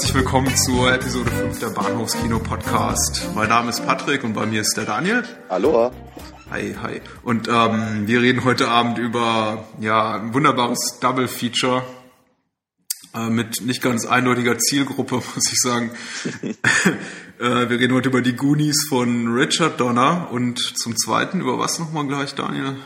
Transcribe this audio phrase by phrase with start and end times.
[0.00, 3.28] Herzlich willkommen zur Episode 5 der Bahnhofskino Podcast.
[3.34, 5.24] Mein Name ist Patrick und bei mir ist der Daniel.
[5.50, 5.92] Hallo.
[6.48, 7.02] Hi, hi.
[7.22, 11.84] Und ähm, wir reden heute Abend über ja, ein wunderbares Double Feature
[13.14, 15.90] äh, mit nicht ganz eindeutiger Zielgruppe, muss ich sagen.
[17.38, 21.78] äh, wir reden heute über die Goonies von Richard Donner und zum Zweiten über was
[21.78, 22.76] nochmal gleich, Daniel?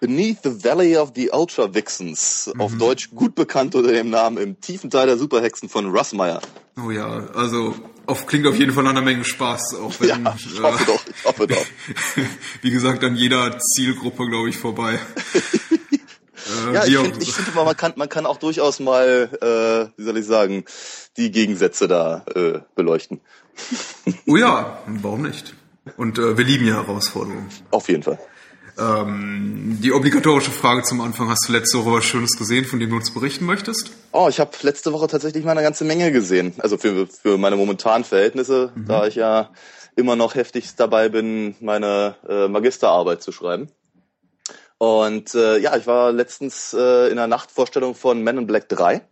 [0.00, 2.60] Beneath the Valley of the Ultra Vixens, mhm.
[2.60, 6.40] auf Deutsch gut bekannt unter dem Namen im tiefen Teil der Superhexen von Russ Meyer.
[6.84, 7.74] Oh ja, also
[8.06, 10.86] auf, klingt auf jeden Fall nach einer Menge Spaß, auch wenn, ja, ich hoffe äh,
[10.86, 11.66] doch, ich hoffe doch.
[12.62, 14.94] wie gesagt, an jeder Zielgruppe, glaube ich, vorbei.
[16.70, 20.16] äh, ja, ich finde, find, man kann, man kann auch durchaus mal, äh, wie soll
[20.16, 20.64] ich sagen,
[21.16, 23.20] die Gegensätze da äh, beleuchten.
[24.26, 25.54] oh ja, warum nicht?
[25.96, 27.48] Und äh, wir lieben ja Herausforderungen.
[27.70, 28.18] Auf jeden Fall.
[28.78, 31.28] Ähm, die obligatorische Frage zum Anfang.
[31.28, 33.90] Hast du letzte Woche was Schönes gesehen, von dem du uns berichten möchtest?
[34.12, 36.54] Oh, ich habe letzte Woche tatsächlich mal eine ganze Menge gesehen.
[36.58, 38.86] Also für, für meine momentanen Verhältnisse, mhm.
[38.86, 39.50] da ich ja
[39.96, 43.68] immer noch heftig dabei bin, meine äh, Magisterarbeit zu schreiben.
[44.78, 49.02] Und äh, ja, ich war letztens äh, in der Nachtvorstellung von Men in Black 3.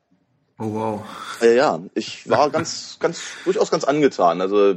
[0.58, 1.02] Oh wow.
[1.42, 4.40] Äh, ja, ich war ganz, ganz, durchaus ganz angetan.
[4.40, 4.74] Also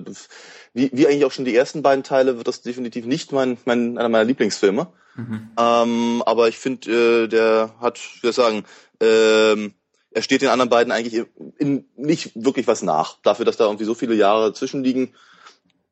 [0.80, 3.98] wie, wie eigentlich auch schon die ersten beiden Teile, wird das definitiv nicht mein, mein
[3.98, 4.88] einer meiner Lieblingsfilme.
[5.16, 5.50] Mhm.
[5.60, 8.64] Ähm, aber ich finde, äh, der hat, wie soll ich sagen,
[9.02, 9.74] ähm,
[10.12, 13.18] er steht den anderen beiden eigentlich in, in nicht wirklich was nach.
[13.22, 15.14] Dafür, dass da irgendwie so viele Jahre zwischenliegen.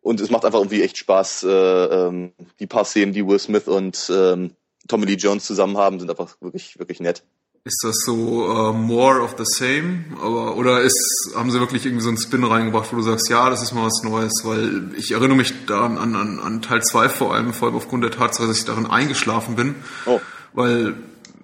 [0.02, 1.44] Und es macht einfach irgendwie echt Spaß.
[1.44, 4.56] Äh, ähm, die paar Szenen, die Will Smith und ähm,
[4.88, 7.24] Tommy Lee Jones zusammen haben, sind einfach wirklich, wirklich nett.
[7.68, 10.06] Ist das so uh, more of the same?
[10.22, 13.50] Aber, oder ist, haben sie wirklich irgendwie so einen Spin reingebracht, wo du sagst, ja,
[13.50, 14.32] das ist mal was Neues?
[14.46, 18.06] Weil ich erinnere mich da an, an, an Teil 2 vor allem, vor allem aufgrund
[18.06, 19.76] der Tatsache, dass ich darin eingeschlafen bin.
[20.06, 20.22] Oh.
[20.54, 20.96] Weil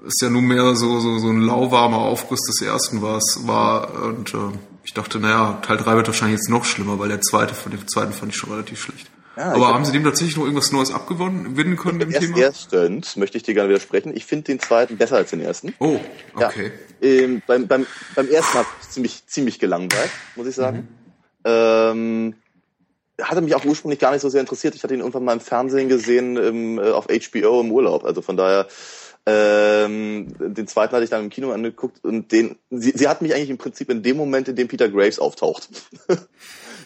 [0.07, 3.19] es ja nun mehr so, so, so ein lauwarmer Aufguss des ersten war.
[3.41, 4.37] war und äh,
[4.85, 7.85] ich dachte, naja, Teil 3 wird wahrscheinlich jetzt noch schlimmer, weil der zweite von dem
[7.85, 9.09] zweiten fand ich schon relativ schlecht.
[9.35, 12.37] Ja, Aber haben Sie dem tatsächlich noch irgendwas Neues abgewinnen können im Thema?
[12.37, 14.15] Erstens möchte ich dir gerne widersprechen.
[14.15, 15.73] Ich finde den zweiten besser als den ersten.
[15.79, 15.99] Oh,
[16.35, 16.71] okay.
[17.01, 20.77] Ja, ähm, beim, beim, beim ersten habe ich ziemlich, ziemlich gelangweilt, muss ich sagen.
[20.77, 20.87] Mhm.
[21.45, 22.35] Ähm,
[23.21, 24.75] hatte mich auch ursprünglich gar nicht so sehr interessiert.
[24.75, 28.05] Ich hatte ihn irgendwann mal im Fernsehen gesehen im, äh, auf HBO im Urlaub.
[28.05, 28.67] Also von daher,
[29.25, 33.33] ähm, den zweiten hatte ich dann im Kino angeguckt und den, sie, sie hat mich
[33.33, 35.69] eigentlich im Prinzip in dem Moment, in dem Peter Graves auftaucht.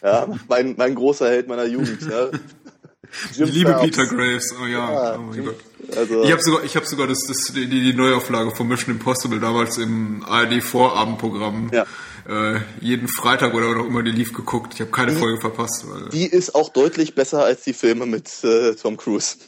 [0.03, 2.01] Ja, mein, mein großer Held meiner Jugend.
[2.01, 2.29] Ja.
[3.31, 3.83] ich liebe Phelps.
[3.83, 5.55] Peter Graves, oh ja, ja oh mein Gott.
[5.95, 9.39] Also, ich habe sogar, ich habe sogar das, das, die, die Neuauflage von Mission Impossible
[9.39, 11.85] damals im ARD-Vorabendprogramm ja.
[12.27, 14.73] äh, jeden Freitag oder auch immer die lief geguckt.
[14.73, 15.85] Ich habe keine die, Folge verpasst.
[15.87, 19.37] Weil, die ist auch deutlich besser als die Filme mit äh, Tom Cruise.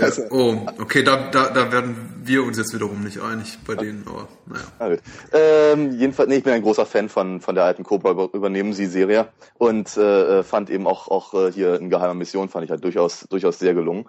[0.00, 4.06] Also, oh, okay, da, da, da werden wir uns jetzt wiederum nicht einig bei denen,
[4.06, 4.98] aber naja.
[5.32, 8.86] Ähm, jedenfalls, nee, ich bin ein großer Fan von, von der alten Cobra übernehmen sie
[8.86, 9.28] Serie
[9.58, 13.26] und äh, fand eben auch, auch äh, hier in geheimer Mission fand ich halt durchaus,
[13.28, 14.06] durchaus sehr gelungen.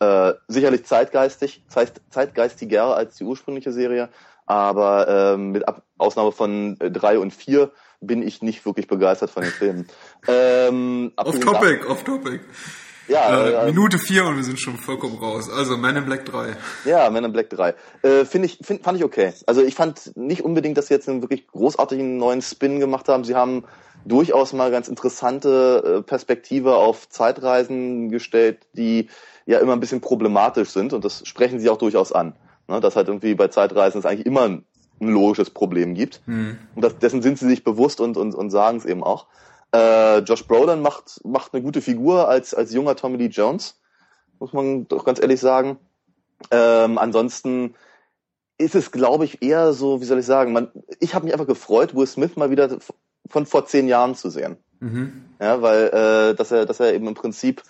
[0.00, 4.10] Äh, sicherlich zeitgeistig, zeit, zeitgeistiger als die ursprüngliche Serie,
[4.46, 9.30] aber äh, mit Ab Ausnahme von äh, drei und vier bin ich nicht wirklich begeistert
[9.30, 9.88] von den Filmen.
[10.28, 12.40] Ähm, off topic, off topic.
[13.08, 15.50] Ja, äh, äh, Minute vier und wir sind schon vollkommen raus.
[15.50, 16.56] Also Man in Black 3.
[16.84, 17.74] Ja, Man in Black 3.
[18.02, 19.32] Äh, find ich, find, fand ich okay.
[19.46, 23.24] Also ich fand nicht unbedingt, dass sie jetzt einen wirklich großartigen neuen Spin gemacht haben.
[23.24, 23.64] Sie haben
[24.04, 29.08] durchaus mal ganz interessante äh, Perspektive auf Zeitreisen gestellt, die
[29.46, 32.34] ja immer ein bisschen problematisch sind und das sprechen sie auch durchaus an.
[32.68, 34.64] Ne, dass halt irgendwie bei Zeitreisen es eigentlich immer ein,
[35.00, 36.20] ein logisches Problem gibt.
[36.26, 36.58] Hm.
[36.74, 39.26] Und das, dessen sind sie sich bewusst und, und, und sagen es eben auch.
[39.72, 43.78] Äh, Josh Brolin macht, macht eine gute Figur als, als junger Tommy Lee Jones,
[44.38, 45.78] muss man doch ganz ehrlich sagen.
[46.50, 47.74] Ähm, ansonsten
[48.56, 50.70] ist es, glaube ich, eher so, wie soll ich sagen, man,
[51.00, 52.78] ich habe mich einfach gefreut, Will Smith mal wieder
[53.28, 54.56] von vor zehn Jahren zu sehen.
[54.80, 55.24] Mhm.
[55.40, 57.62] Ja, weil äh, dass er, dass er eben im Prinzip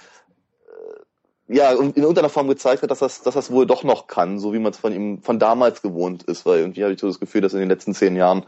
[1.49, 4.53] ja, in irgendeiner Form gezeigt hat, dass das, dass das wohl doch noch kann, so
[4.53, 7.21] wie man es von ihm von damals gewohnt ist, weil irgendwie habe ich so das
[7.21, 8.45] Gefühl, dass in den letzten zehn Jahren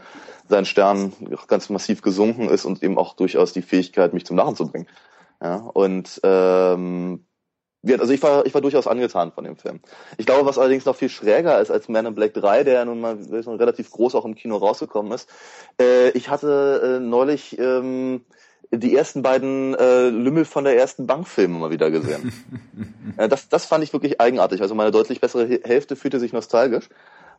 [0.48, 1.12] sein Stern
[1.48, 4.86] ganz massiv gesunken ist und eben auch durchaus die Fähigkeit, mich zum Lachen zu bringen.
[5.42, 7.24] Ja, und ähm,
[7.88, 9.80] also ich war, ich war durchaus angetan von dem Film.
[10.18, 12.84] Ich glaube, was allerdings noch viel schräger ist als Man in Black 3, der ja
[12.84, 15.30] nun mal relativ groß auch im Kino rausgekommen ist.
[15.80, 18.26] Äh, ich hatte äh, neulich ähm,
[18.72, 22.32] die ersten beiden äh, Lümmel von der ersten Bankfilme mal wieder gesehen.
[23.16, 24.62] äh, das, das fand ich wirklich eigenartig.
[24.62, 26.88] Also meine deutlich bessere Hälfte fühlte sich nostalgisch.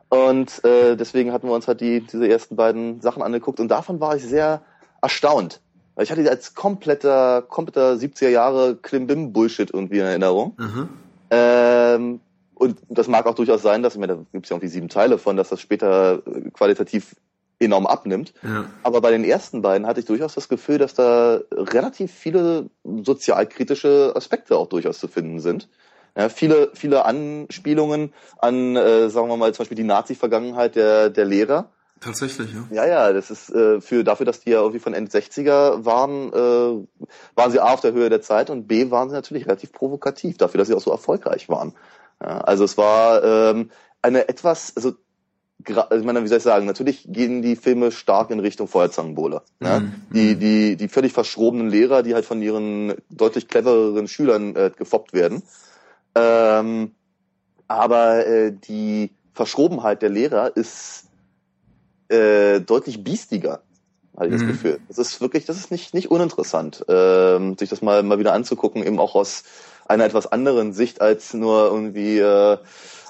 [0.10, 4.02] Und äh, deswegen hatten wir uns halt die, diese ersten beiden Sachen angeguckt und davon
[4.02, 4.62] war ich sehr
[5.02, 5.62] erstaunt.
[5.96, 10.58] Weil ich hatte die als kompletter, kompletter 70er Jahre Klimbim-Bullshit irgendwie in Erinnerung.
[10.58, 10.90] Mhm.
[11.30, 12.20] Ähm,
[12.56, 14.90] und das mag auch durchaus sein, dass, ich meine, da gibt es ja irgendwie sieben
[14.90, 16.22] Teile von, dass das später
[16.54, 17.16] qualitativ
[17.62, 18.34] enorm abnimmt.
[18.44, 18.66] Ja.
[18.84, 24.14] Aber bei den ersten beiden hatte ich durchaus das Gefühl, dass da relativ viele sozialkritische
[24.16, 25.70] Aspekte auch durchaus zu finden sind.
[26.18, 31.26] Ja, viele, viele Anspielungen an, äh, sagen wir mal, zum Beispiel die Nazi-Vergangenheit der, der
[31.26, 31.72] Lehrer.
[32.02, 32.68] Tatsächlich, ja.
[32.72, 36.34] Ja, ja, das ist äh, für dafür, dass die ja irgendwie von Ende 60er waren,
[36.34, 39.72] äh, waren sie A auf der Höhe der Zeit und B waren sie natürlich relativ
[39.72, 41.74] provokativ, dafür, dass sie auch so erfolgreich waren.
[42.20, 43.70] Ja, also es war ähm,
[44.02, 44.94] eine etwas, also
[45.68, 49.42] ich meine, wie soll ich sagen, natürlich gehen die Filme stark in Richtung Feuerzangenbowle.
[49.60, 49.80] Ne?
[49.80, 49.94] Mhm.
[50.14, 55.14] Die, die, die völlig verschrobenen Lehrer, die halt von ihren deutlich clevereren Schülern äh, gefoppt
[55.14, 55.44] werden.
[56.16, 56.92] Ähm,
[57.68, 61.06] aber äh, die Verschrobenheit der Lehrer ist
[62.10, 63.62] äh, deutlich biestiger,
[64.16, 64.40] habe ich mhm.
[64.40, 64.80] das Gefühl.
[64.88, 68.84] Das ist wirklich, das ist nicht, nicht uninteressant, ähm, sich das mal, mal wieder anzugucken,
[68.84, 69.44] eben auch aus
[69.88, 72.58] einer etwas anderen Sicht als nur irgendwie, äh,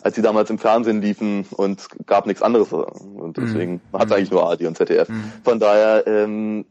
[0.02, 2.72] als sie damals im Fernsehen liefen und gab nichts anderes.
[2.72, 3.98] Und deswegen mhm.
[3.98, 5.10] hat eigentlich nur ARD und ZDF.
[5.10, 5.32] Mhm.
[5.44, 6.66] Von daher ähm,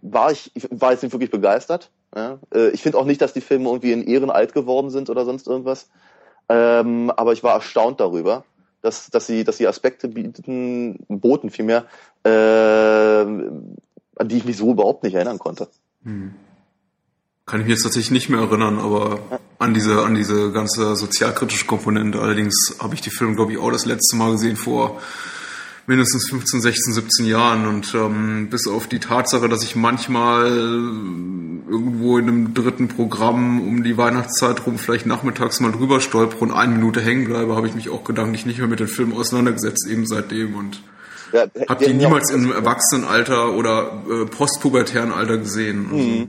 [0.00, 1.90] war ich, ich war jetzt nicht wirklich begeistert.
[2.14, 2.38] Ja?
[2.54, 5.24] Äh, ich finde auch nicht, dass die Filme irgendwie in Ehren alt geworden sind oder
[5.24, 5.88] sonst irgendwas.
[6.48, 8.44] Ähm, aber ich war erstaunt darüber,
[8.82, 11.86] dass, dass sie, dass sie Aspekte bieten, boten vielmehr,
[12.24, 15.68] äh, an die ich mich so überhaupt nicht erinnern konnte.
[16.04, 16.34] Hm.
[17.44, 21.66] Kann ich mich jetzt tatsächlich nicht mehr erinnern, aber an diese, an diese ganze sozialkritische
[21.66, 22.20] Komponente.
[22.20, 25.00] Allerdings habe ich die Filme, glaube ich, auch das letzte Mal gesehen vor
[25.86, 32.18] mindestens 15, 16, 17 Jahren und ähm, bis auf die Tatsache, dass ich manchmal irgendwo
[32.18, 36.74] in einem dritten Programm um die Weihnachtszeit rum vielleicht nachmittags mal drüber stolper und eine
[36.74, 40.06] Minute hängen bleibe, habe ich mich auch gedanklich nicht mehr mit den Filmen auseinandergesetzt, eben
[40.06, 40.82] seitdem und
[41.32, 45.88] ja, habe die niemals im Erwachsenenalter oder äh, postpubertären Alter gesehen.
[45.90, 46.28] Also.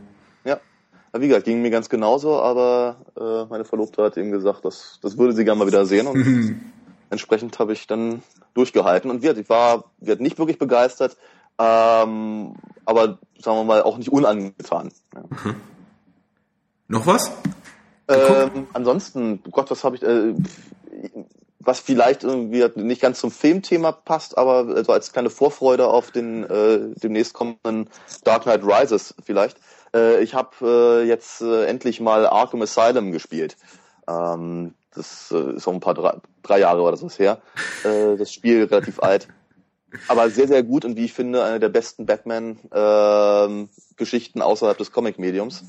[1.14, 5.00] Ja, wie gesagt, ging mir ganz genauso, aber äh, meine Verlobte hat eben gesagt, dass,
[5.02, 6.62] das würde sie gerne mal wieder sehen und mhm.
[7.10, 8.24] entsprechend habe ich dann
[8.56, 11.18] durchgehalten und wird, ich war, wird nicht wirklich begeistert,
[11.60, 12.56] ähm,
[12.86, 14.92] aber sagen wir mal auch nicht unangetan.
[15.14, 15.22] Ja.
[15.22, 15.56] Mhm.
[16.88, 17.32] Noch was?
[18.08, 20.34] Ähm, ansonsten, Gott, was habe ich, äh,
[21.60, 26.44] was vielleicht irgendwie nicht ganz zum Filmthema passt, aber so als kleine Vorfreude auf den
[26.44, 27.90] äh, demnächst kommenden
[28.24, 29.58] Dark Knight Rises vielleicht.
[29.94, 33.58] Äh, ich habe äh, jetzt äh, endlich mal Arkham Asylum gespielt.
[34.08, 37.40] Ähm, das äh, ist auch ein paar drei, drei Jahre oder so her.
[37.84, 39.28] Äh, das Spiel relativ alt.
[40.08, 44.92] Aber sehr, sehr gut und wie ich finde, eine der besten Batman-Geschichten äh, außerhalb des
[44.92, 45.64] Comic-Mediums.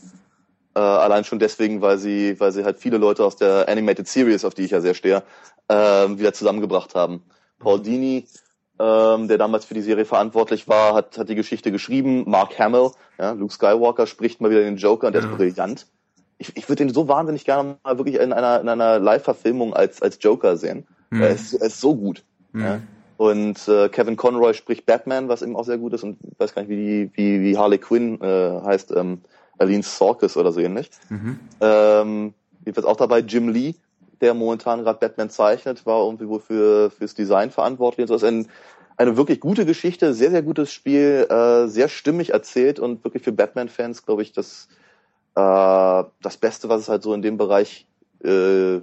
[0.75, 4.47] Äh, allein schon deswegen, weil sie, weil sie halt viele Leute aus der Animated Series,
[4.47, 5.23] auf die ich ja sehr stehe,
[5.69, 7.23] äh, wieder zusammengebracht haben.
[7.59, 8.27] Paul Dini,
[8.79, 12.25] ähm, der damals für die Serie verantwortlich war, hat, hat die Geschichte geschrieben.
[12.26, 15.29] Mark Hamill, ja, Luke Skywalker spricht mal wieder den Joker und der ja.
[15.29, 15.87] ist brillant
[16.38, 20.03] ich, ich würde den so wahnsinnig gerne mal wirklich in einer, in einer Live-Verfilmung als,
[20.03, 20.87] als Joker sehen.
[21.11, 21.23] Mhm.
[21.23, 22.25] Er, ist, er ist so gut.
[22.53, 22.62] Mhm.
[22.62, 22.81] Ja.
[23.17, 26.03] Und äh, Kevin Conroy spricht Batman, was eben auch sehr gut ist.
[26.03, 29.20] Und ich weiß gar nicht, wie, die, wie, wie Harley Quinn äh, heißt, ähm,
[29.59, 30.91] Aline Sorkis oder so ähnlich.
[31.09, 31.38] Mhm.
[31.61, 32.35] Ähm,
[32.65, 33.75] jedenfalls auch dabei Jim Lee,
[34.20, 38.05] der momentan gerade Batman zeichnet, war irgendwie wohl für fürs Design verantwortlich.
[38.05, 38.49] Und so ist ein,
[38.96, 43.32] eine wirklich gute Geschichte, sehr, sehr gutes Spiel, äh, sehr stimmig erzählt und wirklich für
[43.32, 44.69] Batman-Fans, glaube ich, das
[45.34, 47.86] äh, das Beste, was es halt so in dem Bereich
[48.22, 48.81] äh,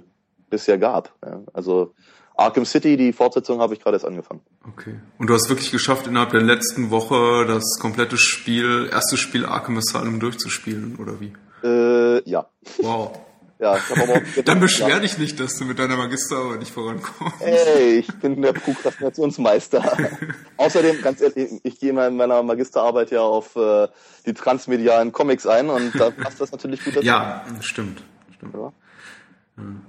[0.50, 1.14] bisher gab.
[1.24, 1.40] Ja.
[1.52, 1.94] Also
[2.36, 4.40] Arkham City, die Fortsetzung habe ich gerade erst angefangen.
[4.68, 4.94] Okay.
[5.18, 9.78] Und du hast wirklich geschafft, innerhalb der letzten Woche das komplette Spiel, erste Spiel Arkham
[9.78, 11.32] Asylum durchzuspielen, oder wie?
[11.64, 12.46] Äh, ja.
[12.78, 13.18] Wow.
[13.62, 13.78] Ja,
[14.44, 17.40] Dann beschwer dich nicht, dass du mit deiner Magisterarbeit nicht vorankommst.
[17.40, 19.96] Ey, ich bin der Prokrastinationsmeister.
[20.56, 23.86] Außerdem, ganz ehrlich, ich gehe in meiner Magisterarbeit ja auf äh,
[24.26, 27.06] die transmedialen Comics ein und da passt das natürlich gut dazu.
[27.06, 28.02] Ja, stimmt.
[28.34, 28.52] stimmt.
[28.52, 28.72] Ja.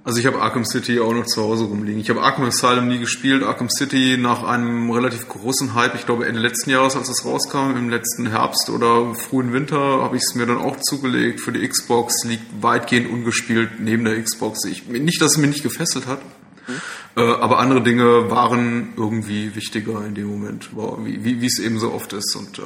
[0.04, 1.98] Also ich habe Arkham City auch noch zu Hause rumliegen.
[1.98, 3.42] Ich habe Arkham Asylum nie gespielt.
[3.42, 7.74] Arkham City nach einem relativ großen Hype, ich glaube Ende letzten Jahres, als es rauskam,
[7.76, 11.66] im letzten Herbst oder frühen Winter, habe ich es mir dann auch zugelegt für die
[11.66, 12.24] Xbox.
[12.24, 14.64] Liegt weitgehend ungespielt neben der Xbox.
[14.66, 16.20] Ich, nicht, dass es mich nicht gefesselt hat.
[16.66, 16.80] Mhm.
[17.16, 21.78] Äh, aber andere Dinge waren irgendwie wichtiger in dem Moment, wie, wie, wie es eben
[21.78, 22.36] so oft ist.
[22.36, 22.62] Und äh,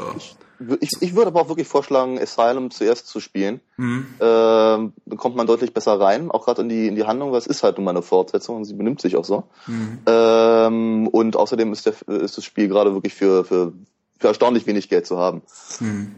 [0.81, 3.61] ich, ich würde aber auch wirklich vorschlagen, Asylum zuerst zu spielen.
[3.77, 4.07] Mhm.
[4.21, 7.39] Ähm, da kommt man deutlich besser rein, auch gerade in die, in die Handlung, weil
[7.39, 9.45] es ist halt nun mal eine Fortsetzung und sie benimmt sich auch so.
[9.67, 9.99] Mhm.
[10.07, 13.73] Ähm, und außerdem ist, der, ist das Spiel gerade wirklich für, für,
[14.19, 15.43] für erstaunlich wenig Geld zu haben.
[15.81, 16.15] Mhm.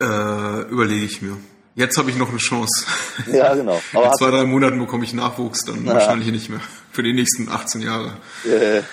[0.00, 1.36] Äh, überlege ich mir.
[1.76, 2.86] Jetzt habe ich noch eine Chance.
[3.30, 3.78] Ja, genau.
[3.92, 5.92] Aber In zwei, drei Monaten bekomme ich Nachwuchs, dann ja.
[5.92, 6.60] wahrscheinlich nicht mehr.
[6.90, 8.14] Für die nächsten 18 Jahre.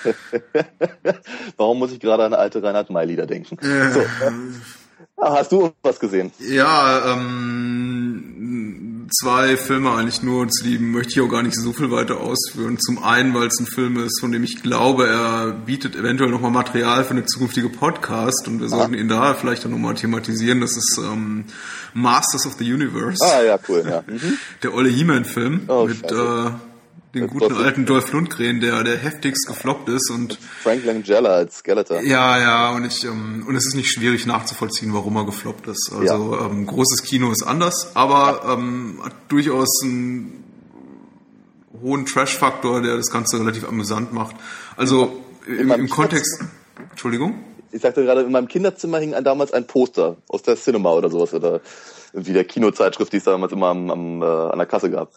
[1.56, 3.56] Warum muss ich gerade an alte Reinhard May-Lieder denken?
[3.62, 4.02] So.
[5.16, 6.30] Hast du was gesehen?
[6.38, 11.90] Ja, ähm, zwei Filme eigentlich nur zu lieben, möchte ich auch gar nicht so viel
[11.90, 12.78] weiter ausführen.
[12.78, 16.50] Zum einen, weil es ein Film ist, von dem ich glaube, er bietet eventuell nochmal
[16.50, 20.60] Material für eine zukünftige Podcast und wir sollten ihn da vielleicht dann nochmal thematisieren.
[20.60, 21.44] Das ist ähm,
[21.92, 23.24] Masters of the Universe.
[23.24, 24.02] Ah, ja, cool, ja.
[24.14, 24.38] Mhm.
[24.62, 26.50] Der Olle He-Man-Film oh, mit äh,
[27.14, 32.02] den guten alten Dolph Lundgren, der der heftigst gefloppt ist und Frank Langella als Skeletor.
[32.02, 35.92] Ja, ja, und ich ähm, und es ist nicht schwierig nachzuvollziehen, warum er gefloppt ist.
[35.92, 36.46] Also ja.
[36.46, 40.44] ähm, großes Kino ist anders, aber ähm, hat durchaus einen
[41.82, 44.36] hohen Trash-Faktor, der das Ganze relativ amüsant macht.
[44.76, 46.42] Also im, im Kontext.
[46.90, 47.44] Entschuldigung.
[47.72, 51.34] Ich sagte gerade, in meinem Kinderzimmer hing damals ein Poster aus der Cinema oder sowas
[51.34, 51.60] oder
[52.12, 55.10] wie der Kinozeitschrift, die es damals immer am, am, äh, an der Kasse gab.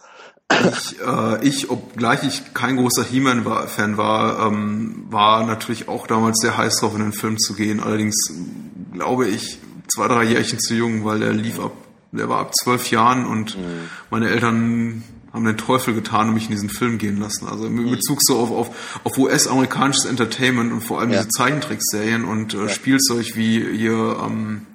[0.50, 6.58] Ich, äh, ich, obgleich ich kein großer He-Man-Fan war, ähm, war natürlich auch damals sehr
[6.58, 7.82] heiß drauf, in den Film zu gehen.
[7.82, 8.16] Allerdings
[8.94, 11.74] glaube ich zwei, drei Jährchen zu jung, weil der lief ab,
[12.12, 13.90] der war ab zwölf Jahren und mhm.
[14.10, 17.48] meine Eltern haben den Teufel getan und mich in diesen Film gehen lassen.
[17.48, 17.92] Also in mhm.
[17.92, 21.18] Bezug so auf, auf, auf US-amerikanisches Entertainment und vor allem ja.
[21.18, 22.70] diese Zeichentrickserien und äh, ja.
[22.70, 24.66] Spielzeug wie hier ähm,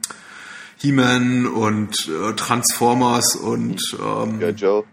[0.77, 4.85] He-Man und äh, Transformers und ähm, ja, Joe.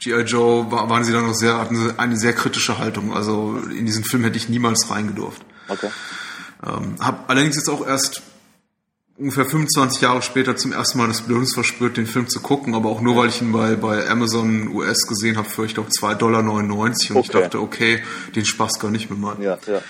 [0.00, 0.22] G.I.
[0.22, 3.12] Joe waren sie dann noch sehr, hatten sie eine sehr kritische Haltung.
[3.12, 5.42] Also in diesen Film hätte ich niemals reingedurft.
[5.68, 5.90] Okay.
[6.64, 8.22] Ähm, hab allerdings jetzt auch erst
[9.16, 12.88] ungefähr 25 Jahre später zum ersten Mal das Bedürfnis verspürt, den Film zu gucken, aber
[12.88, 16.18] auch nur, weil ich ihn bei, bei Amazon US gesehen habe für, ich glaube, 2,99
[16.18, 16.40] Dollar.
[16.40, 17.20] Und okay.
[17.20, 18.02] ich dachte, okay,
[18.36, 19.36] den Spaß gar nicht mehr mal.
[19.42, 19.82] Ja, ja.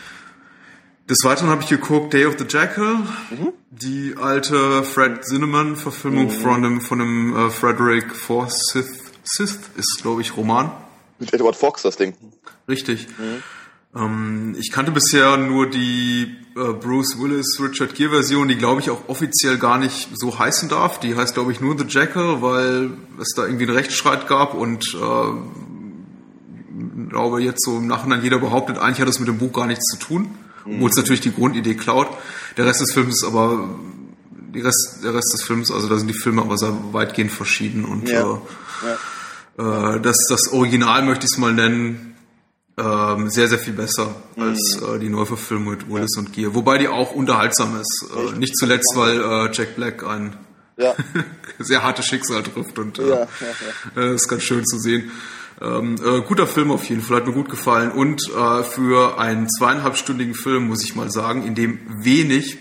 [1.09, 2.97] Des Weiteren habe ich geguckt Day of the Jackal,
[3.31, 3.53] mhm.
[3.71, 6.31] die alte Fred Zinnemann-Verfilmung mhm.
[6.31, 8.98] von dem, von dem äh, Frederick Forsyth
[9.28, 10.70] Sith ist, glaube ich, Roman.
[11.18, 12.14] Mit Edward Fox, das Ding.
[12.68, 13.06] Richtig.
[13.18, 13.42] Mhm.
[13.94, 18.90] Ähm, ich kannte bisher nur die äh, Bruce Willis, Richard Gere Version, die, glaube ich,
[18.90, 21.00] auch offiziell gar nicht so heißen darf.
[21.00, 24.94] Die heißt, glaube ich, nur The Jackal, weil es da irgendwie einen Rechtsstreit gab und
[24.94, 25.32] äh,
[27.08, 29.85] glaube jetzt so im Nachhinein jeder behauptet, eigentlich hat das mit dem Buch gar nichts
[29.87, 30.30] zu tun,
[30.64, 30.75] mhm.
[30.75, 32.08] obwohl es natürlich die Grundidee klaut.
[32.56, 33.68] Der Rest des Films ist aber
[34.54, 38.08] Rest, der Rest des Films, also da sind die Filme aber sehr weitgehend verschieden und
[38.08, 38.20] ja.
[38.20, 38.99] Äh, ja
[39.59, 42.17] äh, das, das Original möchte ich es mal nennen,
[42.79, 44.95] ähm, sehr, sehr viel besser als mhm.
[44.95, 46.23] äh, die Neuverfilmung mit Willis ja.
[46.23, 46.55] und Gear.
[46.55, 48.07] Wobei die auch unterhaltsam ist.
[48.17, 50.37] Äh, nicht zuletzt, weil äh, Jack Black ein
[50.77, 50.95] ja.
[51.59, 53.27] sehr hartes Schicksal trifft und äh, ja,
[53.97, 55.11] äh, ist ganz schön zu sehen.
[55.61, 57.91] Ähm, äh, guter Film auf jeden Fall, hat mir gut gefallen.
[57.91, 62.59] Und äh, für einen zweieinhalbstündigen Film muss ich mal sagen, in dem wenig,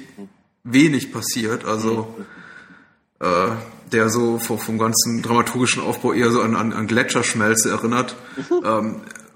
[0.64, 1.64] wenig passiert.
[1.64, 2.16] Also
[3.20, 3.28] mhm.
[3.28, 8.16] äh, der so vom ganzen dramaturgischen Aufbau eher so an, an, an Gletscherschmelze erinnert.
[8.36, 8.62] Mhm.
[8.66, 8.96] Ähm,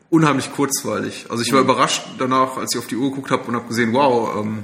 [0.10, 1.28] unheimlich kurzweilig.
[1.30, 1.70] Also ich war mhm.
[1.70, 4.64] überrascht danach, als ich auf die Uhr geguckt habe und habe gesehen, wow, ähm,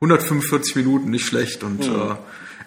[0.00, 1.64] 145 Minuten, nicht schlecht.
[1.64, 1.94] Und mhm.
[1.94, 2.14] äh,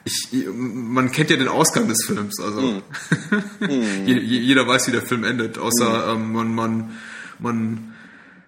[0.04, 2.40] ich, man kennt ja den Ausgang des Films.
[2.40, 2.82] Also mhm.
[3.60, 4.06] mhm.
[4.06, 6.92] jeder weiß, wie der Film endet, außer ähm, man, man,
[7.40, 7.94] man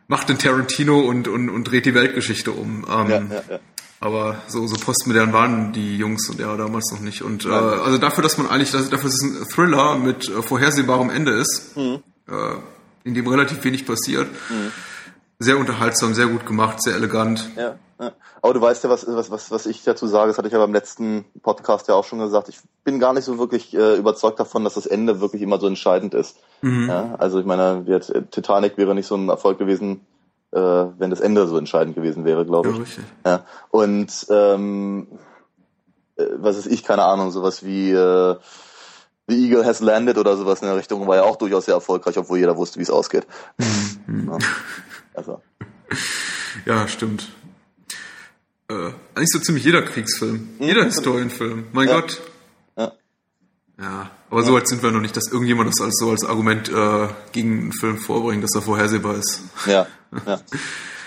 [0.07, 2.85] macht den Tarantino und, und, und dreht die Weltgeschichte um.
[2.89, 3.59] Ähm, ja, ja, ja.
[4.03, 7.21] Aber so, so postmodern waren die Jungs und er damals noch nicht.
[7.21, 11.09] Und äh, also dafür, dass man eigentlich, dafür, dass es ein Thriller mit äh, vorhersehbarem
[11.09, 12.03] Ende ist, mhm.
[12.27, 12.55] äh,
[13.05, 14.73] in dem relativ wenig passiert, mhm.
[15.39, 17.49] sehr unterhaltsam, sehr gut gemacht, sehr elegant.
[17.55, 18.11] Ja, ja.
[18.41, 20.59] Aber du weißt ja, was, was, was, was ich dazu sage, das hatte ich ja
[20.59, 22.49] beim letzten Podcast ja auch schon gesagt.
[22.49, 25.67] Ich bin gar nicht so wirklich äh, überzeugt davon, dass das Ende wirklich immer so
[25.67, 26.35] entscheidend ist.
[26.61, 26.89] Mhm.
[26.89, 27.85] Ja, also ich meine,
[28.31, 30.01] Titanic wäre nicht so ein Erfolg gewesen,
[30.53, 30.59] äh,
[30.99, 32.75] wenn das Ende so entscheidend gewesen wäre, glaube ich.
[32.75, 33.03] Ja, richtig.
[33.25, 33.45] Ja.
[33.69, 35.07] Und ähm,
[36.15, 38.35] äh, was ist ich, keine Ahnung, sowas wie äh,
[39.27, 42.17] The Eagle has landed oder sowas in der Richtung war ja auch durchaus sehr erfolgreich,
[42.17, 43.25] obwohl jeder wusste, wie es ausgeht.
[43.57, 44.29] Mhm.
[44.29, 44.37] ja.
[45.13, 45.41] Also.
[46.65, 47.29] ja, stimmt.
[48.69, 51.67] Äh, eigentlich so ziemlich jeder Kriegsfilm, jeder Historienfilm.
[51.71, 51.99] Mein ja.
[51.99, 52.21] Gott.
[53.79, 53.83] Ja.
[53.83, 54.47] Ja, aber ja.
[54.47, 57.59] so weit sind wir noch nicht, dass irgendjemand das als so als Argument äh, gegen
[57.59, 59.41] einen Film vorbringt, dass er vorhersehbar ist.
[59.65, 59.87] Ja,
[60.25, 60.39] ja.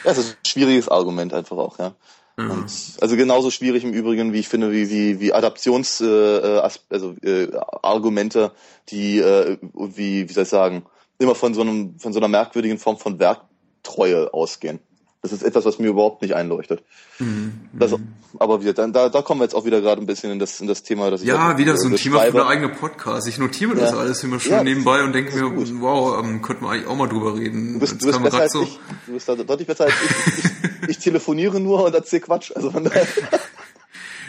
[0.05, 1.95] Das ist ein schwieriges Argument einfach auch, ja.
[2.37, 2.51] Mhm.
[2.51, 6.71] Und, also genauso schwierig im Übrigen, wie ich finde, wie, wie, wie Adaptions, äh, äh
[6.91, 7.49] also äh,
[7.83, 8.53] Argumente,
[8.89, 10.85] die, äh, wie, wie soll ich sagen,
[11.19, 14.81] immer von so einem, von so einer merkwürdigen Form von Werktreue ausgehen.
[15.23, 16.83] Das ist etwas, was mir überhaupt nicht einleuchtet.
[17.19, 17.69] Mhm.
[17.73, 17.95] Das,
[18.39, 20.61] aber wir, dann, da, da kommen wir jetzt auch wieder gerade ein bisschen in das,
[20.61, 23.27] in das Thema, das ich Ja, wieder so ein Thema für eine eigene Podcast.
[23.27, 23.87] Ich notiere mir ja.
[23.87, 25.69] das alles immer schön ja, nebenbei und denke mir, gut.
[25.81, 27.75] wow, ähm, könnten wir eigentlich auch mal drüber reden.
[27.75, 28.79] Du bist, du bist besser als so ich.
[29.07, 30.39] Du bist da deutlich besser als ich.
[30.39, 32.53] ich, ich, ich telefoniere nur und erzähle Quatsch.
[32.55, 33.07] Also von daher.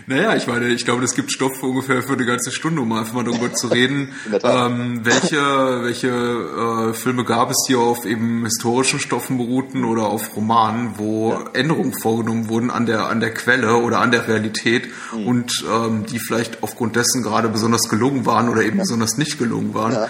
[0.10, 2.94] Naja, ich meine, ich glaube, das gibt Stoff für ungefähr für eine ganze Stunde, um
[2.94, 4.14] einfach mal darüber zu reden.
[4.48, 5.38] Ähm, welche
[5.84, 11.32] welche äh, Filme gab es, die auf eben historischen Stoffen beruhten oder auf Romanen, wo
[11.32, 11.46] ja.
[11.54, 15.28] Änderungen vorgenommen wurden an der an der Quelle oder an der Realität mhm.
[15.28, 18.84] und ähm, die vielleicht aufgrund dessen gerade besonders gelungen waren oder eben ja.
[18.84, 20.08] besonders nicht gelungen waren, ja,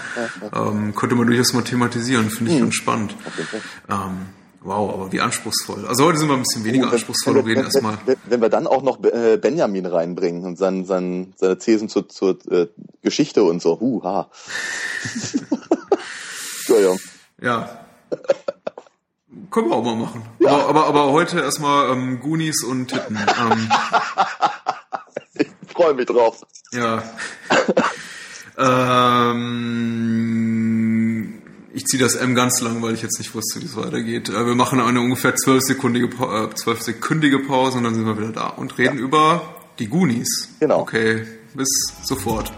[0.54, 2.30] ähm, könnte man durchaus mal thematisieren.
[2.30, 2.64] Finde ich mhm.
[2.64, 3.16] ganz spannend.
[3.88, 4.26] Ähm,
[4.68, 5.86] Wow, aber wie anspruchsvoll.
[5.86, 7.96] Also heute sind wir ein bisschen weniger oh, anspruchsvoll und reden erstmal.
[8.04, 12.06] Wenn, wenn, wir dann auch noch äh, Benjamin reinbringen und sein, sein, seine Thesen zur,
[12.10, 12.66] zur äh,
[13.00, 13.80] Geschichte und so.
[13.80, 14.28] Huh, ha.
[16.58, 16.98] Entschuldigung.
[17.40, 17.80] Ja.
[19.50, 20.20] Können wir auch mal machen.
[20.38, 20.50] Ja.
[20.50, 23.16] Aber, aber, aber heute erstmal ähm, Goonies und Titten.
[23.40, 23.70] Ähm,
[25.32, 26.42] ich freue mich drauf.
[26.72, 27.02] Ja.
[29.32, 30.58] ähm,
[31.78, 34.28] ich ziehe das M ganz lang, weil ich jetzt nicht wusste, wie es weitergeht.
[34.28, 38.48] Äh, wir machen eine ungefähr zwölfsekündige, äh, zwölfsekündige Pause und dann sind wir wieder da
[38.48, 39.04] und reden ja.
[39.04, 40.48] über die Goonies.
[40.58, 40.80] Genau.
[40.80, 41.68] Okay, bis
[42.02, 42.52] sofort.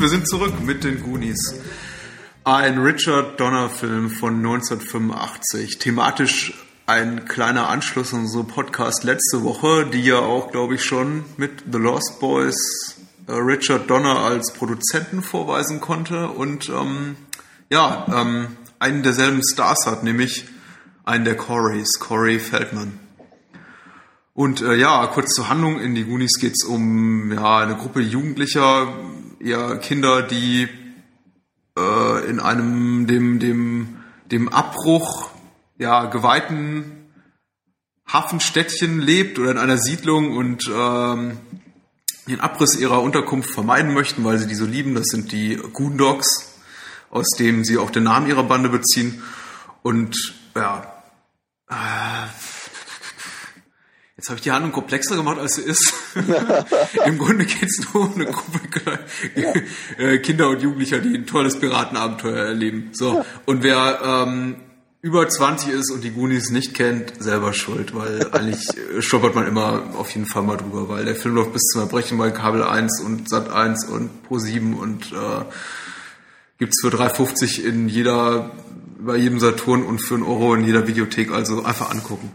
[0.00, 1.56] Wir sind zurück mit den Goonies.
[2.42, 5.78] Ein Richard Donner-Film von 1985.
[5.78, 6.54] Thematisch
[6.86, 11.64] ein kleiner Anschluss an unsere Podcast letzte Woche, die ja auch, glaube ich, schon mit
[11.70, 17.16] The Lost Boys äh, Richard Donner als Produzenten vorweisen konnte und ähm,
[17.68, 20.46] ja, ähm, einen derselben Stars hat, nämlich
[21.04, 22.98] einen der Coreys, Corey Feldman.
[24.32, 25.78] Und äh, ja, kurz zur Handlung.
[25.78, 28.94] In die Goonies geht es um ja, eine Gruppe Jugendlicher,
[29.40, 30.68] ja Kinder, die
[31.78, 33.96] äh, in einem dem dem
[34.30, 35.30] dem Abbruch
[35.78, 37.12] ja geweihten
[38.06, 41.38] Hafenstädtchen lebt oder in einer Siedlung und ähm,
[42.26, 44.94] den Abriss ihrer Unterkunft vermeiden möchten, weil sie die so lieben.
[44.94, 46.54] Das sind die Goondogs,
[47.10, 49.22] aus dem sie auch den Namen ihrer Bande beziehen.
[49.82, 50.16] Und
[50.54, 51.02] ja,
[51.68, 51.74] äh,
[54.20, 55.94] Jetzt habe ich die Handlung komplexer gemacht, als sie ist.
[57.06, 58.60] Im Grunde geht es nur um eine Gruppe
[59.96, 62.90] äh, Kinder und Jugendlicher, die ein tolles Piratenabenteuer erleben.
[62.92, 64.56] So und wer ähm,
[65.00, 69.84] über 20 ist und die Goonies nicht kennt, selber schuld, weil eigentlich stoppert man immer
[69.96, 73.00] auf jeden Fall mal drüber, weil der Film läuft bis zum Erbrechen bei Kabel 1
[73.00, 75.44] und Sat 1 und Pro 7 und äh,
[76.58, 78.50] gibt's für 3,50 in jeder,
[78.98, 82.32] bei jedem Saturn und für einen Euro in jeder Videothek, also einfach angucken.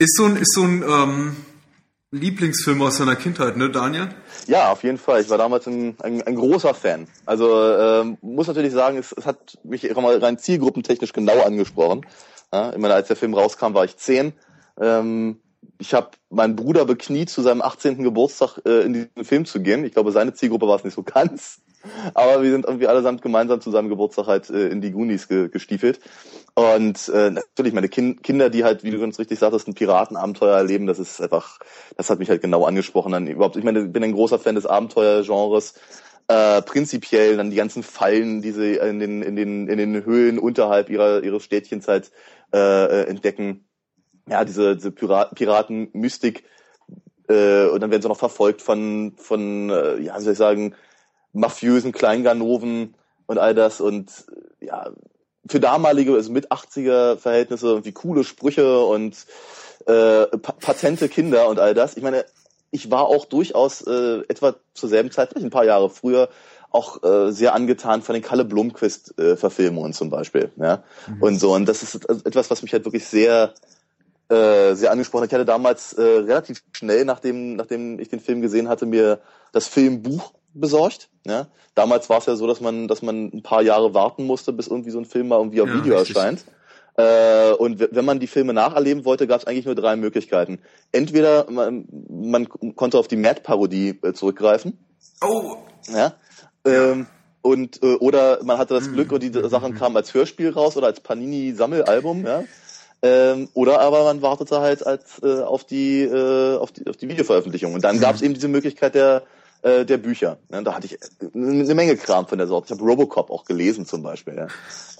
[0.00, 1.36] Ist so ein, ist so ein ähm,
[2.10, 4.08] Lieblingsfilm aus deiner Kindheit, ne, Daniel?
[4.46, 5.20] Ja, auf jeden Fall.
[5.20, 7.06] Ich war damals ein, ein, ein großer Fan.
[7.26, 12.06] Also ähm, muss natürlich sagen, es, es hat mich rein zielgruppentechnisch genau angesprochen.
[12.50, 14.32] Ja, ich meine, als der Film rauskam, war ich zehn.
[14.80, 15.38] Ähm,
[15.80, 18.02] ich habe meinen Bruder bekniet, zu seinem 18.
[18.02, 19.84] Geburtstag äh, in diesen Film zu gehen.
[19.84, 21.60] Ich glaube, seine Zielgruppe war es nicht so ganz.
[22.12, 25.48] Aber wir sind irgendwie allesamt gemeinsam zu seinem Geburtstag halt äh, in die Goonies ge
[25.48, 25.98] gestiefelt.
[26.54, 30.56] Und äh, natürlich meine kind Kinder, die halt, wie du ganz richtig sagtest, ein Piratenabenteuer
[30.56, 31.58] erleben, das ist einfach,
[31.96, 33.12] das hat mich halt genau angesprochen.
[33.12, 35.74] Dann überhaupt, ich meine, ich bin ein großer Fan des Abenteuergenres.
[36.28, 40.38] Äh, prinzipiell dann die ganzen Fallen, die sie in den, in den, in den Höhlen
[40.38, 42.12] unterhalb ihrer, ihres Städtchens halt
[42.52, 43.64] äh, entdecken.
[44.30, 46.44] Ja, diese, diese Piraten-Mystik.
[47.28, 50.74] Äh, und dann werden sie noch verfolgt von, von äh, ja, wie soll ich sagen,
[51.32, 52.94] mafiösen Kleinganoven
[53.26, 54.10] und all das und
[54.60, 54.90] ja,
[55.48, 59.16] für damalige, also mit 80er Verhältnisse irgendwie coole Sprüche und
[59.86, 61.96] äh, patente Kinder und all das.
[61.96, 62.24] Ich meine,
[62.70, 66.28] ich war auch durchaus äh, etwa zur selben Zeit, vielleicht ein paar Jahre früher,
[66.70, 71.22] auch äh, sehr angetan von den Kalle Blomquist äh, Verfilmungen zum Beispiel, ja mhm.
[71.22, 73.54] und so und das ist etwas, was mich halt wirklich sehr
[74.30, 75.26] äh, sehr angesprochen.
[75.26, 79.20] Ich hatte damals äh, relativ schnell, nachdem nachdem ich den Film gesehen hatte, mir
[79.52, 81.08] das Filmbuch besorgt.
[81.26, 81.48] Ja?
[81.74, 84.68] Damals war es ja so, dass man, dass man ein paar Jahre warten musste, bis
[84.68, 86.16] irgendwie so ein Film mal irgendwie auf ja, Video richtig.
[86.16, 86.44] erscheint.
[86.96, 90.60] Äh, und wenn man die Filme nacherleben wollte, gab es eigentlich nur drei Möglichkeiten.
[90.92, 94.78] Entweder man, man konnte auf die Mad-Parodie äh, zurückgreifen.
[95.22, 95.56] Oh!
[95.92, 96.14] Ja.
[96.64, 97.06] Ähm,
[97.42, 98.94] und äh, oder man hatte das hm.
[98.94, 102.44] Glück und die Sachen kamen als Hörspiel raus oder als Panini Sammelalbum, ja.
[103.02, 107.08] Ähm, oder aber man wartete halt als äh, auf die äh, auf die auf die
[107.08, 109.22] Videoveröffentlichung und dann gab es eben diese Möglichkeit der
[109.62, 110.38] äh, der Bücher.
[110.50, 110.98] Ja, da hatte ich
[111.34, 112.66] eine Menge Kram von der Sorte.
[112.66, 114.36] Ich habe Robocop auch gelesen zum Beispiel.
[114.36, 114.48] Ja.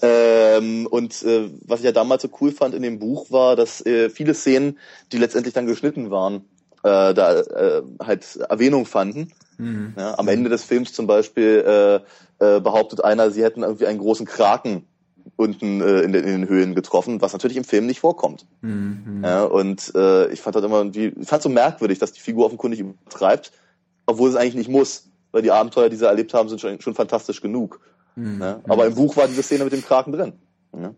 [0.01, 3.85] Ähm, und äh, was ich ja damals so cool fand in dem Buch war, dass
[3.85, 4.79] äh, viele Szenen,
[5.11, 6.45] die letztendlich dann geschnitten waren,
[6.83, 9.31] äh, da äh, halt Erwähnung fanden.
[9.57, 9.93] Mhm.
[9.97, 12.01] Ja, am Ende des Films zum Beispiel
[12.39, 14.87] äh, äh, behauptet einer, sie hätten irgendwie einen großen Kraken
[15.35, 18.45] unten äh, in, den, in den Höhen getroffen, was natürlich im Film nicht vorkommt.
[18.61, 19.21] Mhm.
[19.23, 22.45] Ja, und äh, ich fand das immer irgendwie, ich fand so merkwürdig, dass die Figur
[22.45, 23.51] offenkundig übertreibt,
[24.05, 26.95] obwohl es eigentlich nicht muss, weil die Abenteuer, die sie erlebt haben, sind schon, schon
[26.95, 27.79] fantastisch genug.
[28.15, 28.41] Mhm.
[28.41, 30.33] Ja, aber im Buch war diese Szene mit dem Kraken drin.
[30.73, 30.93] Ja.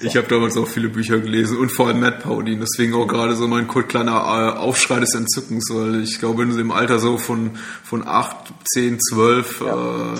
[0.00, 3.34] Ich habe damals auch viele Bücher gelesen und vor allem Matt Paudin, deswegen auch gerade
[3.34, 7.52] so mein kleiner äh, Aufschrei des Entzückens, weil ich glaube, in dem Alter so von,
[7.82, 10.14] von acht, zehn, zwölf, ja.
[10.14, 10.18] äh,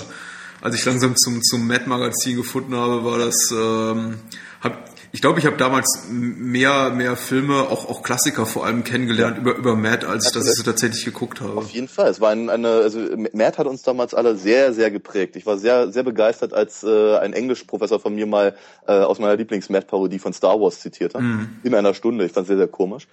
[0.61, 4.19] als ich langsam zum, zum Mad-Magazin gefunden habe, war das, ähm,
[4.61, 9.39] hab, ich glaube, ich habe damals mehr, mehr Filme, auch, auch Klassiker vor allem kennengelernt
[9.39, 11.57] über, über Matt, als ich das tatsächlich geguckt habe.
[11.57, 12.09] Auf jeden Fall.
[12.09, 12.99] Es war ein, eine, also
[13.33, 15.35] Matt hat uns damals alle sehr, sehr geprägt.
[15.35, 18.55] Ich war sehr, sehr begeistert, als äh, ein Englischprofessor von mir mal
[18.87, 21.21] äh, aus meiner Lieblings-Matt-Parodie von Star Wars zitiert hat.
[21.21, 21.59] Mhm.
[21.63, 22.25] In einer Stunde.
[22.25, 23.07] Ich fand es sehr, sehr komisch.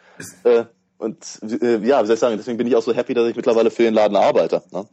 [0.44, 0.64] Äh,
[0.98, 3.37] und äh, ja, wie soll ich sagen, deswegen bin ich auch so happy, dass ich
[3.37, 4.62] mittlerweile für den Laden arbeite.
[4.72, 4.87] Ne?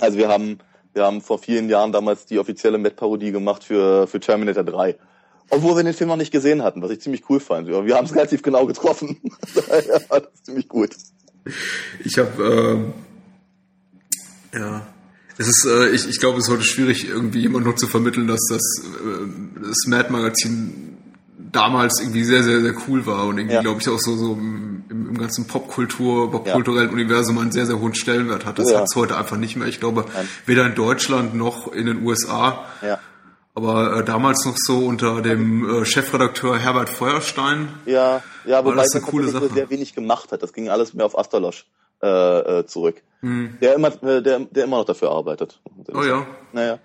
[0.00, 0.58] Also wir haben
[0.94, 4.96] wir haben vor vielen Jahren damals die offizielle Met-Parodie gemacht für, für Terminator 3.
[5.50, 7.68] Obwohl wir den Film noch nicht gesehen hatten, was ich ziemlich cool fand.
[7.68, 9.20] Wir haben es relativ genau getroffen.
[9.54, 10.90] ja, das ist ziemlich gut.
[12.04, 12.92] Ich habe,
[14.54, 14.86] äh, ja,
[15.38, 18.26] es ist, äh, ich, ich glaube, es ist heute schwierig, irgendwie immer nur zu vermitteln,
[18.26, 20.91] dass das, äh, das Mad-Magazin
[21.52, 23.60] damals irgendwie sehr, sehr, sehr cool war und irgendwie, ja.
[23.60, 26.94] glaube ich, auch so, so im, im ganzen Popkultur, popkulturellen ja.
[26.94, 28.58] Universum einen sehr, sehr hohen Stellenwert hat.
[28.58, 28.78] Das ja.
[28.78, 29.68] hat es heute einfach nicht mehr.
[29.68, 30.28] Ich glaube, Nein.
[30.46, 32.64] weder in Deutschland noch in den USA.
[32.80, 32.98] Ja.
[33.54, 37.68] Aber äh, damals noch so unter dem äh, Chefredakteur Herbert Feuerstein.
[37.84, 39.50] Ja, ja, wobei das eine coole Sache.
[39.52, 40.42] sehr wenig gemacht hat.
[40.42, 41.66] Das ging alles mehr auf Astalosch
[42.02, 43.02] äh, äh, zurück.
[43.20, 43.58] Hm.
[43.60, 45.60] Der immer, äh, der, der immer noch dafür arbeitet.
[45.94, 46.26] Oh ja.
[46.52, 46.78] Naja.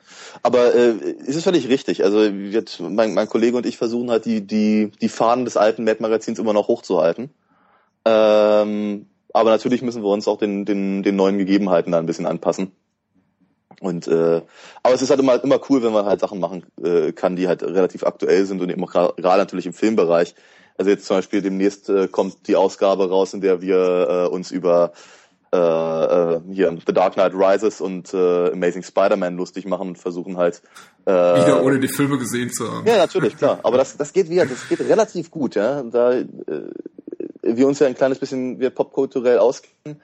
[0.44, 0.94] Aber äh,
[1.28, 2.04] es ist völlig richtig.
[2.04, 5.84] Also jetzt, mein, mein Kollege und ich versuchen halt die, die, die Fahnen des alten
[5.84, 7.32] Mad-Magazins immer noch hochzuhalten.
[8.06, 12.28] Ähm, aber natürlich müssen wir uns auch den, den, den neuen Gegebenheiten da ein bisschen
[12.28, 12.72] anpassen.
[13.80, 14.42] Und äh,
[14.82, 17.48] aber es ist halt immer immer cool, wenn man halt Sachen machen äh, kann, die
[17.48, 20.34] halt relativ aktuell sind und eben auch gerade natürlich im Filmbereich.
[20.78, 24.52] Also jetzt zum Beispiel demnächst äh, kommt die Ausgabe raus, in der wir äh, uns
[24.52, 24.94] über
[25.54, 30.38] äh, äh, hier The Dark Knight Rises und äh, Amazing Spider-Man lustig machen und versuchen
[30.38, 30.62] halt
[31.06, 32.86] äh, wieder ohne die Filme gesehen zu haben.
[32.88, 33.60] Ja, natürlich, klar.
[33.64, 35.82] Aber das das geht wieder, das geht relativ gut, ja.
[35.84, 36.26] Da äh,
[37.42, 40.02] wir uns ja ein kleines bisschen wir popkulturell auskennen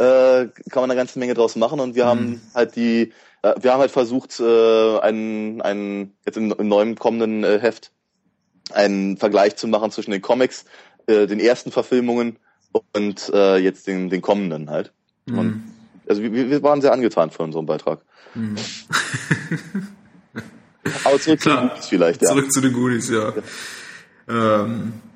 [0.00, 2.08] äh, kann man eine ganze Menge draus machen und wir mhm.
[2.08, 6.96] haben halt die, äh, wir haben halt versucht, äh, einen, einen jetzt im, im neuen
[6.96, 7.92] kommenden äh, Heft
[8.74, 10.64] einen Vergleich zu machen zwischen den Comics,
[11.06, 12.38] äh, den ersten Verfilmungen
[12.92, 14.92] und äh, jetzt den, den kommenden halt.
[15.26, 15.38] Mhm.
[15.38, 15.62] Und
[16.08, 18.00] also wir, wir waren sehr angetan von unserem Beitrag.
[18.34, 18.56] Mhm.
[21.04, 21.56] Aber zurück Klar.
[21.56, 22.28] zu den Goonies vielleicht, ja.
[22.28, 23.32] Zurück zu den Goonies, ja.
[24.28, 24.62] ja.
[24.64, 25.09] Ähm, äh,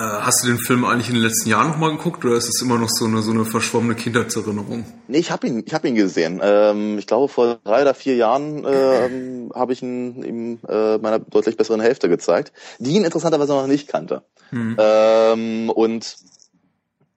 [0.00, 2.78] hast du den Film eigentlich in den letzten Jahren nochmal geguckt oder ist es immer
[2.78, 4.84] noch so eine, so eine verschwommene Kindheitserinnerung?
[5.08, 6.40] Nee, ich habe ihn, ich hab ihn gesehen.
[6.42, 11.18] Ähm, ich glaube, vor drei oder vier Jahren ähm, habe ich ihn ihm äh, meiner
[11.18, 14.22] deutlich besseren Hälfte gezeigt, die ihn interessanterweise noch nicht kannte.
[14.50, 14.76] Hm.
[14.78, 16.16] Ähm, und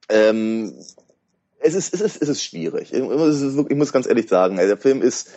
[0.08, 0.74] ähm,
[1.60, 2.92] es ist, es ist, es ist schwierig.
[2.92, 5.30] Ich, ich muss ganz ehrlich sagen, der Film ist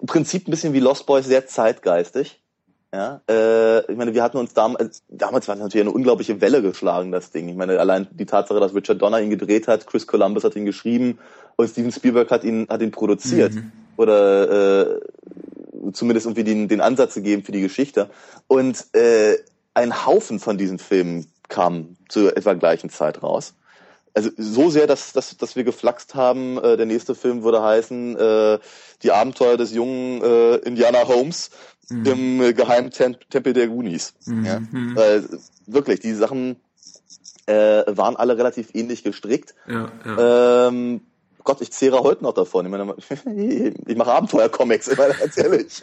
[0.00, 2.42] im Prinzip ein bisschen wie Lost Boys sehr zeitgeistig.
[2.94, 7.10] Ja, äh, ich meine, wir hatten uns damals, damals war natürlich eine unglaubliche Welle geschlagen,
[7.10, 7.48] das Ding.
[7.48, 10.64] Ich meine, allein die Tatsache, dass Richard Donner ihn gedreht hat, Chris Columbus hat ihn
[10.64, 11.18] geschrieben
[11.56, 13.54] und Steven Spielberg hat ihn, hat ihn produziert.
[13.54, 13.72] Mhm.
[13.96, 15.00] Oder äh,
[15.92, 18.10] zumindest irgendwie den, den Ansatz gegeben für die Geschichte.
[18.46, 19.38] Und äh,
[19.74, 23.54] ein Haufen von diesen Filmen kam zur etwa gleichen Zeit raus.
[24.16, 28.16] Also so sehr, dass, dass, dass wir geflaxt haben, äh, der nächste Film würde heißen
[28.16, 28.58] äh,
[29.02, 31.50] Die Abenteuer des jungen äh, Indiana Holmes
[31.88, 32.06] mhm.
[32.06, 34.14] im äh, geheimen Tempel der Goonies.
[34.26, 34.44] Mhm.
[34.44, 34.56] Ja?
[35.02, 35.22] Äh,
[35.66, 36.56] wirklich, die Sachen
[37.46, 39.54] äh, waren alle relativ ähnlich gestrickt.
[39.66, 40.68] Ja, ja.
[40.68, 41.00] Ähm,
[41.44, 42.64] Gott, ich zehre heute noch davon.
[42.64, 42.94] Ich meine,
[43.86, 45.82] ich mache Abenteuer-Comics, ich meine, ganz ehrlich.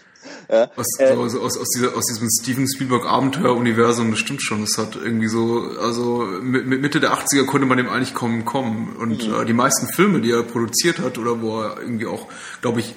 [0.50, 4.62] Ja, aus, äh, aus, aus, aus, dieser, aus diesem Steven Spielberg Abenteuer-Universum, das stimmt schon.
[4.62, 8.44] Das hat irgendwie so, also mit, mit Mitte der 80er konnte man dem eigentlich kommen,
[8.44, 8.96] kommen.
[8.96, 9.36] Und mhm.
[9.36, 12.28] äh, die meisten Filme, die er produziert hat oder wo er irgendwie auch,
[12.62, 12.96] glaube ich,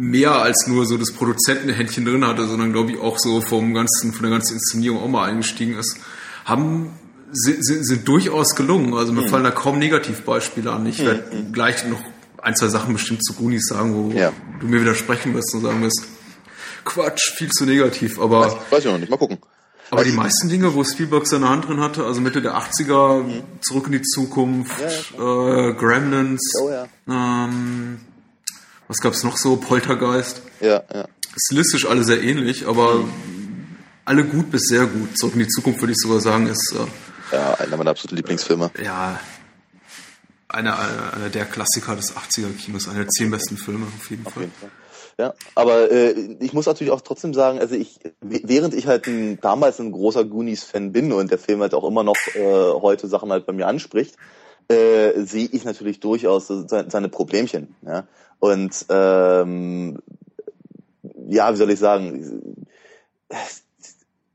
[0.00, 4.12] mehr als nur so das Produzentenhändchen drin hatte, sondern glaube ich auch so vom ganzen,
[4.12, 5.96] von der ganzen Inszenierung auch mal eingestiegen ist,
[6.44, 6.90] haben
[7.32, 8.94] sind, sind, sind durchaus gelungen.
[8.94, 9.28] Also mir mhm.
[9.28, 10.86] fallen da kaum Negativbeispiele an.
[10.86, 11.06] Ich mhm.
[11.06, 12.00] werde gleich noch
[12.42, 14.32] ein, zwei Sachen bestimmt zu Goonies sagen, wo ja.
[14.60, 16.02] du mir widersprechen wirst und sagen wirst,
[16.84, 18.18] Quatsch, viel zu negativ.
[18.18, 19.38] Aber weiß, weiß ich noch nicht, mal gucken.
[19.90, 23.42] Aber die meisten Dinge, wo Spielberg seine Hand drin hatte, also Mitte der 80er, mhm.
[23.60, 26.86] Zurück in die Zukunft, ja, äh, Gremlins, oh, ja.
[27.08, 27.98] ähm,
[28.90, 29.56] was gab's noch so?
[29.56, 30.42] Poltergeist.
[30.60, 31.06] Ja, ja.
[31.36, 33.04] Stilistisch alle sehr ähnlich, aber
[34.04, 35.16] alle gut bis sehr gut.
[35.16, 36.74] Zurück in die Zukunft würde ich sogar sagen, ist.
[36.74, 38.72] Äh, ja, einer meiner absoluten Lieblingsfilme.
[38.82, 39.20] Ja.
[40.48, 40.76] Einer,
[41.14, 44.42] einer der Klassiker des 80er-Kinos, einer der zehn besten Filme auf jeden auf Fall.
[44.42, 44.70] Jeden Fall.
[45.18, 45.34] ja.
[45.54, 49.78] Aber äh, ich muss natürlich auch trotzdem sagen, also ich, während ich halt ein, damals
[49.78, 53.46] ein großer Goonies-Fan bin und der Film halt auch immer noch äh, heute Sachen halt
[53.46, 54.16] bei mir anspricht,
[54.66, 57.76] äh, sehe ich natürlich durchaus seine Problemchen.
[57.82, 58.08] Ja?
[58.40, 59.98] Und ähm,
[61.28, 62.66] ja, wie soll ich sagen,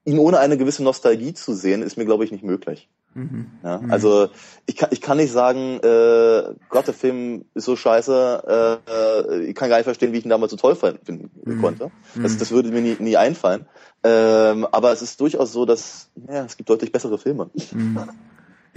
[0.06, 2.88] ihn ohne eine gewisse Nostalgie zu sehen, ist mir, glaube ich, nicht möglich.
[3.16, 3.48] Mhm.
[3.64, 3.92] Ja, mhm.
[3.92, 4.28] also
[4.66, 9.56] ich kann, ich kann nicht sagen, äh, Gott, der Film ist so scheiße, äh, ich
[9.56, 11.62] kann gar nicht verstehen, wie ich ihn damals so toll finden mhm.
[11.62, 11.92] konnte.
[12.22, 12.40] Das, mhm.
[12.40, 13.66] das würde mir nie, nie einfallen.
[14.04, 17.50] Ähm, aber es ist durchaus so, dass ja, es gibt deutlich bessere Filme.
[17.72, 18.10] Mhm.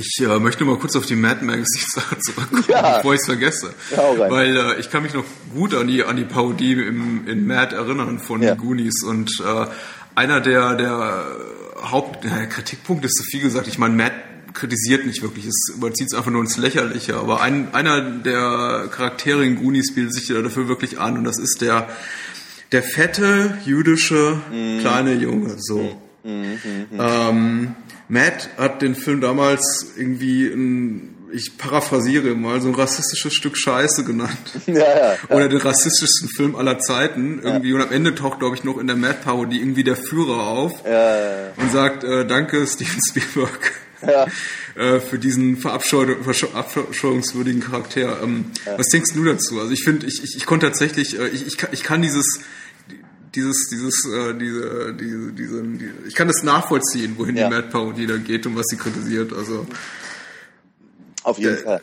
[0.01, 2.99] Ich äh, möchte mal kurz auf die Mad Magazine-Sache zurückkommen, ja.
[2.99, 3.75] bevor ich es vergesse.
[3.91, 7.49] Ja, Weil äh, ich kann mich noch gut an die, an die Parodie im, in
[7.49, 8.55] Mad erinnern von ja.
[8.55, 9.67] Goonies und äh,
[10.15, 11.27] einer der, der
[11.83, 13.67] Hauptkritikpunkte ist so viel gesagt.
[13.67, 14.13] Ich meine, Matt
[14.55, 17.17] kritisiert nicht wirklich, es überzieht es einfach nur ins Lächerliche.
[17.17, 21.61] Aber ein, einer der Charaktere in Goonies bietet sich dafür wirklich an und das ist
[21.61, 21.89] der,
[22.71, 24.79] der fette, jüdische, mhm.
[24.79, 26.01] kleine Junge, so.
[26.29, 27.01] Mhm, mhm, mhm.
[27.01, 27.75] ähm,
[28.09, 34.05] Matt hat den Film damals irgendwie ein ich paraphrasiere mal, so ein rassistisches Stück Scheiße
[34.05, 34.39] genannt.
[34.67, 35.17] Ja, ja, ja.
[35.29, 37.73] Oder den rassistischsten Film aller Zeiten irgendwie.
[37.73, 41.73] Und am Ende taucht, glaube ich, noch in der Mad-Parodie irgendwie der Führer auf und
[41.73, 43.73] sagt, äh, danke Steven Spielberg.
[44.77, 48.23] äh, für diesen verabscheuungswürdigen Charakter.
[48.23, 49.61] Ähm, was denkst du dazu?
[49.61, 52.41] Also ich finde, ich, ich, ich konnte tatsächlich, äh, ich, ich, kann, ich kann dieses
[53.39, 55.65] dieses, dieses, äh, diese, diese, diese,
[56.07, 57.49] ich kann das nachvollziehen, wohin ja.
[57.49, 59.33] die Mad-Parodie da geht und was sie kritisiert.
[59.33, 59.67] Also
[61.23, 61.81] auf jeden äh, Fall.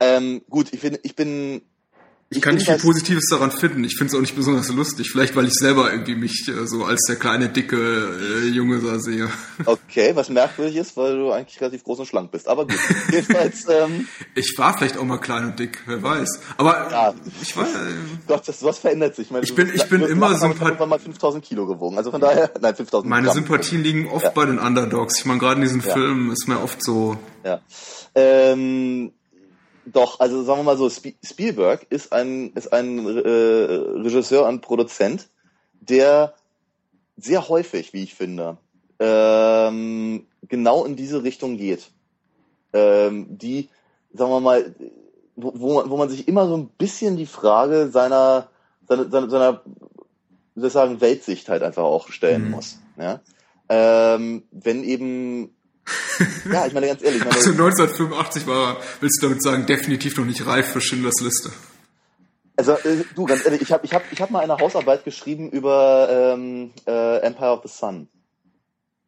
[0.00, 1.62] Ähm, gut, ich bin, ich bin
[2.36, 3.84] ich, kann nicht viel Positives daran finden.
[3.84, 5.10] Ich finde es auch nicht besonders lustig.
[5.10, 8.98] Vielleicht, weil ich selber irgendwie mich äh, so als der kleine, dicke äh, Junge da
[8.98, 9.28] sehe.
[9.64, 12.48] Okay, was merkwürdig ist, weil du eigentlich relativ groß und schlank bist.
[12.48, 12.78] Aber gut.
[13.10, 13.66] Jedenfalls.
[13.72, 16.40] Ähm, ich war vielleicht auch mal klein und dick, wer weiß.
[16.56, 17.64] Aber ja, ich war.
[17.64, 17.68] Äh,
[18.26, 19.26] Gott, das, was verändert sich.
[19.26, 20.84] Ich, meine, ich bin, ich bin immer sympathisch.
[20.84, 21.96] mal 5000 Kilo gewogen.
[21.96, 23.36] Also von daher, nein, 5000 Meine Gramm.
[23.36, 24.30] Sympathien liegen oft ja.
[24.30, 25.20] bei den Underdogs.
[25.20, 25.92] Ich meine, gerade in diesen ja.
[25.92, 27.16] Filmen ist mir oft so.
[27.44, 27.60] Ja.
[28.14, 29.12] Ähm,
[29.86, 33.30] doch, also sagen wir mal so, Spielberg ist ein, ist ein äh,
[34.00, 35.28] Regisseur und Produzent,
[35.80, 36.34] der
[37.16, 38.58] sehr häufig, wie ich finde,
[38.98, 41.90] ähm, genau in diese Richtung geht.
[42.72, 43.68] Ähm, die,
[44.12, 44.74] sagen wir mal,
[45.36, 48.48] wo, wo, man, wo man sich immer so ein bisschen die Frage seiner,
[48.86, 49.62] seiner, seiner, seiner
[50.54, 52.50] wie soll ich sagen, Weltsicht halt einfach auch stellen mhm.
[52.50, 52.78] muss.
[52.98, 53.20] Ja?
[53.68, 55.54] Ähm, wenn eben
[56.52, 57.20] ja, ich meine ganz ehrlich.
[57.20, 61.50] Meine, also 1985 war, willst du damit sagen, definitiv noch nicht reif für Schindlers Liste.
[62.56, 65.50] Also äh, du, ganz ehrlich, ich habe ich hab, ich hab mal eine Hausarbeit geschrieben
[65.50, 68.08] über ähm, äh, Empire of the Sun.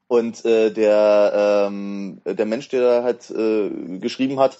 [0.06, 4.58] Und äh, der, ähm, der Mensch, der da halt äh, geschrieben hat,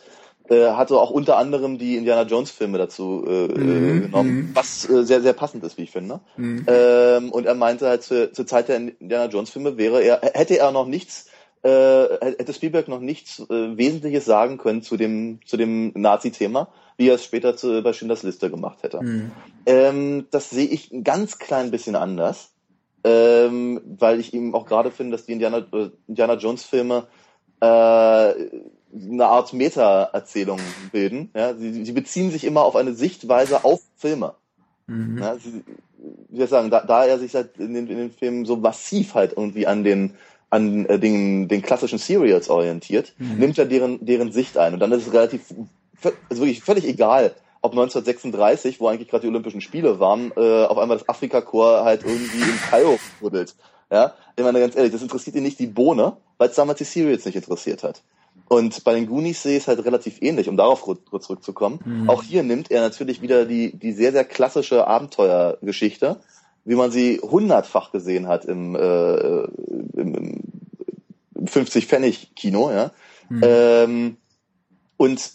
[0.49, 4.51] äh, hatte auch unter anderem die Indiana Jones Filme dazu äh, mhm, genommen, mhm.
[4.53, 6.21] was äh, sehr sehr passend ist, wie ich finde.
[6.37, 6.67] Mhm.
[6.67, 10.59] Ähm, und er meinte halt zur, zur Zeit der Indiana Jones Filme wäre er hätte
[10.59, 11.27] er noch nichts
[11.65, 17.09] äh, hätte Spielberg noch nichts äh, Wesentliches sagen können zu dem, zu dem Nazi-Thema, wie
[17.09, 19.03] er es später zu, bei Schindlers Liste gemacht hätte.
[19.03, 19.31] Mhm.
[19.65, 22.53] Ähm, das sehe ich ein ganz klein bisschen anders,
[23.03, 27.07] ähm, weil ich eben auch gerade finde, dass die Indiana, äh, Indiana Jones-Filme
[27.61, 30.61] äh, eine Art Meta-Erzählung
[30.93, 31.31] bilden.
[31.35, 31.55] Ja?
[31.55, 34.35] Sie, sie beziehen sich immer auf eine Sichtweise auf Filme.
[34.87, 35.17] Mhm.
[35.19, 35.65] Ja, sie,
[36.29, 38.57] wie soll ich sagen, da, da er sich halt in den, in den Filmen so
[38.57, 40.15] massiv halt irgendwie an den
[40.55, 43.39] an äh, den, den klassischen Serials orientiert, mhm.
[43.39, 44.73] nimmt er deren, deren Sicht ein.
[44.73, 45.53] Und dann ist es relativ,
[46.31, 50.79] also wirklich völlig egal, ob 1936, wo eigentlich gerade die Olympischen Spiele waren, äh, auf
[50.79, 53.57] einmal das Afrika-Korps halt irgendwie in Kairo buddelt.
[53.91, 56.85] Ja, ich meine ganz ehrlich, das interessiert ihn nicht die Bohne, weil es damals die
[56.85, 58.03] Serials nicht interessiert hat.
[58.47, 61.81] Und bei den Goonies sehe ich es halt relativ ähnlich, um darauf kurz zurückzukommen.
[61.85, 62.11] Mhm.
[62.11, 66.21] Auch hier nimmt er natürlich wieder die, die sehr, sehr klassische Abenteuergeschichte
[66.65, 69.45] wie man sie hundertfach gesehen hat im, äh,
[69.95, 70.41] im,
[71.35, 72.91] im 50-Pfennig-Kino, ja.
[73.29, 73.43] Mhm.
[73.45, 74.17] Ähm,
[74.97, 75.31] und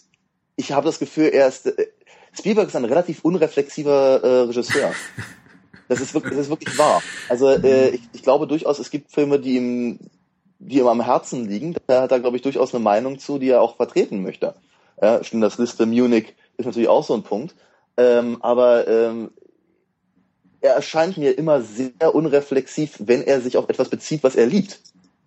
[0.56, 1.88] ich habe das Gefühl, er ist äh,
[2.34, 4.94] Spielberg ist ein relativ unreflexiver äh, Regisseur.
[5.88, 7.02] Das ist wirklich, das ist wirklich wahr.
[7.30, 10.00] Also äh, ich, ich glaube durchaus, es gibt Filme, die ihm,
[10.60, 11.76] die ihm am Herzen liegen.
[11.88, 14.54] Da hat er, glaube ich, durchaus eine Meinung zu, die er auch vertreten möchte.
[15.02, 17.56] Ja, das Liste Munich ist natürlich auch so ein Punkt.
[17.98, 19.32] Ähm, aber ähm,
[20.62, 24.80] er erscheint mir immer sehr unreflexiv, wenn er sich auf etwas bezieht, was er liebt.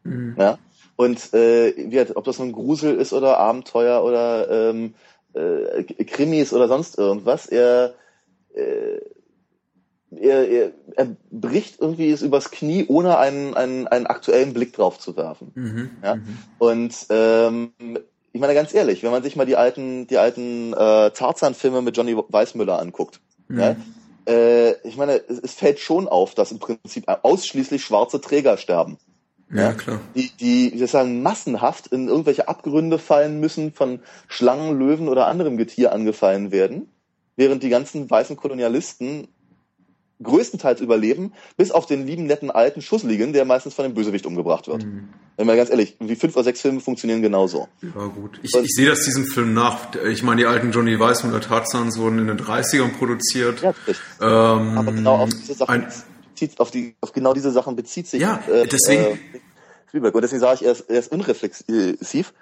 [0.04, 0.36] Mhm.
[0.38, 0.58] Ja?
[0.96, 4.94] Und äh, wie, ob das nun Grusel ist oder Abenteuer oder ähm,
[5.34, 7.94] äh, Krimis oder sonst irgendwas, er,
[8.54, 9.00] äh,
[10.14, 14.98] er, er, er bricht irgendwie es übers Knie, ohne einen, einen, einen aktuellen Blick drauf
[14.98, 15.52] zu werfen.
[15.54, 15.90] Mhm.
[16.02, 16.16] Ja?
[16.16, 16.38] Mhm.
[16.58, 17.72] Und ähm,
[18.32, 21.96] ich meine ganz ehrlich, wenn man sich mal die alten, die alten äh, Tarzan-Filme mit
[21.96, 23.58] Johnny Weissmüller anguckt, mhm.
[23.58, 23.76] ja,
[24.26, 28.98] äh, ich meine, es, es, fällt schon auf, dass im Prinzip ausschließlich schwarze Träger sterben.
[29.52, 30.00] Ja, klar.
[30.14, 35.56] Die, die, wir sagen, massenhaft in irgendwelche Abgründe fallen müssen, von Schlangen, Löwen oder anderem
[35.58, 36.88] Getier angefallen werden,
[37.36, 39.28] während die ganzen weißen Kolonialisten
[40.22, 44.68] größtenteils überleben, bis auf den lieben netten alten Schussligen, der meistens von dem Bösewicht umgebracht
[44.68, 44.84] wird.
[44.84, 45.08] Mhm.
[45.36, 47.68] Wenn mal ganz ehrlich, wie fünf oder sechs Filme funktionieren genauso.
[47.82, 48.38] Ja gut.
[48.42, 49.94] Ich, ich sehe das diesem Film nach.
[50.10, 53.62] Ich meine, die alten Johnny Weissmuller Tarzans wurden in den 30ern produziert.
[53.62, 53.74] Ja.
[54.20, 55.86] Ähm, Aber genau auf diese Sachen
[56.30, 58.20] bezieht, auf, die, auf genau diese Sachen bezieht sich.
[58.20, 59.02] Ja, äh, deswegen.
[59.02, 59.18] Äh,
[59.88, 60.14] Spielberg.
[60.14, 62.32] Und deswegen sage ich, er ist, er ist unreflexiv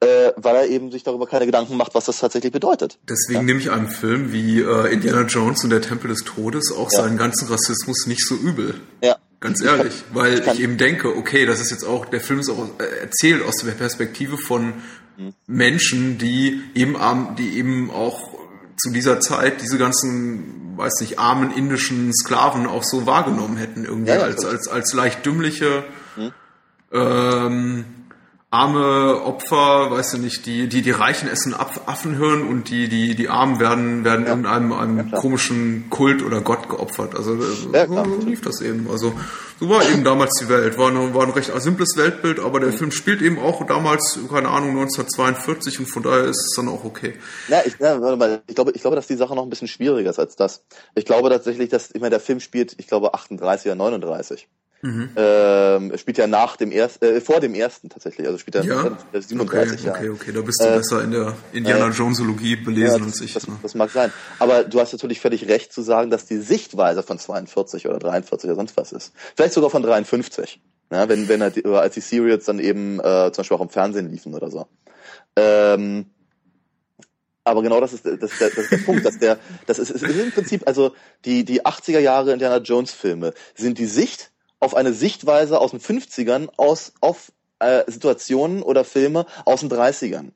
[0.00, 2.98] äh, weil er eben sich darüber keine Gedanken macht, was das tatsächlich bedeutet.
[3.08, 3.42] Deswegen ja?
[3.42, 7.02] nehme ich einem Film wie äh, Indiana Jones und der Tempel des Todes auch ja.
[7.02, 8.74] seinen ganzen Rassismus nicht so übel.
[9.02, 9.16] Ja.
[9.40, 12.20] Ganz ehrlich, ich kann, weil ich, ich, eben denke, okay, das ist jetzt auch, der
[12.20, 14.74] Film ist auch äh, erzählt aus der Perspektive von
[15.16, 15.34] mhm.
[15.46, 16.96] Menschen, die eben,
[17.38, 18.36] die eben auch
[18.78, 24.10] zu dieser Zeit diese ganzen, weiß nicht, armen indischen Sklaven auch so wahrgenommen hätten, irgendwie
[24.10, 25.84] ja, als, als, als leicht dümmliche,
[26.16, 26.32] mhm.
[26.92, 27.84] ähm,
[28.50, 33.28] arme Opfer, weißt du nicht, die, die, die Reichen essen Affenhirn und die, die, die
[33.28, 34.32] Armen werden, werden ja.
[34.32, 37.16] in einem, einem ja, komischen Kult oder Gott geopfert.
[37.16, 38.88] Also äh, ja, so lief das eben.
[38.88, 39.12] Also
[39.58, 40.78] so war eben damals die Welt.
[40.78, 42.76] War, ein, war ein recht simples Weltbild, aber der mhm.
[42.76, 46.84] Film spielt eben auch damals, keine Ahnung, 1942 und von daher ist es dann auch
[46.84, 47.14] okay.
[47.48, 49.68] Ja, ich, ja, warte mal, ich glaube, ich glaube, dass die Sache noch ein bisschen
[49.68, 50.62] schwieriger ist als das.
[50.94, 54.46] Ich glaube tatsächlich, dass, ich meine, der Film spielt, ich glaube, 38 oder 39.
[54.86, 55.10] Mhm.
[55.16, 58.96] Ähm, spielt ja nach dem ersten, äh, vor dem ersten tatsächlich, also spielt er ja?
[59.12, 63.00] 37 okay, Okay, okay, da bist du äh, besser in der Indiana äh, Jonesologie belesen
[63.00, 63.34] ja, als ich.
[63.34, 63.56] Das, ne?
[63.62, 64.12] das, mag sein.
[64.38, 68.48] Aber du hast natürlich völlig recht zu sagen, dass die Sichtweise von 42 oder 43
[68.48, 69.12] oder sonst was ist.
[69.34, 70.60] Vielleicht sogar von 53.
[70.92, 74.08] Ja, wenn, wenn halt, als die Serials dann eben äh, zum Beispiel auch im Fernsehen
[74.08, 74.68] liefen oder so.
[75.34, 76.06] Ähm,
[77.42, 80.02] aber genau das ist, das, das, das ist der Punkt, dass der, das ist, ist
[80.02, 80.94] im Prinzip, also
[81.24, 85.80] die, die 80er Jahre Indiana Jones Filme sind die Sicht auf eine Sichtweise aus den
[85.80, 90.32] 50ern aus, auf äh, Situationen oder Filme aus den 30ern.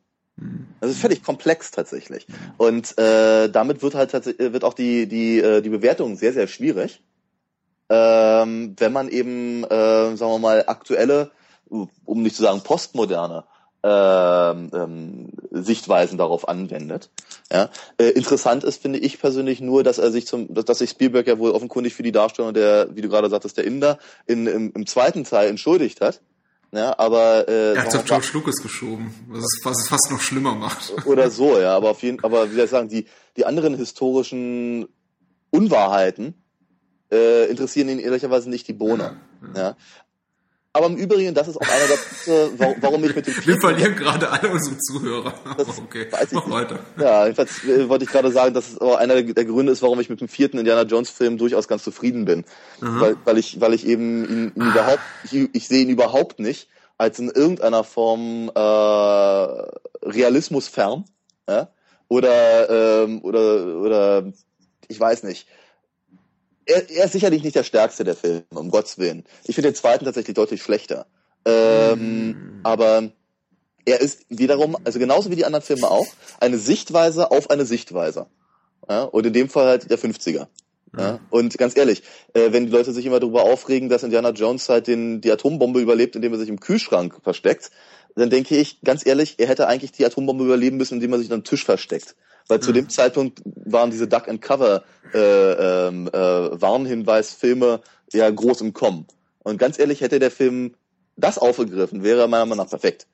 [0.80, 2.26] Das ist völlig komplex tatsächlich.
[2.56, 6.48] Und äh, damit wird halt tatsächlich, wird auch die, die, äh, die Bewertung sehr, sehr
[6.48, 7.02] schwierig.
[7.90, 11.32] Ähm, wenn man eben, äh, sagen wir mal, aktuelle,
[11.68, 13.44] um nicht zu sagen postmoderne
[13.82, 17.10] ähm, ähm, Sichtweisen darauf anwendet.
[17.50, 17.70] Ja?
[17.98, 21.26] Äh, interessant ist, finde ich persönlich nur, dass er sich zum, dass, dass sich Spielberg
[21.26, 24.72] ja wohl offenkundig für die Darstellung der, wie du gerade sagtest, der Inder in, im,
[24.74, 26.20] im zweiten Teil entschuldigt hat.
[26.72, 30.20] Ja, aber äh, er hat auf George Lucas geschoben, was es, was es fast noch
[30.20, 31.04] schlimmer macht.
[31.04, 34.86] Oder so, ja, aber auf jeden, aber wie soll ich sagen, die die anderen historischen
[35.50, 36.34] Unwahrheiten
[37.10, 39.16] äh, interessieren ihn ehrlicherweise nicht die Bohne.
[39.54, 39.76] Ja, ja.
[40.72, 43.96] Aber im Übrigen, das ist auch einer der Punkte, warum ich mit dem Wir verlieren
[43.96, 45.34] gerade alle unsere Zuhörer.
[45.58, 46.78] Das okay, mach weiter.
[46.96, 49.98] Ja, jedenfalls äh, wollte ich gerade sagen, dass es auch einer der Gründe ist, warum
[49.98, 52.44] ich mit dem vierten Indiana Jones Film durchaus ganz zufrieden bin.
[52.78, 54.70] Weil, weil ich, weil ich eben ihn, ihn ah.
[54.70, 58.60] überhaupt, ich, ich sehe ihn überhaupt nicht als in irgendeiner Form äh,
[60.08, 61.04] Realismus fern.
[61.48, 61.68] Ja?
[62.08, 64.32] Oder, ähm, oder, oder
[64.86, 65.48] ich weiß nicht
[66.70, 69.24] er, er ist sicherlich nicht der stärkste der Filme, um Gottes Willen.
[69.44, 71.06] Ich finde den zweiten tatsächlich deutlich schlechter.
[71.44, 72.60] Ähm, mm.
[72.62, 73.10] Aber
[73.84, 76.06] er ist wiederum, also genauso wie die anderen Filme auch,
[76.38, 78.26] eine Sichtweise auf eine Sichtweise.
[78.88, 79.04] Ja?
[79.04, 80.46] Und in dem Fall halt der 50er.
[80.96, 81.20] Ja?
[81.30, 82.02] Und ganz ehrlich,
[82.34, 85.80] äh, wenn die Leute sich immer darüber aufregen, dass Indiana Jones halt den, die Atombombe
[85.80, 87.70] überlebt, indem er sich im Kühlschrank versteckt,
[88.16, 91.28] dann denke ich, ganz ehrlich, er hätte eigentlich die Atombombe überleben müssen, indem er sich
[91.28, 92.16] unter den Tisch versteckt.
[92.50, 92.62] Weil mhm.
[92.62, 94.82] zu dem Zeitpunkt waren diese Duck and Cover
[95.14, 96.12] äh, ähm, äh,
[96.60, 97.80] Warnhinweis-Filme
[98.12, 99.06] ja groß im Kommen.
[99.44, 100.74] Und ganz ehrlich, hätte der Film
[101.16, 103.06] das aufgegriffen, wäre er meiner Meinung nach perfekt.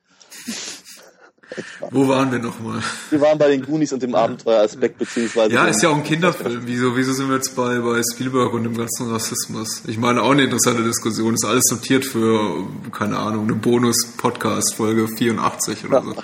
[1.91, 2.83] Wo waren wir nochmal?
[3.11, 5.55] Wir waren bei den Goonies und dem Abenteueraspekt, beziehungsweise.
[5.55, 6.63] Ja, ist ja auch ein Kinderfilm.
[6.65, 9.83] Wieso, wieso sind wir jetzt bei, bei Spielberg und dem ganzen Rassismus?
[9.87, 11.35] Ich meine, auch eine interessante Diskussion.
[11.35, 16.15] Ist alles notiert für, keine Ahnung, eine Bonus-Podcast, Folge 84 oder so.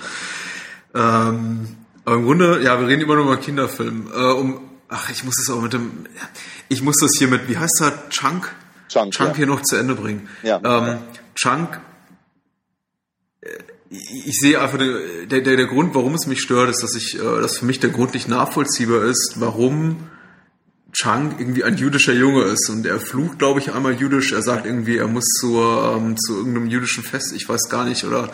[0.95, 1.67] ähm,
[2.05, 4.11] aber im Grunde, ja, wir reden immer nur über Kinderfilm.
[4.13, 6.05] Äh, um, ach, ich muss es auch mit dem,
[6.69, 8.53] ich muss das hier mit, wie heißt er, Chunk?
[8.89, 9.35] Chunk, Chunk ja.
[9.35, 10.27] hier noch zu Ende bringen.
[10.43, 10.59] Ja.
[10.63, 10.99] Ähm,
[11.35, 11.79] Chunk,
[13.41, 13.49] äh,
[13.89, 17.41] ich sehe einfach, der, der, der Grund, warum es mich stört, ist, dass ich, äh,
[17.41, 20.09] dass für mich der Grund nicht nachvollziehbar ist, warum
[20.93, 24.31] Chunk irgendwie ein jüdischer Junge ist und er flucht, glaube ich, einmal jüdisch.
[24.31, 28.03] Er sagt irgendwie, er muss zur, ähm, zu irgendeinem jüdischen Fest, ich weiß gar nicht,
[28.03, 28.29] oder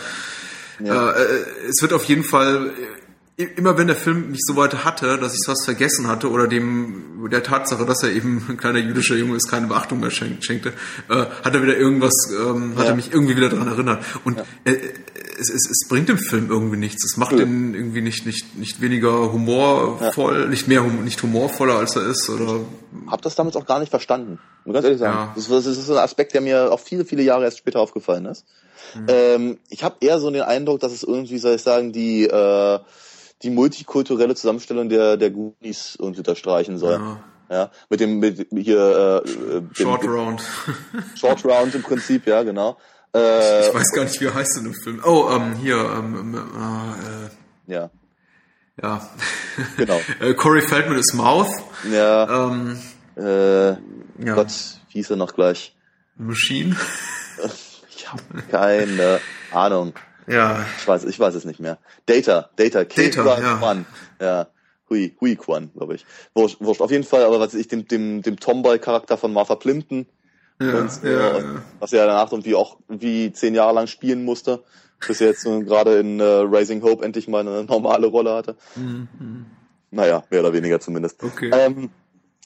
[0.83, 1.11] ja.
[1.11, 2.73] äh, äh es wird auf jeden Fall
[3.39, 7.29] immer wenn der Film mich so weit hatte, dass ich was vergessen hatte oder dem
[7.31, 10.73] der Tatsache, dass er eben ein kleiner jüdischer Junge ist, keine Beachtung mehr schenkte,
[11.09, 14.03] äh, hat er wieder irgendwas, ähm, hat er mich irgendwie wieder daran erinnert.
[14.25, 14.75] Und äh,
[15.39, 17.05] es, es, es bringt dem Film irgendwie nichts.
[17.05, 22.07] Es macht ihn irgendwie nicht nicht nicht weniger humorvoll, nicht mehr nicht humorvoller als er
[22.07, 22.61] ist oder.
[23.07, 24.39] Hab das damals auch gar nicht verstanden.
[24.65, 25.31] Muss ganz ehrlich sagen.
[25.35, 28.43] Das, das ist ein Aspekt, der mir auch viele viele Jahre erst später aufgefallen ist.
[28.95, 29.05] Mhm.
[29.07, 32.79] Ähm, ich habe eher so den Eindruck, dass es irgendwie, soll ich sagen, die äh,
[33.41, 36.93] die multikulturelle Zusammenstellung der der Goonies irgendwie unterstreichen soll.
[36.93, 37.23] Ja.
[37.51, 40.43] Ja, mit dem mit hier äh, äh Short dem, Round.
[41.15, 42.77] Short Round im Prinzip, ja, genau.
[43.13, 45.01] Äh, ich weiß gar nicht, wie er heißt in dem Film.
[45.03, 47.89] Oh, ähm, hier, ähm, äh, ja.
[48.81, 49.09] Ja.
[49.77, 49.99] Genau.
[50.19, 51.49] äh, Corey Feldman ist Mouth.
[51.91, 52.49] Ja.
[52.51, 52.79] Ähm,
[53.17, 54.35] äh, ja.
[54.35, 54.51] Gott,
[54.89, 55.75] wie hieß er noch gleich?
[56.17, 56.75] Machine.
[57.89, 58.21] ich habe
[58.51, 59.19] keine
[59.51, 59.93] Ahnung.
[60.29, 60.65] Ja.
[60.77, 61.77] Ich weiß, ich weiß es nicht mehr.
[62.05, 63.57] Data, Data, Data, ja.
[63.57, 63.85] Quan.
[64.21, 64.47] Ja.
[64.89, 66.05] Hui, Hui Quan, glaube ich.
[66.33, 66.81] Wurscht, wurscht.
[66.81, 70.07] Auf jeden Fall, aber was ich dem, dem, dem Tomboy-Charakter von Martha Plimpton,
[70.61, 71.61] ja, und, ja, äh, ja.
[71.79, 74.63] was er danach irgendwie auch wie zehn Jahre lang spielen musste,
[75.07, 78.55] bis er jetzt gerade in äh, Raising Hope endlich mal eine normale Rolle hatte.
[78.75, 79.45] Mhm.
[79.91, 81.23] Naja, mehr oder weniger zumindest.
[81.23, 81.49] Okay.
[81.53, 81.89] Ähm,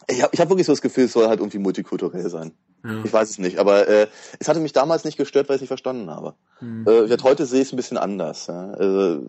[0.08, 2.54] ich habe ich hab wirklich so das Gefühl, es soll halt irgendwie multikulturell sein.
[2.84, 3.04] Ja.
[3.04, 4.08] Ich weiß es nicht, aber äh,
[4.40, 6.34] es hatte mich damals nicht gestört, weil ich es nicht verstanden habe.
[6.60, 6.86] Mhm.
[6.88, 8.48] Äh, heute sehe ich es ein bisschen anders.
[8.48, 8.72] Ja.
[8.72, 9.22] Also,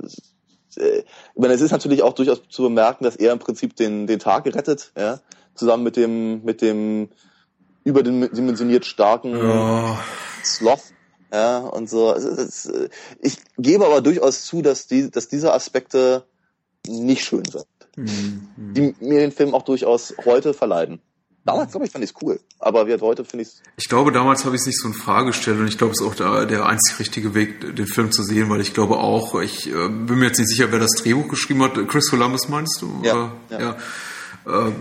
[0.76, 1.04] äh, ich
[1.36, 4.44] meine, es ist natürlich auch durchaus zu bemerken, dass er im Prinzip den, den Tag
[4.44, 5.20] gerettet, ja,
[5.54, 7.10] zusammen mit dem, mit dem
[7.84, 9.98] überdimensioniert starken ja.
[10.42, 10.82] Sloth,
[11.32, 12.10] ja, und so.
[12.10, 12.68] Also, das,
[13.20, 16.24] ich gebe aber durchaus zu, dass die, dass diese Aspekte
[16.88, 17.66] nicht schön sind.
[17.96, 18.48] Mhm.
[18.56, 21.00] Die mir den Film auch durchaus heute verleiden.
[21.46, 22.40] Damals, glaube ich, fand ich es cool.
[22.58, 23.62] Aber wie heute finde ich es.
[23.76, 26.00] Ich glaube, damals habe ich es nicht so in Frage gestellt und ich glaube, es
[26.00, 29.38] ist auch der, der einzig richtige Weg, den Film zu sehen, weil ich glaube auch,
[29.40, 31.74] ich äh, bin mir jetzt nicht sicher, wer das Drehbuch geschrieben hat.
[31.88, 33.00] Chris Columbus meinst du?
[33.02, 33.32] Ja.
[33.50, 33.76] Äh, ja.
[34.46, 34.68] ja.
[34.68, 34.72] Äh,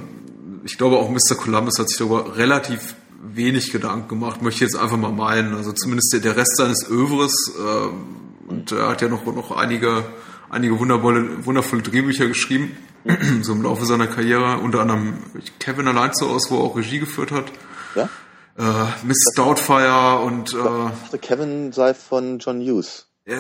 [0.64, 1.36] ich glaube auch Mr.
[1.36, 5.56] Columbus hat sich darüber relativ wenig Gedanken gemacht, möchte ich jetzt einfach mal meinen.
[5.56, 10.06] Also zumindest der, der Rest seines Övres äh, und er hat ja noch, noch einige,
[10.50, 12.78] einige wundervolle, wundervolle Drehbücher geschrieben,
[13.42, 15.18] so im Laufe seiner Karriere, unter anderem
[15.60, 17.52] Kevin allein zu aus, wo er auch Regie geführt hat.
[17.96, 18.10] Ja?
[18.58, 23.08] Äh, Miss Doubtfire und äh, Kevin sei von John Hughes.
[23.26, 23.38] Ja,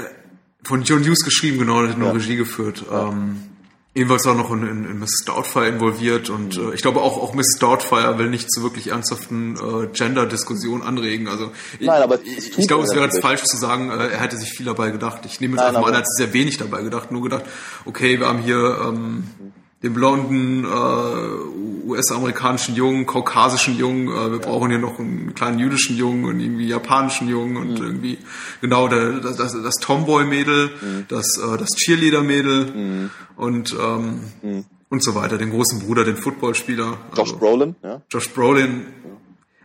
[0.63, 2.13] von John Hughes geschrieben, genau, der hat nur ja.
[2.13, 2.83] Regie geführt.
[2.91, 3.52] Ähm,
[3.95, 5.23] Ebenfalls auch noch in, in, in Mrs.
[5.25, 7.59] Doubtfire involviert und äh, ich glaube auch, auch Mrs.
[7.59, 11.27] Doubtfire will nicht zu wirklich ernsthaften äh, Gender-Diskussionen anregen.
[11.27, 14.37] Also Nein, aber ich, ich glaube, es wäre jetzt falsch zu sagen, äh, er hätte
[14.37, 15.21] sich viel dabei gedacht.
[15.25, 17.43] Ich nehme jetzt Nein, einfach mal an, er hat sehr wenig dabei gedacht, nur gedacht,
[17.85, 19.25] okay, wir haben hier ähm,
[19.83, 24.45] den blonden äh, US-amerikanischen Jungen, kaukasischen Jungen, äh, wir ja.
[24.45, 27.85] brauchen hier noch einen kleinen jüdischen Jungen und irgendwie japanischen Jungen und mhm.
[27.85, 28.17] irgendwie
[28.61, 31.05] genau der, das, das, das Tomboy-Mädel, mhm.
[31.09, 33.09] das, äh, das Cheerleader-Mädel mhm.
[33.35, 34.65] Und ähm, mhm.
[34.89, 36.97] und so weiter, den großen Bruder, den Footballspieler.
[37.11, 38.01] Josh also, Brolin, ja.
[38.09, 38.85] Josh Brolin,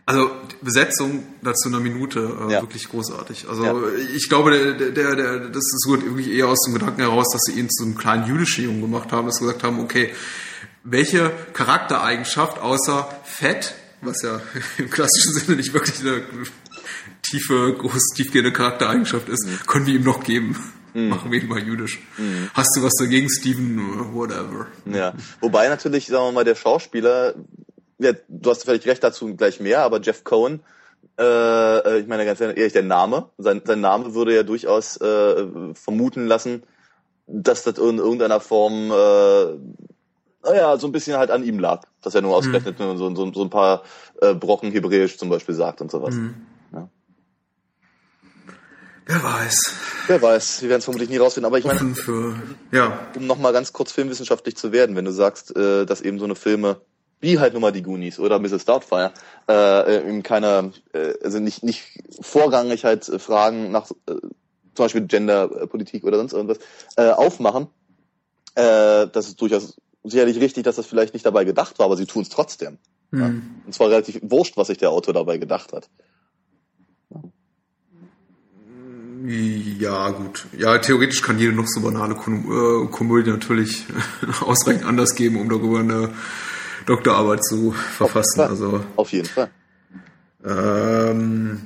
[0.09, 2.61] also Besetzung dazu einer Minute äh, ja.
[2.61, 3.47] wirklich großartig.
[3.47, 3.75] Also ja.
[4.15, 7.59] ich glaube, der, der, der, das ist wirklich eher aus dem Gedanken heraus, dass sie
[7.59, 10.11] ihn zu einem kleinen jüdischen Jungen gemacht haben, dass sie gesagt haben, okay,
[10.83, 14.41] welche Charaktereigenschaft außer Fett, was ja
[14.79, 16.23] im klassischen Sinne nicht wirklich eine
[17.21, 19.59] tiefe, groß tiefgehende Charaktereigenschaft ist, mhm.
[19.67, 20.55] können wir ihm noch geben.
[20.93, 21.09] Mhm.
[21.09, 21.99] Machen wir ihn mal jüdisch.
[22.17, 22.49] Mhm.
[22.53, 24.13] Hast du was dagegen, Steven?
[24.13, 24.67] Whatever.
[24.85, 25.13] Ja.
[25.41, 27.35] Wobei natürlich, sagen wir mal, der Schauspieler
[27.99, 30.61] ja, du hast vielleicht recht dazu gleich mehr, aber Jeff Cohen,
[31.19, 35.45] äh, äh ich meine ganz ehrlich, der Name, sein, sein Name würde ja durchaus äh,
[35.73, 36.63] vermuten lassen,
[37.27, 42.15] dass das in irgendeiner Form, äh, naja, so ein bisschen halt an ihm lag, dass
[42.15, 42.97] er nur ausgerechnet mhm.
[42.97, 43.83] so, so, so ein paar
[44.21, 46.15] äh, Brocken Hebräisch zum Beispiel sagt und sowas.
[46.15, 46.35] Mhm.
[49.09, 49.73] Wer weiß.
[50.05, 51.47] Wer weiß, wir werden es vermutlich nie rausfinden.
[51.47, 52.35] Aber ich meine, für,
[52.71, 53.07] ja.
[53.15, 56.35] um nochmal ganz kurz filmwissenschaftlich zu werden, wenn du sagst, äh, dass eben so eine
[56.35, 56.81] Filme
[57.19, 58.65] wie halt nun mal die Goonies oder Mrs.
[58.65, 59.11] Doubtfire,
[59.49, 61.85] äh, eben keine, äh, also nicht, nicht
[62.21, 64.13] vorrangig halt Fragen nach äh,
[64.75, 66.59] zum Beispiel Genderpolitik oder sonst irgendwas
[66.95, 67.67] äh, aufmachen.
[68.53, 72.05] Äh, das ist durchaus sicherlich richtig, dass das vielleicht nicht dabei gedacht war, aber sie
[72.05, 72.77] tun es trotzdem.
[73.09, 73.19] Mhm.
[73.19, 73.25] Ja?
[73.65, 75.89] Und zwar relativ wurscht, was sich der Autor dabei gedacht hat.
[79.25, 80.45] Ja, gut.
[80.57, 83.85] Ja, theoretisch kann jede noch so banale Kom äh, Komödie natürlich
[84.41, 86.09] ausreichend anders geben, um darüber eine
[86.85, 88.41] Doktorarbeit zu verfassen.
[88.41, 89.49] Auf also auf jeden Fall.
[90.45, 91.61] Ähm,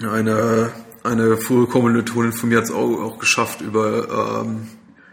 [0.00, 0.72] eine
[1.02, 4.68] eine frühe Kommilitonin von mir hat es auch, auch geschafft über ähm,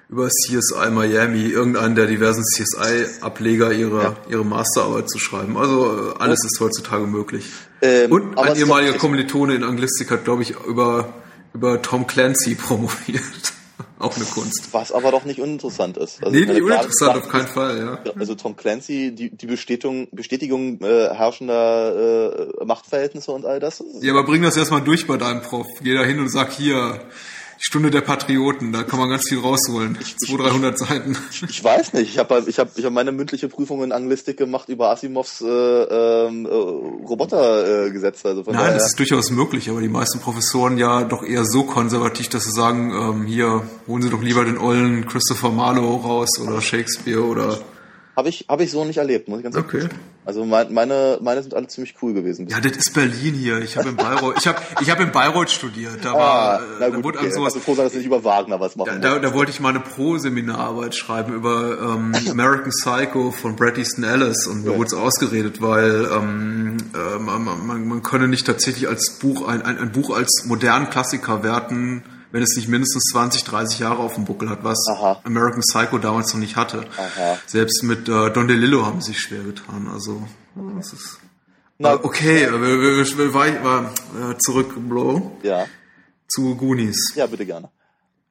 [0.10, 4.16] über CSI Miami, irgendeinen der diversen CSI-Ableger ihre, ja.
[4.30, 5.58] ihre Masterarbeit zu schreiben.
[5.58, 7.52] Also alles ist heutzutage möglich.
[7.82, 11.14] Ähm, Und ein ehemaliger Kommilitone in Anglistik hat, glaube ich, über,
[11.56, 13.24] über Tom Clancy promoviert.
[14.00, 14.70] auch eine Kunst.
[14.74, 16.22] Was aber doch nicht uninteressant ist.
[16.24, 18.12] Also, nee, nicht uninteressant, auf keinen Fall, ja.
[18.20, 23.84] Also Tom Clancy, die, die Bestätigung, Bestätigung äh, herrschender äh, Machtverhältnisse und all das.
[24.02, 25.68] Ja, aber bring das erstmal durch bei deinem Prof.
[25.82, 27.00] Geh da hin und sag hier,
[27.68, 29.98] Stunde der Patrioten, da kann man ganz viel rausholen.
[30.28, 31.18] 200, 300 Seiten.
[31.50, 32.12] Ich weiß nicht.
[32.12, 35.48] Ich habe ich hab, ich hab meine mündliche Prüfung in Anglistik gemacht über Asimovs äh,
[35.48, 38.28] ähm, äh, Robotergesetze.
[38.28, 41.64] Äh, also Nein, das ist durchaus möglich, aber die meisten Professoren ja doch eher so
[41.64, 46.40] konservativ, dass sie sagen, ähm, hier holen Sie doch lieber den ollen Christopher Marlowe raus
[46.40, 47.58] oder Shakespeare oder
[48.16, 49.82] habe ich, hab ich so nicht erlebt, muss ich ganz ehrlich okay.
[49.82, 50.00] sagen.
[50.26, 52.48] Also mein, meine, meine sind alle ziemlich cool gewesen.
[52.48, 53.60] Ja, das ist Berlin hier.
[53.60, 56.04] Ich habe in Bayreuth, ich habe, ich habe in Bayreuth studiert.
[56.04, 57.32] Da ah, war, na gut, da wurde okay.
[57.32, 57.54] sowas.
[57.54, 59.02] Also froh sein, dass nicht über Wagner was machen.
[59.02, 63.78] Da, da, da wollte ich mal eine Pro-Seminararbeit schreiben über ähm, American Psycho von Bret
[63.78, 64.78] Easton Ellis und mir ja.
[64.78, 69.62] wurde es ausgeredet, weil ähm, äh, man, man, man könne nicht tatsächlich als Buch ein,
[69.62, 72.04] ein, ein Buch als modernen Klassiker werten
[72.36, 75.22] wenn es nicht mindestens 20, 30 Jahre auf dem Buckel hat, was Aha.
[75.24, 76.84] American Psycho damals noch nicht hatte.
[76.98, 77.38] Aha.
[77.46, 79.88] Selbst mit äh, Don DeLillo haben sie sich schwer getan.
[79.88, 80.22] Also,
[80.76, 81.20] das ist.
[81.78, 85.40] Na, äh, okay, wir, wir, wir, wir, äh, zurück, Bro.
[85.44, 85.66] Ja.
[86.28, 87.14] Zu Goonies.
[87.16, 87.70] Ja, bitte gerne.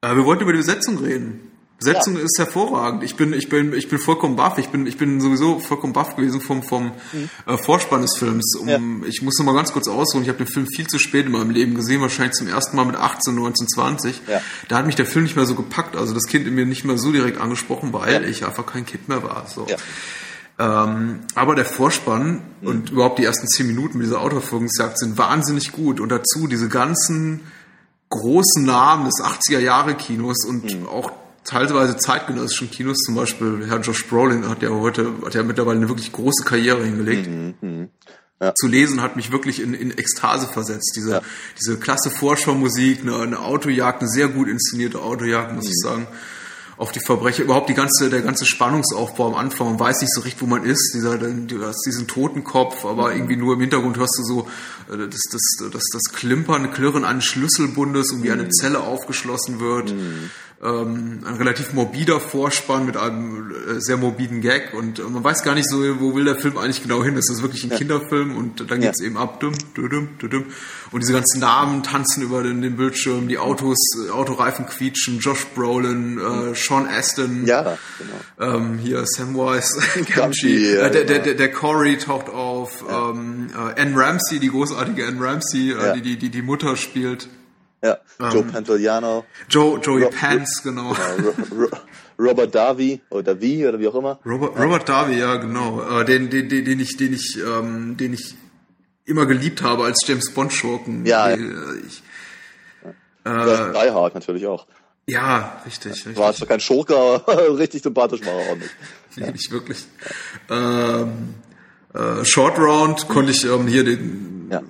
[0.02, 1.52] Äh, wir wollten über die Besetzung reden.
[1.84, 2.22] Besetzung ja.
[2.22, 3.02] ist hervorragend.
[3.02, 4.58] Ich bin, ich bin, ich bin vollkommen baff.
[4.58, 7.30] Ich bin, ich bin sowieso vollkommen baff gewesen vom, vom mhm.
[7.46, 8.56] äh, Vorspann des Films.
[8.58, 9.08] Um, ja.
[9.08, 10.24] Ich muss noch mal ganz kurz ausholen.
[10.24, 12.84] Ich habe den Film viel zu spät in meinem Leben gesehen, wahrscheinlich zum ersten Mal
[12.84, 14.20] mit 18, 19, 20.
[14.26, 14.40] Ja.
[14.68, 16.84] Da hat mich der Film nicht mehr so gepackt, also das Kind in mir nicht
[16.84, 19.46] mehr so direkt angesprochen, weil ich einfach kein Kind mehr war.
[19.46, 19.66] So.
[20.58, 22.68] Ähm, aber der Vorspann mhm.
[22.68, 26.00] und überhaupt die ersten zehn Minuten mit dieser Autoverfolgungsjagd sind wahnsinnig gut.
[26.00, 27.40] Und dazu diese ganzen
[28.10, 30.86] großen Namen des 80er Jahre Kinos und mhm.
[30.86, 31.10] auch
[31.44, 35.88] teilweise zeitgenössischen Kinos, zum Beispiel Herr Josh Brolin hat ja heute, hat ja mittlerweile eine
[35.88, 37.28] wirklich große Karriere hingelegt.
[37.28, 37.88] Mhm, mh.
[38.40, 38.54] ja.
[38.54, 40.94] Zu lesen hat mich wirklich in, in Ekstase versetzt.
[40.96, 41.22] Diese, ja.
[41.58, 45.70] diese klasse Vorschaumusik, eine, eine Autojagd, eine sehr gut inszenierte Autojagd, muss mhm.
[45.70, 46.06] ich sagen
[46.76, 50.22] auf die Verbrecher, überhaupt die ganze, der ganze Spannungsaufbau am Anfang, man weiß nicht so
[50.22, 53.16] recht, wo man ist, dieser, du hast diesen Totenkopf, aber mhm.
[53.16, 54.48] irgendwie nur im Hintergrund hörst du so
[54.92, 58.52] äh, das, das, das, das Klimpern, Klirren eines Schlüsselbundes und wie eine mhm.
[58.52, 59.92] Zelle aufgeschlossen wird.
[59.92, 60.30] Mhm
[60.64, 65.42] ähm, ein relativ morbider Vorspann mit einem äh, sehr morbiden Gag und äh, man weiß
[65.42, 67.16] gar nicht so, wo will der Film eigentlich genau hin.
[67.16, 67.76] Ist das wirklich ein ja.
[67.76, 69.06] Kinderfilm und dann geht's ja.
[69.06, 70.46] eben ab, dum, dum, dum,
[70.90, 75.44] und diese ganzen Namen tanzen über den, den Bildschirm, die Autos, äh, Autoreifen quietschen, Josh
[75.54, 77.76] Brolin, äh, Sean Aston, ja,
[78.38, 78.56] genau.
[78.56, 79.82] ähm, hier Samwise
[80.14, 83.10] Gamgee, äh, der, der, der, der Corey taucht auf, ja.
[83.10, 87.28] ähm, äh, Anne Ramsey, die großartige Anne Ramsey, äh, die, die die Mutter spielt.
[87.84, 89.26] Ja, Joe ähm, Pantoliano.
[89.50, 90.96] Joe, Joey Ro Pants, genau.
[91.16, 91.68] genau.
[92.18, 94.18] Robert Darby oder wie oder wie auch immer.
[94.24, 96.00] Robert, Robert Darby, ja genau.
[96.00, 98.36] Äh, den, den, den, den ich, den ich, ähm, den ich
[99.04, 101.04] immer geliebt habe als James Bond Schurken.
[101.04, 101.28] Ja.
[101.28, 101.36] Äh,
[101.86, 102.02] ich,
[103.26, 103.68] ja.
[103.68, 104.66] Äh, Die Hard natürlich auch.
[105.06, 105.92] Ja, richtig.
[105.92, 106.16] richtig.
[106.16, 108.70] War zwar kein Schurke, aber richtig sympathisch war er auch nicht.
[109.16, 109.30] Nee, ja.
[109.30, 109.86] nicht wirklich.
[110.50, 111.34] Ähm,
[111.92, 114.60] äh, Short Round konnte ich ähm, hier den ja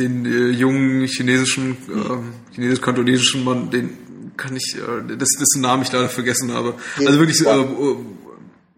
[0.00, 5.92] den äh, jungen chinesischen, äh, chinesisch-kantonesischen Mann, den kann ich, äh, das, dessen Namen ich
[5.92, 6.74] leider vergessen habe.
[6.96, 7.96] Ke also wirklich, äh, äh,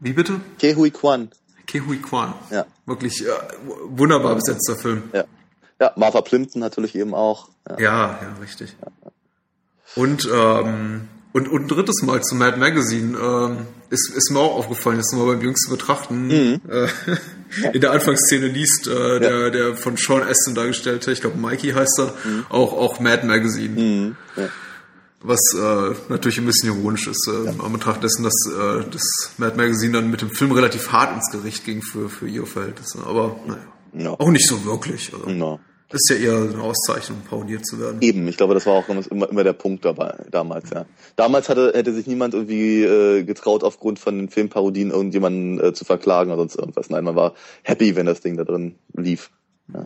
[0.00, 0.40] wie bitte?
[0.58, 1.30] Kehui Kwan.
[1.66, 2.34] Kehui Kwan.
[2.50, 2.66] Ja.
[2.86, 3.30] Wirklich äh,
[3.88, 5.04] wunderbar besetzter Film.
[5.12, 5.24] Ja.
[5.80, 7.48] Ja, Martha Plimpton natürlich eben auch.
[7.68, 8.76] Ja, ja, ja richtig.
[8.80, 9.10] Ja.
[9.96, 14.56] Und ähm, und, und ein drittes Mal zu Mad Magazine ähm, ist, ist mir auch
[14.56, 16.60] aufgefallen, jetzt mal beim jüngsten Betrachten, mhm.
[16.68, 16.88] äh,
[17.72, 19.50] in der Anfangsszene liest äh, der, ja.
[19.50, 22.46] der von Sean Astin dargestellte, ich glaube Mikey heißt er, mhm.
[22.50, 23.80] auch, auch Mad Magazine.
[23.80, 24.16] Mhm.
[24.36, 24.48] Ja.
[25.24, 27.64] Was äh, natürlich ein bisschen ironisch ist, äh, ja.
[27.64, 31.30] an Betracht dessen, dass äh, das Mad Magazine dann mit dem Film relativ hart ins
[31.30, 32.98] Gericht ging für, für ihre Verhältnisse.
[33.06, 33.62] Aber naja,
[33.92, 34.14] no.
[34.14, 35.12] auch nicht so wirklich.
[35.14, 35.30] Also.
[35.30, 35.60] No.
[35.92, 37.98] Ist ja eher eine Auszeichnung, parodiert zu werden.
[38.00, 40.86] Eben, ich glaube, das war auch immer, immer der Punkt dabei, damals, ja.
[41.16, 45.84] Damals hatte, hätte sich niemand irgendwie äh, getraut, aufgrund von den Filmparodien irgendjemanden äh, zu
[45.84, 46.90] verklagen oder sonst irgendwas.
[46.90, 49.30] Nein, man war happy, wenn das Ding da drin lief.
[49.72, 49.84] Ja.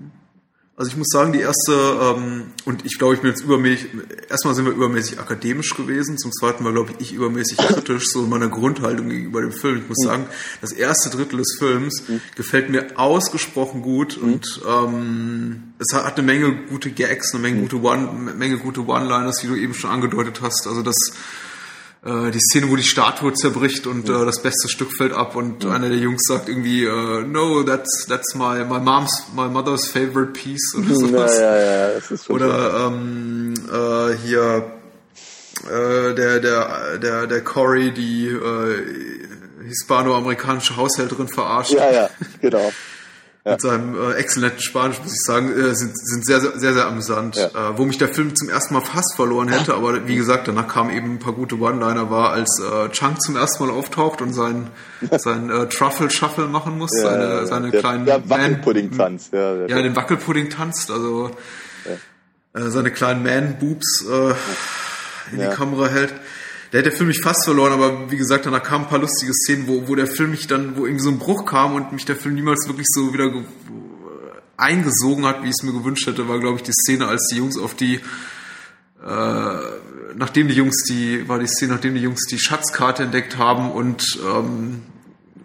[0.79, 3.89] Also ich muss sagen, die erste, ähm, und ich glaube, ich bin jetzt übermäßig,
[4.29, 8.25] erstmal sind wir übermäßig akademisch gewesen, zum zweiten Mal glaube ich, ich übermäßig kritisch, so
[8.25, 9.79] in meiner Grundhaltung gegenüber dem Film.
[9.79, 10.07] Ich muss mhm.
[10.07, 10.27] sagen,
[10.61, 12.21] das erste Drittel des Films mhm.
[12.35, 14.33] gefällt mir ausgesprochen gut mhm.
[14.35, 18.87] und ähm, es hat, hat eine Menge gute Gags, eine Menge gute One, Menge gute
[18.87, 20.67] One-Liners, wie du eben schon angedeutet hast.
[20.67, 20.97] Also das
[22.07, 25.65] äh, die Szene, wo die Statue zerbricht und äh, das beste Stück fällt ab und
[25.65, 25.73] ja.
[25.73, 30.33] einer der Jungs sagt irgendwie, äh, no, that's that's my my mom's my mother's favorite
[30.33, 31.37] piece oder sowas.
[31.41, 34.73] Ja, ja, ja, das ist oder ähm, äh, hier
[35.65, 41.73] äh, der der der der Cory die äh, hispano-amerikanische Haushälterin verarscht.
[41.73, 42.73] Ja, ja, genau.
[43.49, 46.87] mit seinem äh, exzellenten Spanisch, muss ich sagen, äh, sind, sind sehr, sehr, sehr, sehr
[46.87, 47.37] amüsant.
[47.37, 50.67] Äh, wo mich der Film zum ersten Mal fast verloren hätte, aber wie gesagt, danach
[50.67, 54.33] kamen eben ein paar gute One-Liner, war, als äh, Chunk zum ersten Mal auftaucht und
[54.33, 54.69] sein,
[55.19, 58.05] sein äh, Truffle-Shuffle machen muss, seine, seine der, kleinen...
[58.05, 59.33] Der Wackelpudding tanzt.
[59.33, 61.31] Ja, der- Ja, den Wackelpudding tanzt, also
[62.55, 64.35] äh, seine kleinen Man-Boobs äh,
[65.33, 65.51] in Ja.
[65.51, 66.13] die Kamera hält.
[66.73, 69.33] Der hat der Film mich fast verloren, aber wie gesagt, danach kamen ein paar lustige
[69.33, 72.05] Szenen, wo, wo der Film mich dann, wo irgendwie so ein Bruch kam und mich
[72.05, 73.45] der Film niemals wirklich so wieder ge-
[74.57, 77.37] eingesogen hat, wie ich es mir gewünscht hätte, war, glaube ich, die Szene, als die
[77.39, 78.01] Jungs auf die
[79.07, 79.59] äh,
[80.17, 84.19] nachdem die Jungs die, war die Szene, nachdem die Jungs die Schatzkarte entdeckt haben und
[84.27, 84.83] ähm,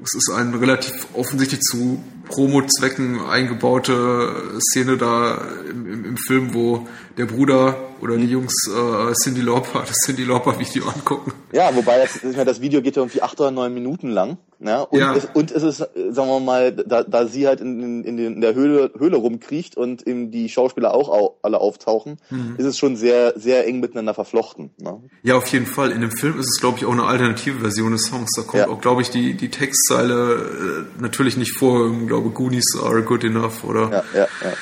[0.04, 6.88] es ist eine relativ offensichtlich zu Promo-Zwecken eingebaute Szene da im, im, im Film, wo
[7.22, 11.34] der Bruder oder die Jungs äh, Cindy Lauper, das Cindy Lauper-Video angucken.
[11.52, 14.38] Ja, wobei das, ich meine, das Video geht ja irgendwie acht oder neun Minuten lang.
[14.60, 14.86] Ne?
[14.88, 15.16] Und, Ja.
[15.16, 18.92] es, und ist, sagen wir mal, da, da sie halt in, in, in der Höhle,
[18.98, 22.56] Höhle rumkriecht und eben die Schauspieler auch au, alle auftauchen, Mhm.
[22.58, 24.72] ist es schon sehr, sehr eng miteinander verflochten.
[24.80, 25.02] Ne?
[25.24, 25.92] Ja, auf jeden Fall.
[25.92, 28.30] In dem Film ist es, glaube ich, auch eine alternative Version des Songs.
[28.36, 28.70] Da kommt Ja.
[28.70, 31.92] auch, glaube ich, die, die Textzeile äh, natürlich nicht vor.
[32.02, 34.54] Ich glaube, Goonies are good enough oder Ja, ja, ja.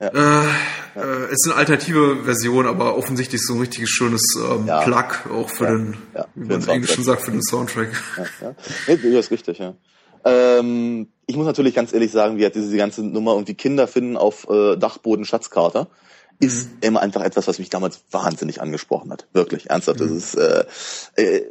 [0.00, 4.80] Äh, äh, es ist eine alternative Version, aber offensichtlich so ein richtiges schönes ähm, Ja.
[4.82, 5.70] Plug auch für Ja.
[5.72, 7.16] den, Ja, wie man im Englischen Soundtrack.
[7.16, 7.88] sagt, für den Soundtrack.
[8.40, 8.54] Ja.
[8.88, 9.74] Nee, du hast richtig, ja.
[10.24, 14.16] Ähm, ich muss natürlich ganz ehrlich sagen, wie hat diese ganze Nummer irgendwie Kinder finden
[14.16, 15.86] auf äh, Dachboden Schatzkarte
[16.42, 19.26] ist immer einfach etwas, was mich damals wahnsinnig angesprochen hat.
[19.34, 20.00] Wirklich, ernsthaft.
[20.00, 20.64] Das ist äh,
[21.16, 21.42] äh,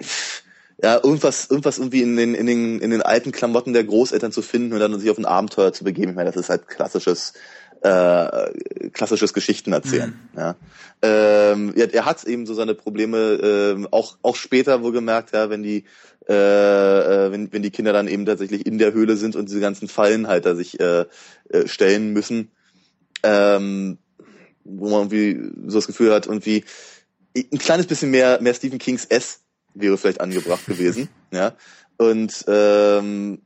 [0.81, 4.41] ja irgendwas, irgendwas irgendwie in den, in den, in den alten Klamotten der Großeltern zu
[4.41, 6.09] finden und dann sich auf ein Abenteuer zu begeben.
[6.11, 7.33] Ich meine, das ist halt klassisches
[7.81, 10.19] äh, klassisches Geschichten erzählen.
[10.35, 10.55] Ja.
[11.01, 15.49] Ähm, ja, er hat eben so seine Probleme, ähm, auch auch später wohl gemerkt, ja,
[15.49, 15.85] wenn die
[16.27, 19.61] äh, äh, wenn, wenn die Kinder dann eben tatsächlich in der Höhle sind und diese
[19.61, 21.05] ganzen Fallen halt da sich äh,
[21.49, 22.51] äh, stellen müssen,
[23.23, 23.97] ähm,
[24.63, 26.65] wo man irgendwie so das Gefühl hat, irgendwie
[27.35, 29.39] ein kleines bisschen mehr mehr Stephen Kings S
[29.73, 31.55] wäre vielleicht angebracht gewesen, ja.
[31.97, 33.41] Und ähm,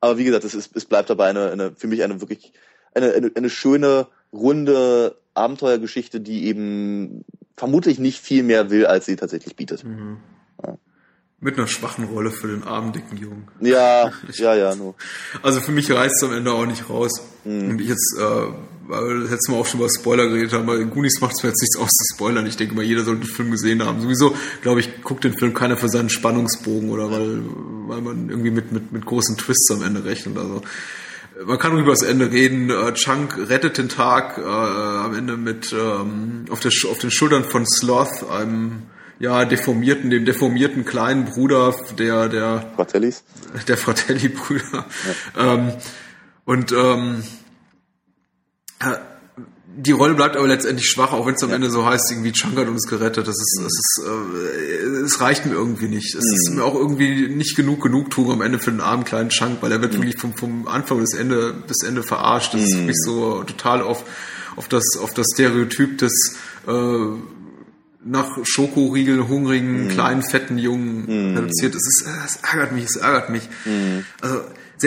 [0.00, 2.52] aber wie gesagt, es, ist, es bleibt dabei eine, eine für mich eine wirklich
[2.94, 7.24] eine, eine, eine schöne, runde Abenteuergeschichte, die eben
[7.56, 9.84] vermutlich nicht viel mehr will, als sie tatsächlich bietet.
[11.40, 13.48] Mit einer schwachen Rolle für den armen, dicken Jungen.
[13.60, 14.94] Ja, ja, ja, nur.
[15.42, 17.20] Also für mich reißt es am Ende auch nicht raus.
[17.44, 17.70] Mhm.
[17.70, 18.22] Und ich jetzt, äh,
[18.86, 21.42] weil wir das letzte Mal auch schon über Spoiler geredet haben, bei Goonies macht es
[21.42, 22.46] mir jetzt nichts aus zu spoilern.
[22.46, 24.00] Ich denke mal, jeder sollte den Film gesehen haben.
[24.00, 27.42] Sowieso, glaube ich, guckt den Film keiner für seinen Spannungsbogen oder weil,
[27.88, 30.38] weil man irgendwie mit, mit, mit großen Twists am Ende rechnet.
[30.38, 30.62] Also
[31.44, 32.70] man kann über das Ende reden.
[32.70, 37.44] Äh, Chunk rettet den Tag äh, am Ende mit ähm, auf, der, auf den Schultern
[37.44, 38.84] von Sloth, einem
[39.18, 43.24] ja deformierten, dem deformierten kleinen Bruder, der der Fratellis.
[43.68, 44.86] der Fratelli-Brüder.
[45.36, 45.72] Ähm,
[46.44, 47.22] und ähm,
[48.80, 48.96] äh,
[49.76, 52.56] die Rolle bleibt aber letztendlich schwach, auch wenn es am Ende so heißt, irgendwie Chunk
[52.56, 53.26] hat uns gerettet.
[53.26, 56.14] Das ist, das ist, äh, es reicht mir irgendwie nicht.
[56.14, 59.58] Es ist mir auch irgendwie nicht genug Genugtuung am Ende für den armen kleinen Chunk,
[59.62, 62.54] weil er wird wirklich vom, vom Anfang bis Ende bis Ende verarscht.
[62.54, 64.04] Das ist wirklich so total auf
[64.56, 66.36] auf das auf das Stereotyp des
[66.68, 66.72] äh,
[68.06, 71.74] nach Schokoriegel hungrigen, kleinen, fetten Jungen reduziert.
[71.74, 73.48] Es, ist, es ärgert mich, es ärgert mich.
[74.20, 74.42] Also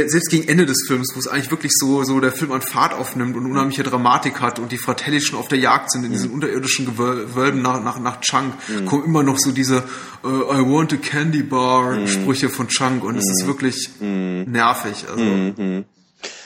[0.07, 2.93] selbst gegen Ende des Films, wo es eigentlich wirklich so, so der Film an Fahrt
[2.93, 6.31] aufnimmt und unheimliche Dramatik hat und die Fratelli schon auf der Jagd sind in diesen
[6.31, 8.53] unterirdischen Gewöl- Gewölben nach, nach, nach Chunk,
[8.85, 9.77] kommen immer noch so diese
[10.23, 15.05] äh, I want a candy bar Sprüche von Chunk und es ist wirklich nervig.
[15.09, 15.83] Also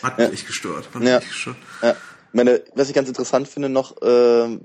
[0.04, 0.90] hat mich echt gestört.
[0.94, 1.18] Hat mich Ja.
[1.18, 1.58] echt gestört.
[1.82, 1.96] Ja.
[2.34, 4.62] Meine, was ich ganz interessant finde noch, ähm,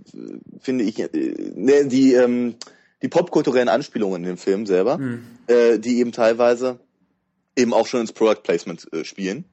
[0.61, 1.09] finde ich, äh,
[1.57, 2.55] ne, die, ähm,
[3.03, 5.01] die popkulturellen Anspielungen in dem Film selber,
[5.49, 6.79] äh, die eben teilweise
[7.57, 9.45] eben auch schon ins Product Placement äh, spielen.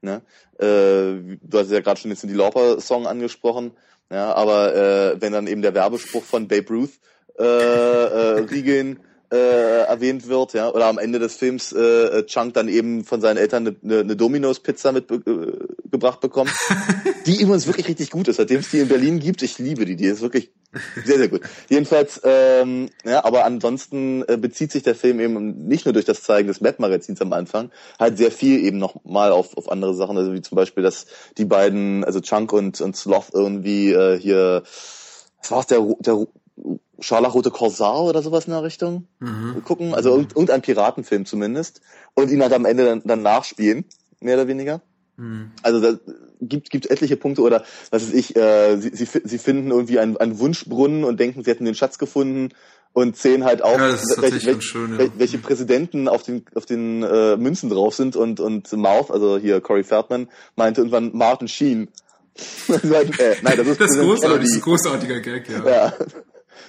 [0.00, 0.22] Ne?
[0.58, 3.72] Äh, du hast ja gerade schon jetzt den Lauper Song angesprochen,
[4.10, 6.90] ja, aber äh, wenn dann eben der Werbespruch von Babe Ruth
[7.38, 9.00] äh, äh, Riegeln
[9.32, 13.38] äh, erwähnt wird, ja, oder am Ende des Films äh, Chunk dann eben von seinen
[13.38, 14.92] Eltern eine, eine, eine Domino's Pizza
[15.92, 16.50] mitgebracht bekommt,
[17.26, 19.42] die übrigens wirklich richtig gut ist, seitdem es die in Berlin gibt.
[19.42, 20.50] Ich liebe die, die ist wirklich
[21.04, 21.42] sehr, sehr gut.
[21.68, 26.22] Jedenfalls, ähm, ja, aber ansonsten äh, bezieht sich der Film eben nicht nur durch das
[26.22, 27.70] Zeigen des Map-Magazins am Anfang,
[28.00, 31.06] halt sehr viel eben noch mal auf, auf andere Sachen, also wie zum Beispiel, dass
[31.36, 34.62] die beiden, also Chunk und, und Sloth irgendwie äh, hier,
[35.42, 36.26] was war's, der, der
[37.00, 39.08] Scharlachrote Korsar oder sowas in der Richtung
[39.64, 41.80] gucken, also irgend- irgendein Piratenfilm zumindest,
[42.14, 43.84] und ihn halt am Ende dann, dann nachspielen,
[44.20, 44.80] mehr oder weniger.
[45.16, 45.50] Mhm.
[45.62, 45.98] Also da
[46.40, 50.16] gibt gibt etliche Punkte oder was weiß ich, äh, sie, sie, sie finden irgendwie einen,
[50.16, 52.48] einen Wunschbrunnen und denken, sie hätten den Schatz gefunden
[52.94, 53.88] und sehen halt auch, Ja,
[54.18, 54.98] welche, welche, schön, ja.
[54.98, 59.38] wel- welche Präsidenten auf den auf den äh, Münzen drauf sind und und Mouth, also
[59.38, 61.88] hier Corey Feldman meinte irgendwann Martin Sheen.
[62.68, 65.68] Halt, äh, nein, das ist Das ist, Präsident großartig, das ist ein großartiger Gag, ja.
[65.70, 65.92] Ja.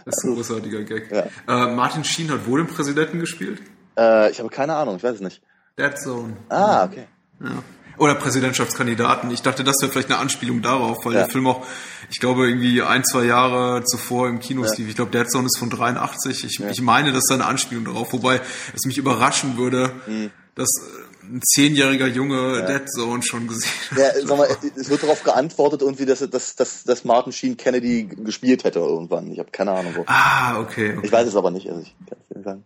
[0.06, 1.10] Das ist ein großartiger Gag.
[1.12, 1.68] Ja.
[1.70, 3.62] Äh, Martin Sheen hat wo den Präsidenten gespielt?
[3.98, 5.42] Äh, ich habe keine Ahnung, ich weiß es nicht.
[5.78, 6.36] Dead Zone.
[6.50, 7.06] Ah, okay.
[7.42, 7.64] Ja.
[7.98, 9.30] Oder Präsidentschaftskandidaten.
[9.32, 11.20] Ich dachte, das wäre vielleicht eine Anspielung darauf, weil Ja.
[11.22, 11.66] der Film auch,
[12.10, 14.72] ich glaube, irgendwie ein, zwei Jahre zuvor im Kino Ja.
[14.76, 14.90] lief.
[14.90, 16.44] Ich glaube, Dead Zone ist von 83.
[16.44, 18.42] Ich, ich meine, das ist eine Anspielung darauf, wobei
[18.76, 20.32] es mich überraschen würde, Mhm.
[20.56, 23.98] dass äh, ein zehnjähriger Junge Dead Zone schon gesehen hat.
[23.98, 28.04] Ja, sag mal, es wird darauf geantwortet, irgendwie, dass, dass, dass, dass Martin Sheen Kennedy
[28.06, 29.32] gespielt hätte irgendwann.
[29.32, 30.04] Ich habe keine Ahnung wo.
[30.08, 30.96] Ah, okay.
[30.98, 31.06] okay.
[31.06, 32.66] Ich weiß es aber nicht, also ich kann es nicht sagen.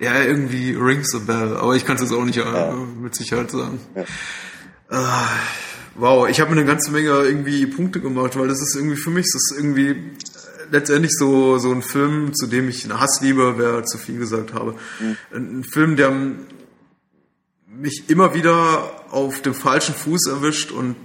[0.00, 3.50] Ja, irgendwie rings a bell, aber ich kann es jetzt auch nicht äh, mit Sicherheit
[3.50, 3.78] sagen.
[3.94, 4.04] Ja.
[4.90, 5.28] Ah,
[5.94, 9.10] wow, ich habe mir eine ganze Menge irgendwie Punkte gemacht, weil das ist irgendwie für
[9.10, 9.94] mich, das ist irgendwie äh,
[10.70, 14.74] letztendlich so so ein Film, zu dem ich eine Hassliebe, wäre zu viel gesagt habe.
[15.32, 16.12] Ein, ein Film, der
[17.68, 20.96] mich immer wieder auf dem falschen Fuß erwischt und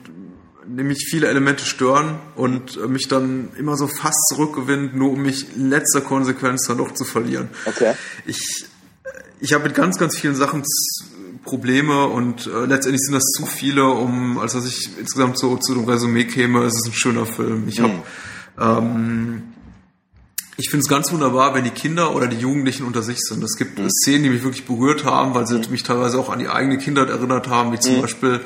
[0.70, 5.56] nämlich viele Elemente stören und äh, mich dann immer so fast zurückgewinnt, nur um mich
[5.56, 7.50] in letzter Konsequenz dann doch zu verlieren.
[7.66, 7.94] Okay.
[8.26, 8.66] Ich,
[9.40, 10.64] ich habe mit ganz, ganz vielen Sachen
[11.44, 15.74] Probleme und äh, letztendlich sind das zu viele, um als dass ich insgesamt so zu
[15.74, 16.64] dem Resümee käme.
[16.66, 17.68] Es ist ein schöner Film.
[17.68, 18.04] Ich habe
[18.60, 19.44] ähm,
[20.58, 23.42] ich finde es ganz wunderbar, wenn die Kinder oder die Jugendlichen unter sich sind.
[23.44, 26.50] Es gibt Szenen, die mich wirklich berührt haben, weil sie mich teilweise auch an die
[26.50, 28.42] eigene Kindheit erinnert haben, wie zum Beispiel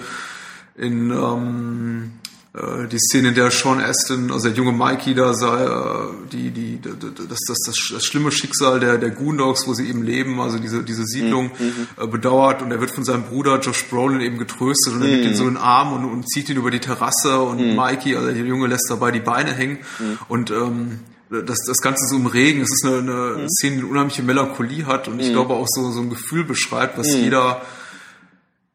[0.75, 2.11] in ähm,
[2.55, 6.51] äh, die Szene, in der Sean Astin, also der junge Mikey da sei, äh, die,
[6.51, 10.59] die, das, das, das, das schlimme Schicksal der, der Goondogs, wo sie eben leben, also
[10.59, 11.51] diese, diese Siedlung
[11.99, 15.25] äh, bedauert und er wird von seinem Bruder Josh Brolin eben getröstet und er nimmt
[15.25, 18.31] ihn so in den Arm und, und zieht ihn über die Terrasse und Mikey, also
[18.31, 19.79] der Junge, lässt dabei die Beine hängen
[20.27, 20.99] und ähm,
[21.29, 24.85] das, das Ganze so im Regen, es ist eine, eine Szene, die eine unheimliche Melancholie
[24.85, 27.63] hat und ich glaube auch so, so ein Gefühl beschreibt, was jeder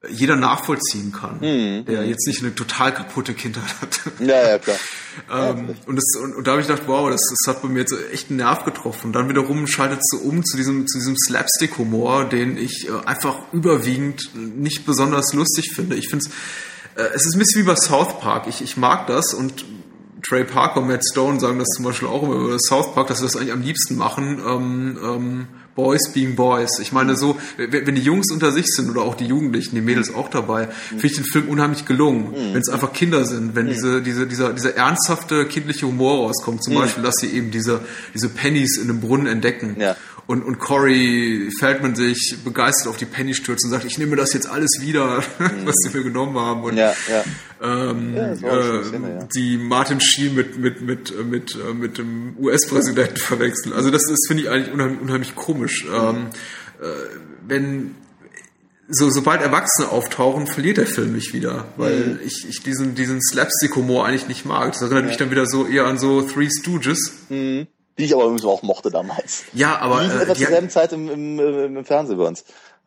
[0.09, 4.01] jeder nachvollziehen kann, der jetzt nicht eine total kaputte Kindheit hat.
[4.21, 4.77] Ja, ja, klar.
[5.31, 7.81] ähm, und, das, und, und da habe ich gedacht, wow, das, das hat bei mir
[7.81, 9.09] jetzt echt einen Nerv getroffen.
[9.09, 13.07] Und dann wiederum schaltet es so um zu diesem, zu diesem Slapstick-Humor, den ich äh,
[13.07, 15.97] einfach überwiegend nicht besonders lustig finde.
[15.97, 18.47] Ich finde es, äh, es ist ein bisschen wie bei South Park.
[18.47, 19.65] Ich, ich mag das und
[20.29, 23.25] Trey Parker und Matt Stone sagen das zum Beispiel auch über South Park, dass sie
[23.25, 24.41] das eigentlich am liebsten machen.
[24.47, 26.81] Ähm, ähm, Boys being Boys.
[26.81, 30.13] Ich meine, so, wenn die Jungs unter sich sind oder auch die Jugendlichen, die Mädels
[30.13, 32.35] auch dabei, finde ich den Film unheimlich gelungen.
[32.35, 36.75] Wenn es einfach Kinder sind, wenn diese, diese, dieser, dieser ernsthafte kindliche Humor rauskommt, zum
[36.75, 37.81] Beispiel, dass sie eben diese,
[38.13, 39.77] diese Pennies in einem Brunnen entdecken.
[39.79, 39.95] Ja.
[40.29, 44.35] Und, und Corey Feldman sich begeistert auf die Penny stürzt und sagt, ich nehme das
[44.35, 45.23] jetzt alles wieder,
[45.65, 46.63] was sie mir genommen haben.
[46.65, 47.25] Und Ja, ja.
[47.91, 49.29] ähm, Ja, das äh, Szene, ja.
[49.35, 53.73] die Martin Sheen mit mit mit äh, mit äh, mit dem US-Präsidenten verwechseln.
[53.73, 55.87] Also das ist finde ich eigentlich unheimlich, unheimlich komisch.
[55.91, 56.27] Ähm,
[56.83, 56.85] äh,
[57.47, 57.95] wenn
[58.91, 62.19] so sobald Erwachsene auftauchen, verliert der Film mich wieder, weil Mhm.
[62.27, 64.73] ich, ich diesen diesen Slapstick-Humor eigentlich nicht mag.
[64.73, 67.13] Das erinnert mich dann wieder so eher an so Three Stooges.
[67.99, 69.43] Die ich aber übrigens auch mochte damals.
[69.53, 72.45] Ja, aber Die liefen äh, zur selben Zeit im, im, im, im Fernsehen bei uns.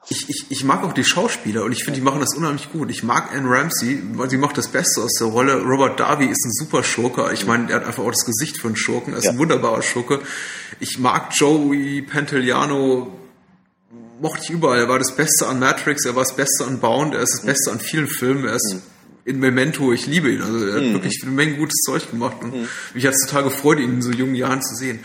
[0.09, 2.89] ich, ich, ich mag auch die Schauspieler und ich finde, die machen das unheimlich gut.
[2.89, 5.62] Ich mag Anne Ramsey, weil sie macht das Beste aus der Rolle.
[5.62, 7.30] Robert Darby ist ein super Schurke.
[7.34, 9.14] Ich meine, er hat einfach auch das Gesicht für einen Schurken.
[9.14, 9.32] Er ist Ja.
[9.32, 10.22] ein wunderbarer Schurke.
[10.80, 13.12] Ich mag Joey Pantoliano,
[14.22, 14.80] mochte ich überall.
[14.80, 17.45] Er war das Beste an Matrix, er war das Beste an Bound, er ist das
[17.45, 18.45] Beste an vielen Filmen.
[18.45, 18.76] Er ist
[19.24, 20.41] in Memento, ich liebe ihn.
[20.41, 22.53] Also er hat wirklich eine Menge gutes Zeug gemacht und
[22.93, 24.99] mich hat es total gefreut, ihn in so jungen Jahren zu sehen.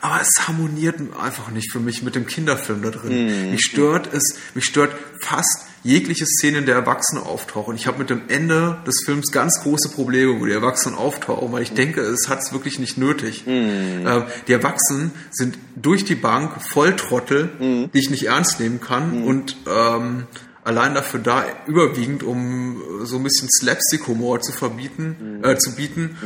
[0.00, 3.50] Aber es harmoniert einfach nicht für mich mit dem Kinderfilm da drin.
[3.50, 7.74] Mich stört es, mich stört fast jegliche Szene, in der Erwachsene auftauchen.
[7.74, 11.62] Ich habe mit dem Ende des Films ganz große Probleme, wo die Erwachsenen auftauchen, weil
[11.62, 13.44] ich denke, es hat es wirklich nicht nötig.
[13.46, 17.50] Ähm, die Erwachsenen sind durch die Bank Volltrottel,
[17.92, 20.26] die ich nicht ernst nehmen kann und ähm,
[20.64, 26.16] allein dafür da, überwiegend, um so ein bisschen Slapstick-Humor zu verbieten, äh, zu bieten.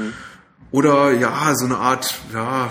[0.70, 2.70] Oder ja, so eine Art, ja,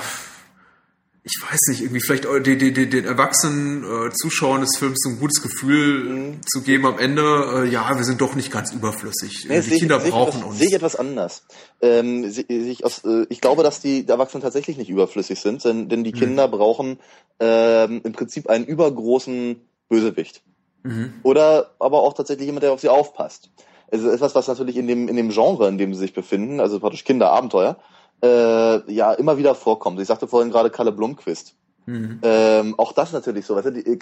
[1.23, 5.09] ich weiß nicht, irgendwie vielleicht auch den, den, den erwachsenen äh, Zuschauern des Films so
[5.09, 9.47] ein gutes Gefühl zu geben am Ende, äh, ja, wir sind doch nicht ganz überflüssig.
[9.49, 10.59] Nee, die Kinder ich brauchen etwas, uns.
[10.59, 11.43] Sehe ich etwas anders.
[11.81, 15.89] Ähm, sehe ich, aus, äh, ich glaube, dass die Erwachsenen tatsächlich nicht überflüssig sind, denn,
[15.89, 16.17] denn die Mhm.
[16.17, 16.99] Kinder brauchen
[17.39, 20.43] ähm, im Prinzip einen übergroßen Bösewicht.
[20.85, 21.13] Mhm.
[21.23, 23.49] Oder aber auch tatsächlich jemand, der auf sie aufpasst.
[23.87, 26.59] Es ist etwas, was natürlich in dem, in dem Genre, in dem sie sich befinden,
[26.59, 27.77] also praktisch Kinderabenteuer,
[28.23, 29.99] äh, ja immer wieder vorkommt.
[29.99, 31.55] Ich sagte vorhin gerade Kalle Blomquist.
[31.85, 32.19] Mhm.
[32.21, 33.55] Ähm, auch das natürlich so.
[33.55, 33.97] Weißt du, die, äh,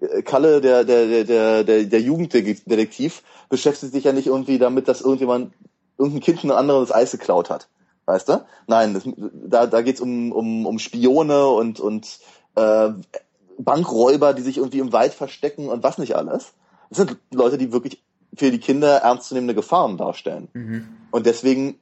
[0.00, 5.00] äh, Kalle, der, der, der, der, der Jugenddetektiv, beschäftigt sich ja nicht irgendwie damit, dass
[5.00, 5.52] irgendjemand,
[5.98, 7.68] irgendein Kind ein anderes Eis geklaut hat.
[8.06, 8.44] Weißt du?
[8.66, 12.18] Nein, das, da, da geht's um, um, um Spione und, und
[12.54, 12.90] äh,
[13.64, 16.52] Bankräuber, die sich irgendwie im Wald verstecken und was nicht alles.
[16.88, 18.02] Das sind Leute, die wirklich
[18.34, 20.48] für die Kinder ernstzunehmende Gefahren darstellen.
[20.52, 20.88] Mhm.
[21.10, 21.78] Und deswegen,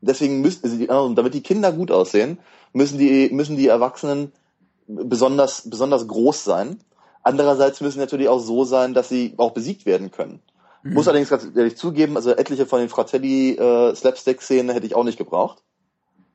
[0.00, 2.38] deswegen müssen, damit die Kinder gut aussehen,
[2.72, 4.32] müssen die, müssen die Erwachsenen
[4.86, 6.80] besonders, besonders groß sein.
[7.22, 10.40] Andererseits müssen sie natürlich auch so sein, dass sie auch besiegt werden können.
[10.82, 10.94] Mhm.
[10.94, 15.04] Muss allerdings ganz ehrlich zugeben, also etliche von den Fratelli äh, Slapstick-Szenen hätte ich auch
[15.04, 15.62] nicht gebraucht.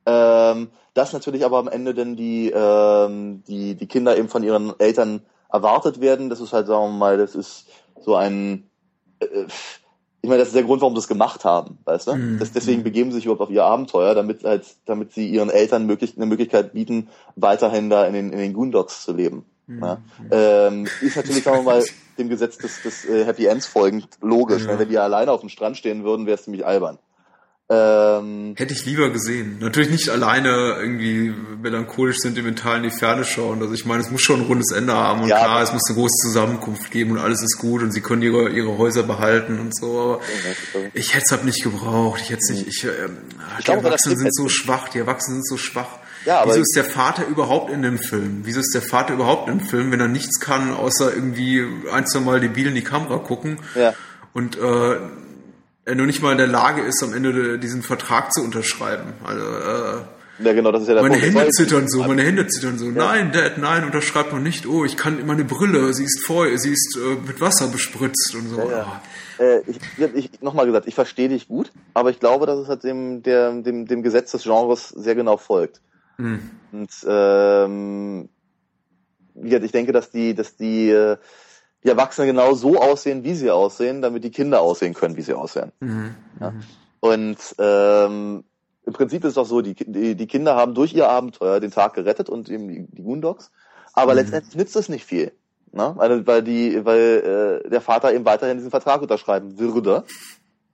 [0.05, 4.79] Ähm, dass natürlich aber am Ende dann die, ähm, die, die Kinder eben von ihren
[4.79, 5.21] Eltern
[5.51, 7.67] erwartet werden, das ist halt, sagen wir mal, das ist
[7.99, 8.69] so ein,
[9.19, 9.45] äh,
[10.21, 12.15] ich meine, das ist der Grund, warum sie es gemacht haben, weißt du?
[12.15, 12.39] Mhm.
[12.39, 12.83] Das, deswegen mhm.
[12.85, 16.25] begeben sie sich überhaupt auf ihr Abenteuer, damit halt, damit sie ihren Eltern möglich, eine
[16.25, 19.45] Möglichkeit bieten, weiterhin da in den, in den Goondocks zu leben.
[19.67, 19.83] Mhm.
[19.83, 19.97] Ja?
[20.31, 21.83] Ähm, ist natürlich, sagen wir mal,
[22.17, 24.65] dem Gesetz des, des äh, Happy Ends folgend logisch.
[24.65, 24.79] Ja.
[24.79, 26.99] Wenn die alleine auf dem Strand stehen würden, wäre es ziemlich albern.
[27.69, 29.57] Ähm, Hätte ich lieber gesehen.
[29.59, 33.61] Natürlich nicht alleine irgendwie melancholisch sentimental in die Ferne schauen.
[33.61, 35.83] Also ich meine, es muss schon ein rundes Ende haben und ja, klar, es muss
[35.87, 39.59] eine große Zusammenkunft geben und alles ist gut und sie können ihre, ihre Häuser behalten
[39.59, 39.99] und so.
[39.99, 40.21] Aber
[40.93, 42.19] ich hätte es halt nicht gebraucht.
[42.21, 42.67] Ich hätte es nicht.
[42.67, 44.89] Ich, äh, ich die glaube, Erwachsenen sind so schwach.
[44.89, 45.99] Die Erwachsenen sind so schwach.
[46.25, 48.41] Ja, aber Wieso ist der Vater überhaupt in dem Film?
[48.43, 52.19] Wieso ist der Vater überhaupt im Film, wenn er nichts kann, außer irgendwie ein, zwei
[52.19, 53.59] Mal debil in die Kamera gucken?
[53.75, 53.93] Ja.
[54.33, 54.97] Und äh,
[55.85, 59.13] er nur nicht mal in der Lage ist, am Ende diesen Vertrag zu unterschreiben.
[59.23, 60.01] Also, äh,
[60.39, 61.35] ja, genau, das ist ja der Meine Punkt.
[61.35, 62.85] Hände zittern so, meine Hände zittern so.
[62.85, 62.91] Ja.
[62.91, 64.65] Nein, Dad, nein, unterschreibt noch nicht.
[64.65, 68.49] Oh, ich kann meine Brille, sie ist voll, sie ist äh, mit Wasser bespritzt und
[68.49, 68.57] so.
[68.57, 69.01] Ja, ja.
[69.37, 69.43] Oh.
[69.43, 69.79] Äh, ich,
[70.15, 73.51] ich nochmal gesagt, ich verstehe dich gut, aber ich glaube, dass es halt dem, der,
[73.61, 75.81] dem, dem Gesetz des Genres sehr genau folgt.
[76.17, 76.49] Mhm.
[76.71, 78.29] Und ähm,
[79.35, 81.17] ich denke, dass die, dass die äh,
[81.83, 85.33] die Erwachsenen genau so aussehen, wie sie aussehen, damit die Kinder aussehen können, wie sie
[85.33, 85.71] aussehen.
[85.79, 86.15] Mhm.
[86.39, 86.51] Ja?
[86.51, 86.63] Mhm.
[86.99, 88.43] Und ähm,
[88.85, 91.71] im Prinzip ist es doch so, die, die, die Kinder haben durch ihr Abenteuer den
[91.71, 93.51] Tag gerettet und eben die, die Goondocks,
[93.93, 94.19] aber mhm.
[94.19, 95.31] letztendlich nützt es nicht viel.
[95.71, 95.93] Ne?
[95.95, 100.03] Weil, weil, die, weil äh, der Vater eben weiterhin diesen Vertrag unterschreiben würde.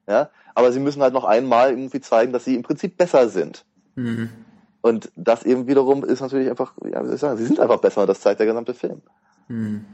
[0.08, 0.30] Ja?
[0.56, 3.66] Aber sie müssen halt noch einmal irgendwie zeigen, dass sie im Prinzip besser sind.
[3.96, 4.30] Mhm.
[4.82, 7.80] Und das eben wiederum ist natürlich einfach, ja, wie soll ich sagen, sie sind einfach
[7.80, 9.02] besser, das zeigt der gesamte Film.
[9.48, 9.86] Mhm.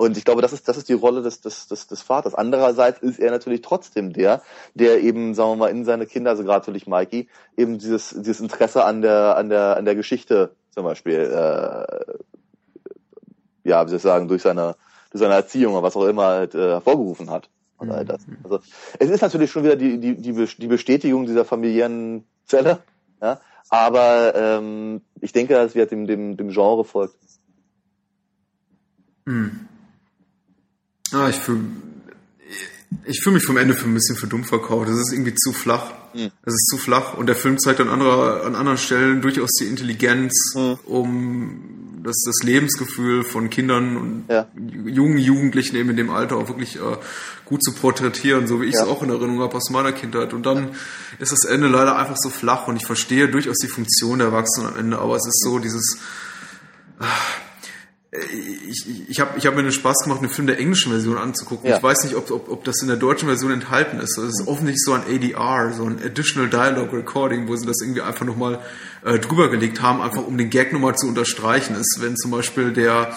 [0.00, 2.34] Und ich glaube, das ist, das ist die Rolle des, des, des, des Vaters.
[2.34, 4.40] Andererseits ist er natürlich trotzdem der,
[4.72, 7.28] der eben, sagen wir mal, in seine Kinder, also gerade natürlich Mikey,
[7.58, 12.16] eben dieses, dieses Interesse an der, an der, an der Geschichte zum Beispiel, äh,
[13.68, 14.74] ja, wie soll ich sagen, durch seine,
[15.10, 17.50] durch seine Erziehung oder was auch immer halt, äh, hervorgerufen hat.
[17.76, 18.26] Und all das.
[18.26, 18.38] Mhm.
[18.42, 18.60] Also,
[18.98, 22.78] es ist natürlich schon wieder die, die, die, die Bestätigung dieser familiären Zelle,
[23.20, 23.38] ja,
[23.68, 27.16] aber ähm, ich denke, dass wir dem, dem, dem Genre folgt.
[29.26, 29.66] Mhm.
[31.12, 31.60] Ah, ich fühle
[33.04, 34.88] ich fühle mich vom Ende für ein bisschen für dumm verkauft.
[34.88, 35.92] Das ist irgendwie zu flach.
[36.12, 36.30] Mhm.
[36.44, 39.66] Es ist zu flach und der Film zeigt an, anderer, an anderen Stellen durchaus die
[39.66, 40.78] Intelligenz, mhm.
[40.86, 41.60] um
[42.02, 44.48] das, das Lebensgefühl von Kindern und ja.
[44.56, 46.96] jungen Jugendlichen eben in dem Alter auch wirklich äh,
[47.44, 50.32] gut zu porträtieren, so wie ich es auch in Erinnerung habe aus meiner Kindheit.
[50.32, 50.70] Und dann
[51.18, 54.68] ist das Ende leider einfach so flach und ich verstehe durchaus die Funktion der Erwachsenen
[54.68, 55.98] am Ende, aber es ist so dieses...
[57.00, 57.04] Äh,
[58.12, 61.70] ich, ich, habe ich hab mir den Spaß gemacht, einen Film der englischen Version anzugucken.
[61.70, 61.76] Ja.
[61.76, 64.18] Ich weiß nicht, ob, ob, ob das in der deutschen Version enthalten ist.
[64.18, 68.02] Das ist offensichtlich so ein ADR, so ein Additional Dialogue Recording, wo sie das irgendwie
[68.02, 68.58] einfach nochmal
[69.04, 71.76] äh, drüber gelegt haben, einfach um den Gag nochmal zu unterstreichen.
[71.76, 73.14] Ist, wenn zum Beispiel der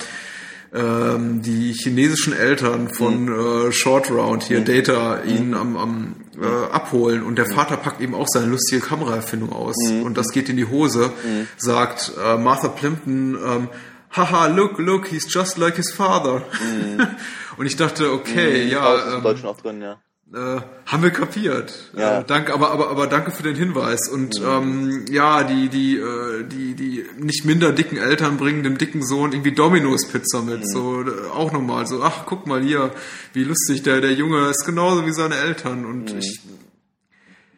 [0.75, 3.69] ähm, die chinesischen Eltern von mhm.
[3.69, 4.65] äh, Short Round hier, mhm.
[4.65, 5.53] Data, ihn mhm.
[5.55, 7.53] am, am äh, abholen und der mhm.
[7.53, 10.03] Vater packt eben auch seine lustige Kameraerfindung aus mhm.
[10.03, 11.47] und das geht in die Hose, mhm.
[11.57, 13.67] sagt äh, Martha Plimpton, ähm,
[14.13, 16.41] haha, look, look, he's just like his father.
[16.61, 17.01] Mm.
[17.57, 19.15] Und ich dachte, okay, mm, ja.
[19.15, 19.99] Ähm, Deutschen auch drin, ja.
[20.33, 21.91] Äh, haben wir kapiert.
[21.95, 22.19] Ja.
[22.19, 24.09] Äh, danke, aber, aber, aber danke für den Hinweis.
[24.09, 24.47] Und mhm.
[24.47, 29.31] ähm, ja, die, die, äh, die, die nicht minder dicken Eltern bringen dem dicken Sohn
[29.31, 30.61] irgendwie Domino's Pizza mit.
[30.61, 30.65] Mhm.
[30.65, 32.91] So äh, auch nochmal so, ach, guck mal hier,
[33.33, 35.85] wie lustig, der, der Junge ist genauso wie seine Eltern.
[35.85, 36.19] Und mhm.
[36.19, 36.39] ich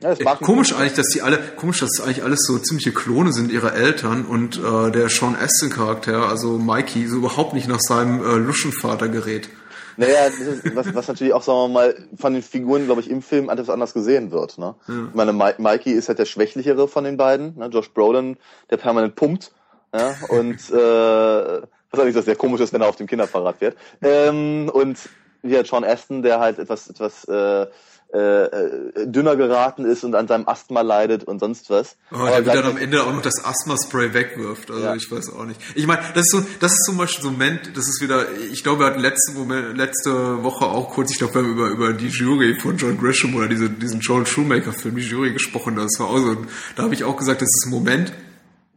[0.02, 3.74] ja, komisch eigentlich, dass die alle, komisch, dass eigentlich alles so ziemliche Klone sind ihrer
[3.74, 8.36] Eltern und äh, der Sean Astin Charakter, also Mikey, so überhaupt nicht nach seinem äh,
[8.36, 9.50] Luschenvater gerät.
[9.98, 13.22] Naja, ist, was, was natürlich auch, sagen wir mal, von den Figuren, glaube ich, im
[13.22, 14.58] Film etwas anders gesehen wird.
[14.58, 14.76] Ne?
[14.88, 14.94] Ja.
[15.10, 17.68] Ich meine, Ma Mikey ist halt der schwächlichere von den beiden, ne?
[17.68, 18.38] Josh Brolin,
[18.70, 19.54] der permanent pumpt.
[19.94, 20.16] Ja?
[20.28, 23.78] Und äh, was eigentlich das sehr komisch ist, wenn er auf dem Kinderfahrrad fährt.
[24.02, 24.98] Ähm, und
[25.44, 27.68] ja, Sean Aston, der halt etwas, etwas äh,
[28.16, 31.98] äh, äh, dünner geraten ist und an seinem Asthma leidet und sonst was.
[32.14, 34.72] Oh, der wird dann am Ende auch noch das Asthma-Spray wegwirft.
[34.72, 34.96] Also ja.
[34.96, 35.60] ich weiß auch nicht.
[35.76, 38.26] Ich meine, das ist so, das ist zum Beispiel so ein Moment, das ist wieder,
[38.54, 39.34] ich glaube, wir hatten letzte,
[39.74, 43.36] letzte Woche auch kurz, ich glaube, wir haben über, über die Jury von John Grisham
[43.36, 45.76] oder diese, diesen Joel Shoemaker-Film, die Jury gesprochen.
[45.76, 46.38] Das war auch so,
[46.78, 48.14] da habe ich auch gesagt, das ist ein Moment,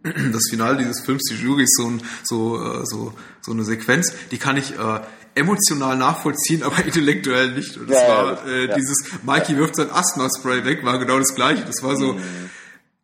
[0.02, 4.12] das Finale dieses Films, die Jury ist so, ein, so, äh, so, so eine Sequenz,
[4.32, 5.00] die kann ich äh,
[5.38, 7.76] emotional nachvollziehen, aber intellektuell nicht.
[7.76, 8.74] Und das ja, war äh, ja.
[8.74, 11.64] dieses Mikey wirft sein Asthma-Spray weg, war genau das gleiche.
[11.64, 12.50] Das war so mhm.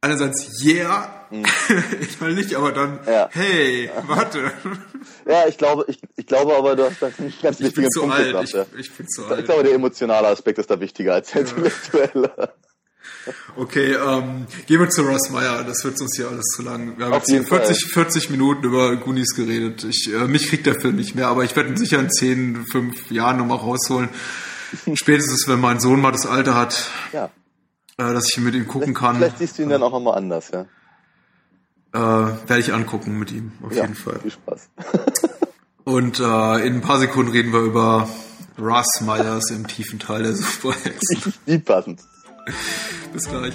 [0.00, 1.44] einerseits yeah, mhm.
[2.00, 3.28] inhaltlich, aber dann ja.
[3.32, 4.52] hey, warte.
[5.26, 8.14] Ja, ich glaube, ich, ich glaube aber, du hast da einen ganz ich wichtigen Punkt
[8.14, 8.40] alt.
[8.40, 8.70] gesagt.
[8.74, 9.40] Ich, ich bin zu alt.
[9.40, 12.52] Ich glaube, der emotionale Aspekt ist da wichtiger als der intellektuelle.
[13.56, 15.64] Okay, ähm, gehen wir zu Ross Meyer.
[15.64, 16.98] Das wird uns hier alles zu lang.
[16.98, 19.84] Wir haben Auf jetzt 40, 40 Minuten über Goonies geredet.
[19.84, 22.66] Ich, äh, mich kriegt der Film nicht mehr, aber ich werde ihn sicher in 10,
[22.70, 24.08] 5 Jahren nochmal rausholen.
[24.94, 27.26] Spätestens, wenn mein Sohn mal das Alter hat, ja.
[27.96, 29.16] äh, dass ich mit ihm gucken vielleicht, kann.
[29.16, 30.66] Vielleicht siehst du ihn dann auch nochmal anders, ja.
[31.92, 34.18] Äh, werde ich angucken mit ihm, auf ja, jeden Fall.
[34.20, 34.68] Viel Spaß.
[35.84, 38.08] Und äh, in ein paar Sekunden reden wir über
[38.58, 41.34] Russ Myers im tiefen Teil der Superhexen.
[41.46, 42.00] Wie passend.
[43.12, 43.54] Bis gleich.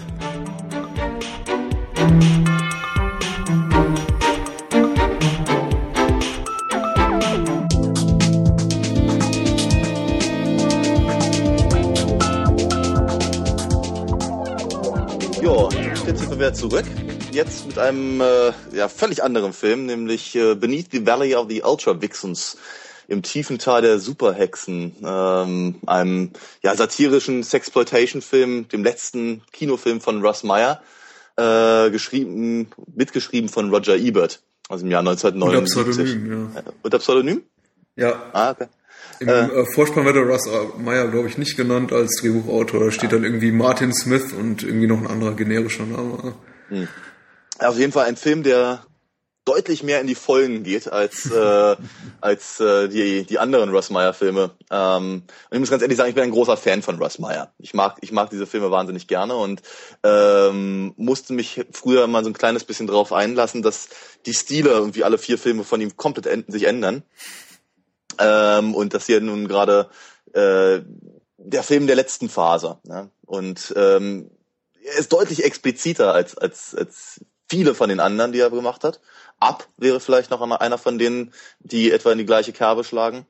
[15.42, 15.70] Jo,
[16.08, 16.86] jetzt sind wir zurück.
[17.32, 21.62] Jetzt mit einem äh, ja, völlig anderen Film, nämlich äh, Beneath the Valley of the
[21.62, 22.58] Ultra Vixens
[23.10, 26.32] im tiefen Tal der Superhexen, ähm, einem
[26.62, 30.82] ja, satirischen Sexploitation-Film, dem letzten Kinofilm von Russ Meyer,
[31.36, 35.82] äh, geschrieben, mitgeschrieben von Roger Ebert aus dem Jahr 1979.
[35.84, 36.60] Unter Pseudonym, ja.
[36.60, 37.44] Äh, unter Pseudonym?
[37.96, 38.30] Ja.
[38.34, 38.68] Ah, okay.
[39.20, 40.48] Im äh, äh Vorspann wird der Russ
[40.78, 42.86] Meyer, glaube ich, nicht genannt als Drehbuchautor.
[42.86, 46.36] Da steht dann irgendwie Martin Smith und irgendwie noch ein anderer generischer Name.
[46.70, 46.88] Hm.
[47.58, 48.86] Auf jeden Fall ein Film, der
[49.50, 51.76] deutlich mehr in die Vollen geht als äh,
[52.22, 54.52] als äh, die die anderen Russ Meyer Filme.
[54.70, 57.52] Ähm, und ich muss ganz ehrlich sagen, ich bin ein großer Fan von Russ Meyer.
[57.58, 59.62] Ich mag ich mag diese Filme wahnsinnig gerne und
[60.04, 63.90] ähm, musste mich früher mal so ein kleines bisschen drauf einlassen, dass
[64.26, 67.04] die Stile irgendwie alle vier Filme von ihm komplett sich ändern.
[68.20, 69.90] Ähm, und das hier nun gerade
[70.34, 70.82] äh,
[71.38, 72.78] der Film der letzten Phase.
[72.84, 73.10] Ne?
[73.26, 74.30] Und ähm,
[74.84, 79.00] er ist deutlich expliziter als als als viele von den anderen, die er gemacht hat.
[79.40, 83.26] Ab wäre vielleicht noch einer von denen, die etwa in die gleiche Kerbe schlagen.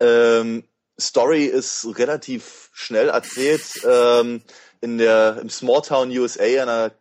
[0.00, 0.64] Ähm,
[1.00, 3.62] Story ist relativ schnell erzählt.
[3.86, 4.42] Ähm,
[4.80, 6.92] in der im Smalltown USA, einer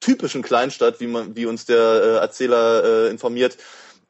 [0.00, 3.56] typischen Kleinstadt, wie man, wie uns der äh, Erzähler äh, informiert,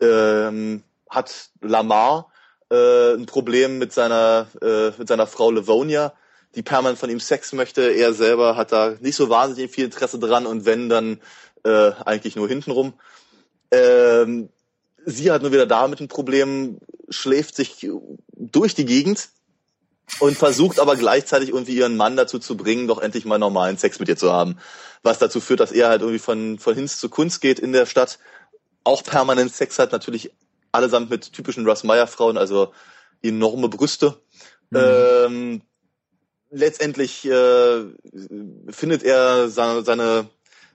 [0.01, 2.33] ähm, hat Lamar
[2.71, 6.15] äh, ein Problem mit seiner äh, mit seiner Frau Livonia,
[6.55, 7.83] die permanent von ihm Sex möchte.
[7.83, 11.21] Er selber hat da nicht so wahnsinnig viel Interesse dran und wenn dann
[11.65, 12.95] äh, eigentlich nur hintenrum.
[13.71, 14.49] Ähm,
[15.05, 17.89] sie hat nur wieder damit ein Problem, schläft sich
[18.37, 19.29] durch die Gegend
[20.21, 23.99] und versucht aber gleichzeitig irgendwie ihren Mann dazu zu bringen, doch endlich mal normalen Sex
[23.99, 24.59] mit ihr zu haben.
[25.03, 27.87] Was dazu führt, dass er halt irgendwie von, von Hinz zu Kunst geht in der
[27.87, 28.19] Stadt,
[28.85, 30.33] auch permanent Sex hat, natürlich
[30.71, 32.73] allesamt mit typischen Russ Meyer Frauen, also
[33.23, 34.17] enorme Brüste.
[34.71, 34.79] Mhm.
[34.79, 35.63] Ähm,
[36.51, 37.85] letztendlich äh,
[38.69, 40.29] findet er seine, seine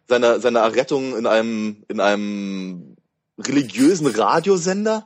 [0.08, 2.98] seiner, seiner Errettung in einem, in einem
[3.40, 5.06] religiösen Radiosender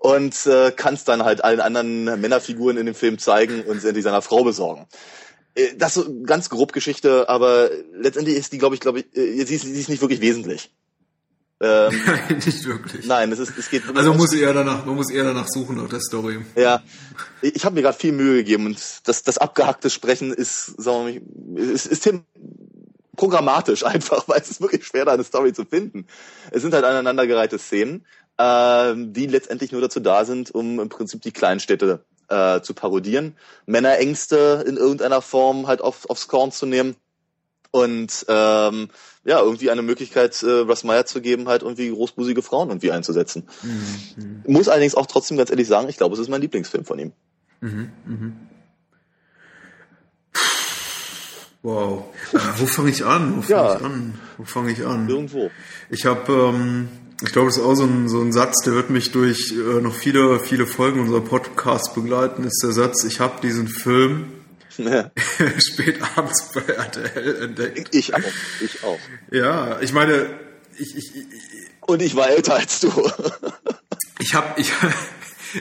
[0.00, 4.04] und äh, kann es dann halt allen anderen Männerfiguren in dem Film zeigen und endlich
[4.04, 4.86] seiner Frau besorgen.
[5.54, 9.16] Äh, das ist so ganz grob Geschichte, aber letztendlich ist die, glaube ich, glaube ich,
[9.16, 10.70] äh, sie ist, sie ist nicht wirklich wesentlich.
[11.62, 13.06] Ähm, nein, nicht wirklich.
[13.06, 13.82] Nein, es ist, es geht.
[13.94, 16.38] Also muss eher danach, man muss eher danach suchen nach der Story.
[16.56, 16.82] Ja,
[17.42, 21.20] ich habe mir gerade viel Mühe gegeben und das, das abgehackte Sprechen ist, sagen wir
[21.20, 22.24] mal, ist, ist Tim
[23.16, 26.06] programmatisch einfach, weil es ist wirklich schwer, da eine Story zu finden.
[26.50, 28.06] Es sind halt aneinandergereihte Szenen,
[28.38, 33.36] äh, die letztendlich nur dazu da sind, um im Prinzip die Kleinstädte äh, zu parodieren,
[33.66, 36.96] Männerängste in irgendeiner Form halt auf, aufs Korn zu nehmen
[37.72, 38.88] und ähm,
[39.24, 43.48] ja, irgendwie eine Möglichkeit, äh, Russ Meyer zu geben, halt irgendwie großbusige Frauen irgendwie einzusetzen.
[43.62, 44.42] Mhm.
[44.46, 47.12] Muss allerdings auch trotzdem ganz ehrlich sagen, ich glaube, es ist mein Lieblingsfilm von ihm.
[47.60, 48.32] Mhm, mh.
[51.62, 52.04] Wow.
[52.32, 53.36] Äh, wo fange ich an?
[53.36, 53.76] Wo fange ja.
[53.76, 54.20] ich an?
[54.38, 55.08] Wo fange ich an?
[55.08, 55.50] Irgendwo.
[55.90, 56.88] Ich habe, ähm,
[57.22, 59.80] ich glaube, das ist auch so ein, so ein Satz, der wird mich durch äh,
[59.80, 64.32] noch viele, viele Folgen unserer Podcasts begleiten, ist der Satz, ich habe diesen Film
[64.78, 65.10] ja.
[65.58, 67.94] spät abends bei RTL entdeckt.
[67.94, 68.20] Ich auch.
[68.60, 68.98] Ich auch.
[69.30, 70.30] Ja, ich meine,
[70.78, 71.26] ich, ich, ich
[71.82, 72.90] und ich war älter als du.
[74.18, 74.72] ich habe ich,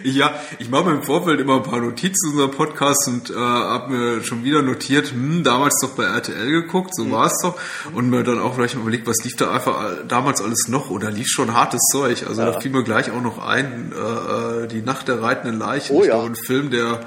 [0.04, 3.94] Ja, ich mache mir im Vorfeld immer ein paar Notizen unserer Podcast und äh, habe
[3.94, 7.12] mir schon wieder notiert, hm, damals doch bei RTL geguckt, so mhm.
[7.12, 7.60] war es doch.
[7.94, 11.12] Und mir dann auch vielleicht mal überlegt, was lief da einfach damals alles noch oder
[11.12, 12.26] lief schon hartes Zeug.
[12.28, 12.52] Also ja.
[12.52, 15.96] da fiel mir gleich auch noch ein, äh, äh die Nacht der reitenden Leichen.
[15.96, 16.16] Oh, ich ja.
[16.16, 17.02] glaube, ein Film, der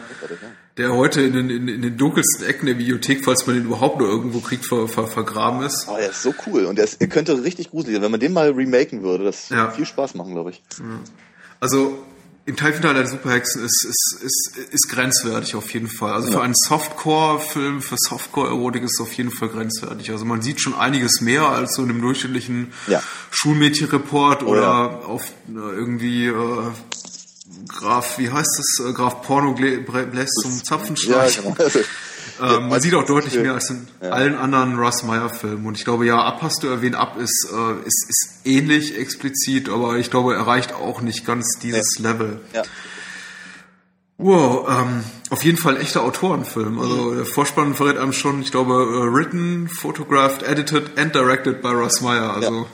[0.79, 3.99] der heute in den, in, in den dunkelsten Ecken der Bibliothek, falls man den überhaupt
[3.99, 5.87] nur irgendwo kriegt, ver, ver, vergraben ist.
[5.87, 8.03] Aber er ist so cool und er, ist, er könnte richtig gruselig sein.
[8.03, 9.71] Wenn man den mal remaken würde, das ja.
[9.71, 10.63] viel Spaß machen, glaube ich.
[11.61, 11.99] Also
[12.45, 16.13] im Teilfinale der Superhexen ist, ist, ist, ist grenzwertig auf jeden Fall.
[16.13, 16.39] Also ja.
[16.39, 20.11] für einen Softcore-Film, für Softcore-Erotik ist es auf jeden Fall grenzwertig.
[20.11, 23.01] Also man sieht schon einiges mehr als so in einem durchschnittlichen ja.
[23.31, 24.87] Schulmädchenreport oder ja.
[25.07, 26.71] auf äh, irgendwie äh,
[27.69, 31.37] Graf, wie heißt es, äh, Graf Porno bläst zum Zapfenstreich.
[31.37, 31.57] Ja, genau.
[32.43, 34.11] Ähm, man sieht auch deutlich mehr als in ja.
[34.11, 35.67] allen anderen Russ Meyer Filmen.
[35.67, 39.69] Und ich glaube, ja, Ab hast du erwähnt, Ab ist, äh, ist, ist ähnlich explizit,
[39.69, 42.09] aber ich glaube, er erreicht auch nicht ganz dieses nee.
[42.09, 42.41] Level.
[42.53, 42.63] Ja.
[44.19, 46.79] Wow, ähm, auf jeden Fall ein echter Autorenfilm.
[46.79, 47.17] Also mhm.
[47.17, 52.01] der Vorspann verrät einem schon, ich glaube, uh, written, photographed, edited and directed by Russ
[52.03, 52.33] Meyer.
[52.33, 52.67] Also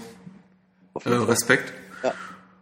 [1.04, 1.10] ja.
[1.10, 1.72] äh, Respekt.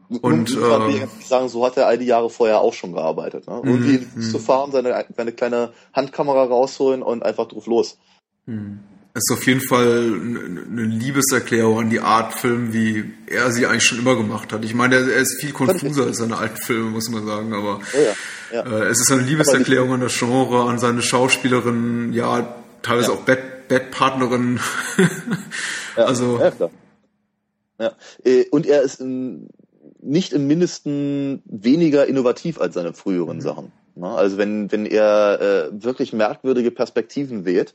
[0.09, 3.49] Und äh, sagen, so hat er all die Jahre vorher auch schon gearbeitet.
[3.49, 3.61] Ne?
[3.65, 7.99] Irgendwie mm, zu fahren, seine, seine kleine Handkamera rausholen und einfach drauf los.
[8.47, 8.79] Mm.
[9.15, 13.85] Es ist auf jeden Fall eine Liebeserklärung an die Art Film, wie er sie eigentlich
[13.85, 14.63] schon immer gemacht hat.
[14.63, 18.01] Ich meine, er ist viel konfuser als seine alten Filme, muss man sagen, aber ja,
[18.53, 18.79] ja, ja.
[18.79, 23.69] Äh, es ist eine Liebeserklärung an das Genre, an seine Schauspielerin, ja, teilweise auch Bett,
[23.69, 24.61] Bettpartnerin.
[25.97, 26.39] also.
[26.39, 26.71] Ja, klar.
[27.79, 27.93] Ja.
[28.23, 29.49] Äh, und er ist ein
[30.07, 33.43] nicht im Mindesten weniger innovativ als seine früheren mhm.
[33.43, 33.73] Sachen.
[33.95, 34.09] Ne?
[34.09, 37.75] Also wenn, wenn er äh, wirklich merkwürdige Perspektiven wählt,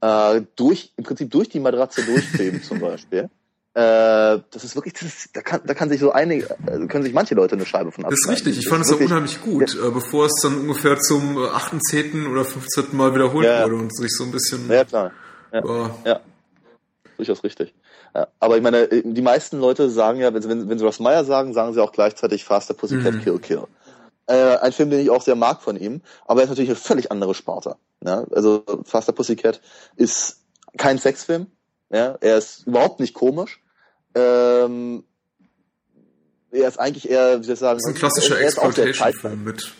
[0.00, 3.30] äh, durch, im Prinzip durch die Matratze durchkleben zum Beispiel,
[3.74, 7.04] äh, das ist wirklich, das ist, da kann, da kann sich so einige, also können
[7.04, 8.10] sich manche Leute eine Scheibe von abschneiden.
[8.10, 9.88] Das ist richtig, ich fand es auch unheimlich gut, ja.
[9.88, 12.26] Äh, bevor es dann ungefähr zum 8., 10.
[12.26, 12.96] oder 15.
[12.96, 13.64] Mal wiederholt ja.
[13.64, 14.68] wurde und sich so ein bisschen.
[14.68, 15.12] Ja, klar.
[15.52, 16.20] Ja, ja.
[17.16, 17.72] durchaus richtig.
[18.14, 21.00] Ja, aber ich meine, äh, die meisten Leute sagen ja, wenn, wenn, wenn sie Ross
[21.00, 23.20] Meyer sagen, sagen sie auch gleichzeitig Faster Pussycat mhm.
[23.22, 23.62] Kill Kill.
[24.26, 26.76] Äh, ein Film, den ich auch sehr mag von ihm, aber er ist natürlich eine
[26.76, 27.76] völlig andere Sparte.
[28.04, 28.24] Ja?
[28.30, 29.60] Also Faster Pussycat
[29.96, 30.40] ist
[30.78, 31.48] kein Sexfilm,
[31.90, 32.16] ja?
[32.20, 33.60] er ist überhaupt nicht komisch.
[34.14, 35.04] Ähm,
[36.52, 39.72] er ist eigentlich eher, wie soll ich sagen, das ist ein klassischer Exploitation-Film mit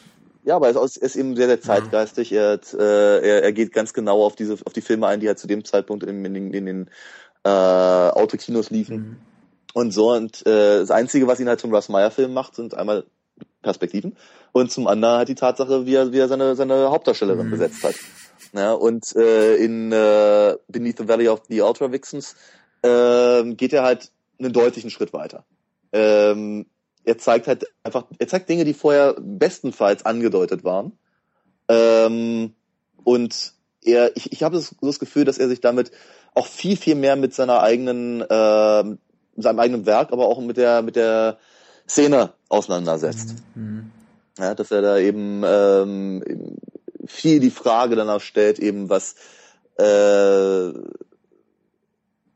[0.44, 2.30] ja, aber er ist, er ist eben sehr, sehr zeitgeistig.
[2.30, 2.52] Ja.
[2.52, 5.38] Er, äh, er, er geht ganz genau auf diese, auf die Filme ein, die halt
[5.38, 6.90] zu dem Zeitpunkt in, in, in, in den
[7.44, 8.96] äh, Autokinos liefen.
[8.96, 9.16] Mhm.
[9.74, 13.04] Und so, und äh, das Einzige, was ihn halt zum Russ Meyer-Film macht, sind einmal
[13.62, 14.16] Perspektiven
[14.52, 17.50] und zum anderen halt die Tatsache, wie er, wie er seine, seine Hauptdarstellerin mhm.
[17.50, 17.94] besetzt hat.
[18.52, 22.36] Ja, und äh, in äh, Beneath the Valley of the Ultra Vixens
[22.82, 25.44] äh, geht er halt einen deutlichen Schritt weiter.
[25.92, 26.66] Ähm,
[27.04, 30.92] er zeigt halt einfach, er zeigt Dinge, die vorher bestenfalls angedeutet waren.
[31.68, 32.54] Ähm,
[33.02, 35.90] und er, ich, ich habe das, das Gefühl, dass er sich damit
[36.34, 38.96] auch viel, viel mehr mit seiner eigenen, äh,
[39.36, 41.38] seinem eigenen Werk, aber auch mit der, mit der
[41.88, 43.34] Szene auseinandersetzt.
[43.54, 43.90] Mhm.
[44.38, 46.24] Ja, dass er da eben ähm,
[47.06, 49.14] viel die Frage danach stellt, eben was,
[49.78, 50.72] äh,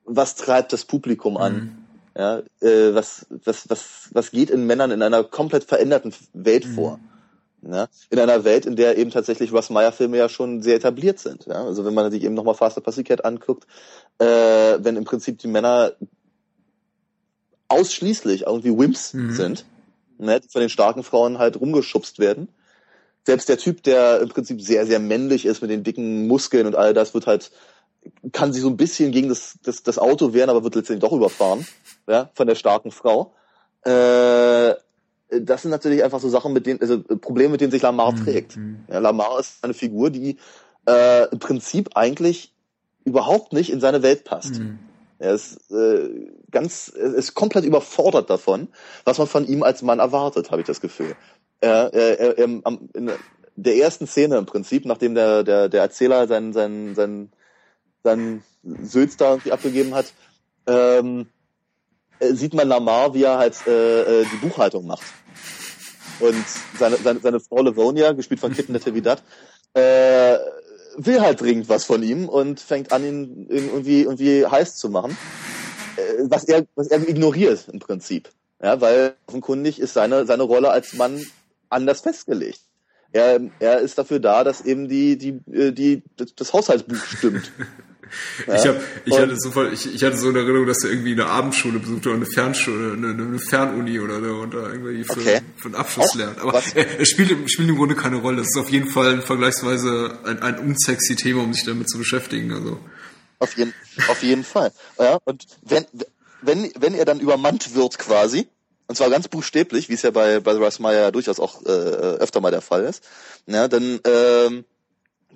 [0.05, 1.55] was treibt das Publikum an?
[1.55, 1.79] Mhm.
[2.17, 6.75] Ja, äh, was, was, was, was geht in Männern in einer komplett veränderten Welt mhm.
[6.75, 7.01] vor?
[7.61, 7.89] Ne?
[8.11, 11.47] In einer Welt, in der eben tatsächlich Russ Meyer Filme ja schon sehr etabliert sind.
[11.47, 11.65] Ja?
[11.65, 13.67] Also wenn man sich eben nochmal Faster Pussycat anguckt,
[14.19, 15.93] äh, wenn im Prinzip die Männer
[17.69, 19.33] ausschließlich irgendwie Wimps mhm.
[19.33, 19.65] sind,
[20.19, 20.41] ne?
[20.41, 22.49] die von den starken Frauen halt rumgeschubst werden.
[23.27, 26.77] Selbst der Typ, der im Prinzip sehr, sehr männlich ist mit den dicken Muskeln und
[26.77, 27.51] all das, wird halt,
[28.33, 31.15] kann sich so ein bisschen gegen das, das, das Auto wehren, aber wird letztendlich doch
[31.15, 31.67] überfahren,
[32.07, 33.35] ja, von der starken Frau.
[33.85, 34.75] Äh,
[35.31, 38.25] das sind natürlich einfach so Sachen, mit denen, also Probleme, mit denen sich Lamar mhm.
[38.25, 38.59] trägt.
[38.89, 40.39] Ja, Lamar ist eine Figur, die
[40.89, 42.55] äh, im Prinzip eigentlich
[43.05, 44.59] überhaupt nicht in seine Welt passt.
[44.59, 44.79] Mhm.
[45.19, 48.69] Er ist äh, ganz, ist komplett überfordert davon,
[49.05, 51.17] was man von ihm als Mann erwartet, habe ich das Gefühl.
[51.61, 53.11] Er, er, er, er, in
[53.57, 57.33] der ersten Szene im Prinzip, nachdem der, der, der Erzähler seinen, seinen, seinen,
[58.05, 60.13] seinen Sülz da irgendwie abgegeben hat,
[60.69, 61.38] ähm, äh,
[62.21, 65.07] sieht man Lamar, wie er halt äh, äh, die Buchhaltung macht.
[66.21, 66.45] Und
[66.79, 69.23] seine, seine, seine Frau Livonia, gespielt von Kitten Natividad,
[69.75, 70.37] äh,
[70.97, 75.17] will halt dringend was von ihm und fängt an, ihn irgendwie, irgendwie heiß zu machen.
[75.97, 78.31] Äh, was er, was er ignoriert im Prinzip.
[78.63, 81.25] Ja, weil offenkundig ist seine, seine Rolle als Mann
[81.69, 82.61] anders festgelegt.
[83.13, 86.03] Er, er ist dafür da, dass eben die, die, äh, die,
[86.37, 87.53] das Haushaltsbuch stimmt.
[88.47, 88.55] Ja?
[88.55, 91.27] Ich, hab, ich, hatte so, ich, ich hatte so eine Erinnerung, dass er irgendwie eine
[91.27, 95.41] Abendschule besucht oder eine Fernschule, eine, eine Fernuni oder, oder irgendwie für, okay.
[95.57, 96.15] für einen Abschluss Auch?
[96.15, 96.39] lernt.
[96.39, 98.39] Aber er, er spielt, spielt im Grunde keine Rolle.
[98.39, 101.99] Das ist auf jeden Fall ein vergleichsweise ein, ein unsexy Thema, um sich damit zu
[101.99, 102.53] beschäftigen.
[102.53, 102.79] Also.
[103.39, 103.75] Auf jeden,
[104.09, 104.73] auf jeden Fall.
[104.99, 105.85] Ja, und wenn,
[106.43, 108.49] wenn, wenn er dann übermannt wird quasi,
[108.89, 112.41] und zwar ganz buchstäblich, wie es ja bei, bei Russ Meyer durchaus auch äh, öfter
[112.41, 113.05] mal der Fall ist,
[113.47, 114.65] ja, dann, ähm,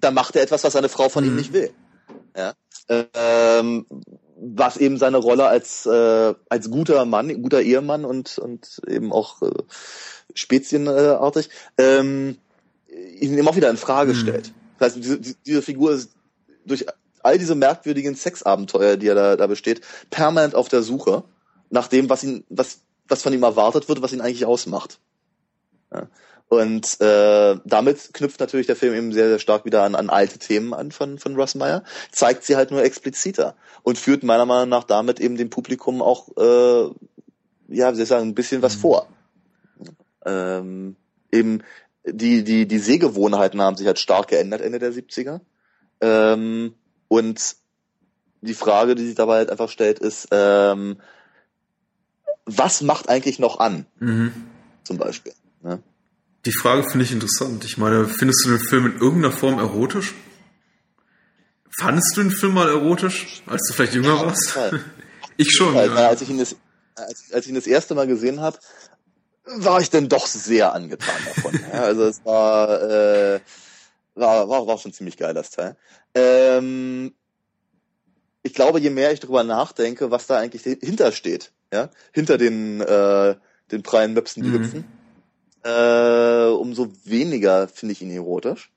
[0.01, 1.31] dann macht er etwas, was seine Frau von mhm.
[1.31, 1.73] ihm nicht will.
[2.37, 2.55] Ja?
[2.89, 3.87] Ähm,
[4.37, 9.41] was eben seine Rolle als, äh, als guter Mann, guter Ehemann und, und eben auch
[9.43, 9.51] äh,
[10.35, 11.49] spezienartig
[11.79, 12.39] ähm,
[13.21, 14.17] ihn immer wieder in Frage mhm.
[14.17, 14.53] stellt.
[14.79, 16.11] Das heißt, diese, diese Figur ist
[16.67, 16.87] durch
[17.23, 21.23] all diese merkwürdigen Sexabenteuer, die er da, da besteht, permanent auf der Suche
[21.71, 22.81] nach dem, was ihn, was
[23.13, 24.99] was von ihm erwartet wird, was ihn eigentlich ausmacht.
[25.93, 26.09] Ja.
[26.53, 30.39] Und äh, damit knüpft natürlich der Film eben sehr, sehr stark wieder an, an alte
[30.39, 34.69] Themen an von, von Russ Meyer, zeigt sie halt nur expliziter und führt meiner Meinung
[34.69, 36.91] nach damit eben dem Publikum auch, äh,
[37.69, 38.81] ja, wie soll ich sagen, ein bisschen was mhm.
[38.81, 39.09] vor.
[40.27, 40.97] Ähm,
[41.33, 41.63] eben
[42.05, 45.41] die, die, die Sehgewohnheiten haben sich halt stark geändert Ende der 70er.
[46.03, 46.75] Ähm,
[47.09, 47.57] und
[48.43, 50.99] die Frage, die sich dabei halt einfach stellt, ist, ähm,
[52.45, 53.87] was macht eigentlich noch an?
[54.01, 54.35] Mhm.
[54.85, 55.33] Zum Beispiel.
[55.63, 55.83] Ne?
[56.45, 57.65] Die Frage finde ich interessant.
[57.65, 60.15] Ich meine, findest du den Film in irgendeiner Form erotisch?
[61.71, 64.59] Fandest du den Film mal erotisch, als du vielleicht jünger ja, warst?
[65.37, 65.75] ich schon.
[65.75, 65.83] Ja.
[65.83, 66.57] Als, ich ihn das,
[66.97, 68.59] als, als ich ihn das erste Mal gesehen habe,
[69.45, 71.61] war ich dann doch sehr angetan davon.
[71.73, 73.41] ja, also es war, äh,
[74.15, 75.77] war, war, war schon ziemlich geil, das Teil.
[76.15, 77.15] Ähm,
[78.43, 83.37] ich glaube, je mehr ich darüber nachdenke, was da eigentlich hintersteht, ja, hinter den, äh,
[83.71, 84.55] den prallen Möpsen, die mhm.
[84.55, 84.85] hüpfen,
[85.65, 88.73] äh, umso weniger finde ich ihn erotisch.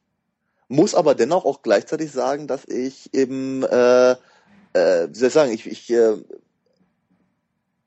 [0.67, 4.11] Muss aber dennoch auch gleichzeitig sagen, dass ich eben, äh,
[4.73, 6.17] äh, wie soll ich sagen, ich, ich, äh,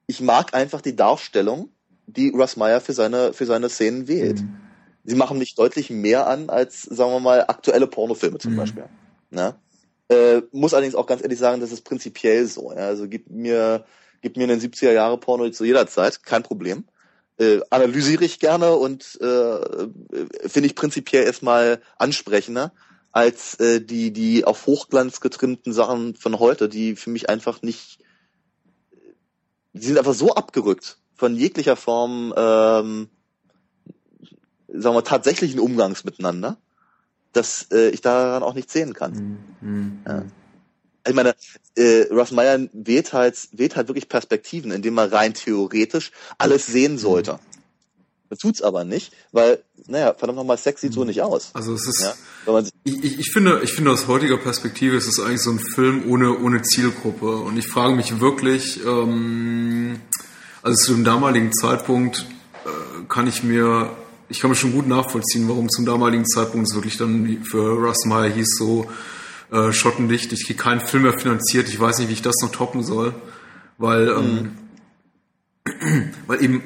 [0.07, 1.70] ich mag einfach die Darstellung,
[2.07, 4.41] die Russ Meyer für seine, für seine Szenen wählt.
[4.41, 4.57] Mhm.
[5.05, 8.57] Sie machen mich deutlich mehr an als, sagen wir mal, aktuelle Pornofilme zum mhm.
[8.57, 8.85] Beispiel.
[9.31, 9.55] Ne?
[10.09, 12.73] Äh, muss allerdings auch ganz ehrlich sagen, das ist prinzipiell so.
[12.73, 12.87] Ja?
[12.87, 13.85] Also gib mir,
[14.23, 16.85] gib mir einen 70er Jahre Porno zu jeder Zeit, kein Problem.
[17.39, 19.89] Äh, analysiere ich gerne und äh,
[20.48, 22.73] finde ich prinzipiell erstmal ansprechender
[23.12, 27.98] als äh, die die auf Hochglanz getrimmten Sachen von heute, die für mich einfach nicht,
[29.73, 33.09] die sind einfach so abgerückt von jeglicher Form, ähm,
[34.69, 36.59] sagen wir tatsächlichen Umgangs miteinander
[37.32, 39.39] dass äh, ich daran auch nichts sehen kann.
[39.60, 39.98] Mhm.
[40.06, 40.23] Ja.
[41.09, 41.35] Ich meine,
[41.74, 46.93] äh, Russ Meyer wählt halt, wählt halt wirklich Perspektiven, indem man rein theoretisch alles sehen
[46.93, 46.98] mhm.
[46.98, 47.39] sollte.
[48.30, 51.09] Das tut's aber nicht, weil, naja, verdammt nochmal, Sex sieht so mhm.
[51.09, 51.51] nicht aus.
[51.55, 52.62] Also es ist, ja?
[52.85, 56.10] ich, ich, ich, finde, ich finde aus heutiger Perspektive ist es eigentlich so ein Film
[56.10, 57.36] ohne, ohne Zielgruppe.
[57.36, 60.01] Und ich frage mich wirklich, ähm,
[60.62, 62.26] also zu dem damaligen Zeitpunkt
[62.64, 63.97] äh, kann ich mir
[64.28, 68.05] ich kann mir schon gut nachvollziehen, warum zum damaligen Zeitpunkt es wirklich dann für Russ
[68.05, 68.86] Meyer hieß so
[69.51, 72.53] äh, Schottenlicht, ich kriege keinen Film mehr finanziert, ich weiß nicht, wie ich das noch
[72.53, 73.15] toppen soll,
[73.79, 74.51] weil, ähm,
[75.66, 76.12] mhm.
[76.27, 76.62] weil eben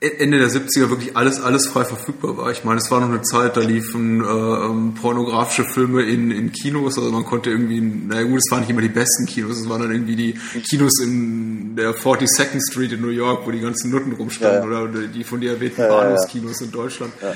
[0.00, 2.50] Ende der 70er wirklich alles, alles frei verfügbar war.
[2.50, 6.52] Ich meine, es war noch eine Zeit, da liefen äh, ähm, pornografische Filme in, in
[6.52, 9.68] Kinos, also man konnte irgendwie, naja gut, es waren nicht immer die besten Kinos, es
[9.68, 10.32] waren dann irgendwie die
[10.68, 14.84] Kinos in der 42nd Street in New York, wo die ganzen Nutten rumstanden, ja, ja.
[14.84, 17.12] oder die von dir erwähnten ja, Bahnhofskinos in Deutschland.
[17.22, 17.32] Ja.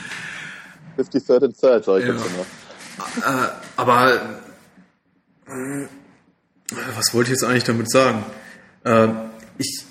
[1.02, 2.12] 53rd and 3rd, sag ich ja.
[2.12, 3.44] jetzt immer.
[3.44, 3.48] Äh,
[3.78, 4.40] aber
[5.46, 5.86] äh,
[6.96, 8.24] was wollte ich jetzt eigentlich damit sagen?
[8.84, 9.08] Äh,
[9.56, 9.84] ich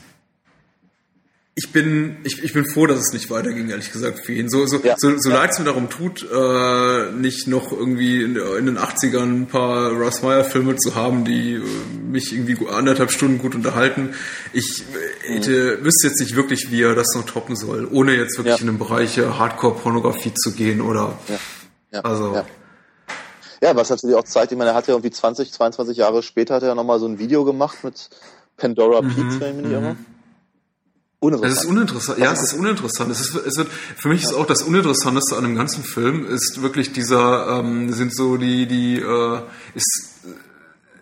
[1.55, 4.47] ich bin, ich, ich bin froh, dass es nicht weiterging, ehrlich gesagt, für ihn.
[4.47, 4.95] So, so, ja.
[4.95, 5.37] so, so ja.
[5.37, 9.91] leid es mir darum tut, äh, nicht noch irgendwie in, in, den 80ern ein paar
[9.91, 11.61] Russ Meyer Filme zu haben, die äh,
[11.99, 14.13] mich irgendwie anderthalb Stunden gut unterhalten.
[14.53, 14.83] Ich
[15.27, 15.85] äh, hätte, mhm.
[15.85, 18.61] wüsste jetzt nicht wirklich, wie er das noch toppen soll, ohne jetzt wirklich ja.
[18.61, 21.17] in den Bereich Hardcore-Pornografie zu gehen oder,
[21.91, 22.01] ja.
[22.01, 22.45] also.
[23.61, 23.75] Ja.
[23.75, 26.63] Was natürlich auch zeigt, ich meine, er hat ja irgendwie 20, 22 Jahre später hat
[26.63, 28.09] er ja nochmal so ein Video gemacht mit
[28.57, 29.93] Pandora mhm, Peaks, wenn ich mich nicht irre.
[29.93, 30.05] Mhm.
[31.19, 31.57] Uninteressant.
[31.57, 32.19] Es ist uninteressant.
[32.19, 33.11] Ja, es ist uninteressant.
[33.11, 36.61] Es ist, es wird, für mich ist auch das Uninteressanteste an dem ganzen Film ist
[36.61, 39.41] wirklich dieser, ähm, sind so die, die, äh,
[39.73, 40.13] ist,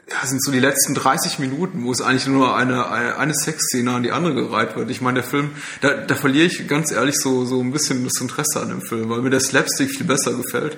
[0.10, 3.92] ja, sind so die letzten 30 Minuten, wo es eigentlich nur eine, eine, eine Sexszene
[3.92, 4.90] an die andere gereiht wird.
[4.90, 5.52] Ich meine, der Film,
[5.82, 9.10] da, da verliere ich ganz ehrlich so, so ein bisschen das Interesse an dem Film,
[9.10, 10.78] weil mir der Slapstick viel besser gefällt.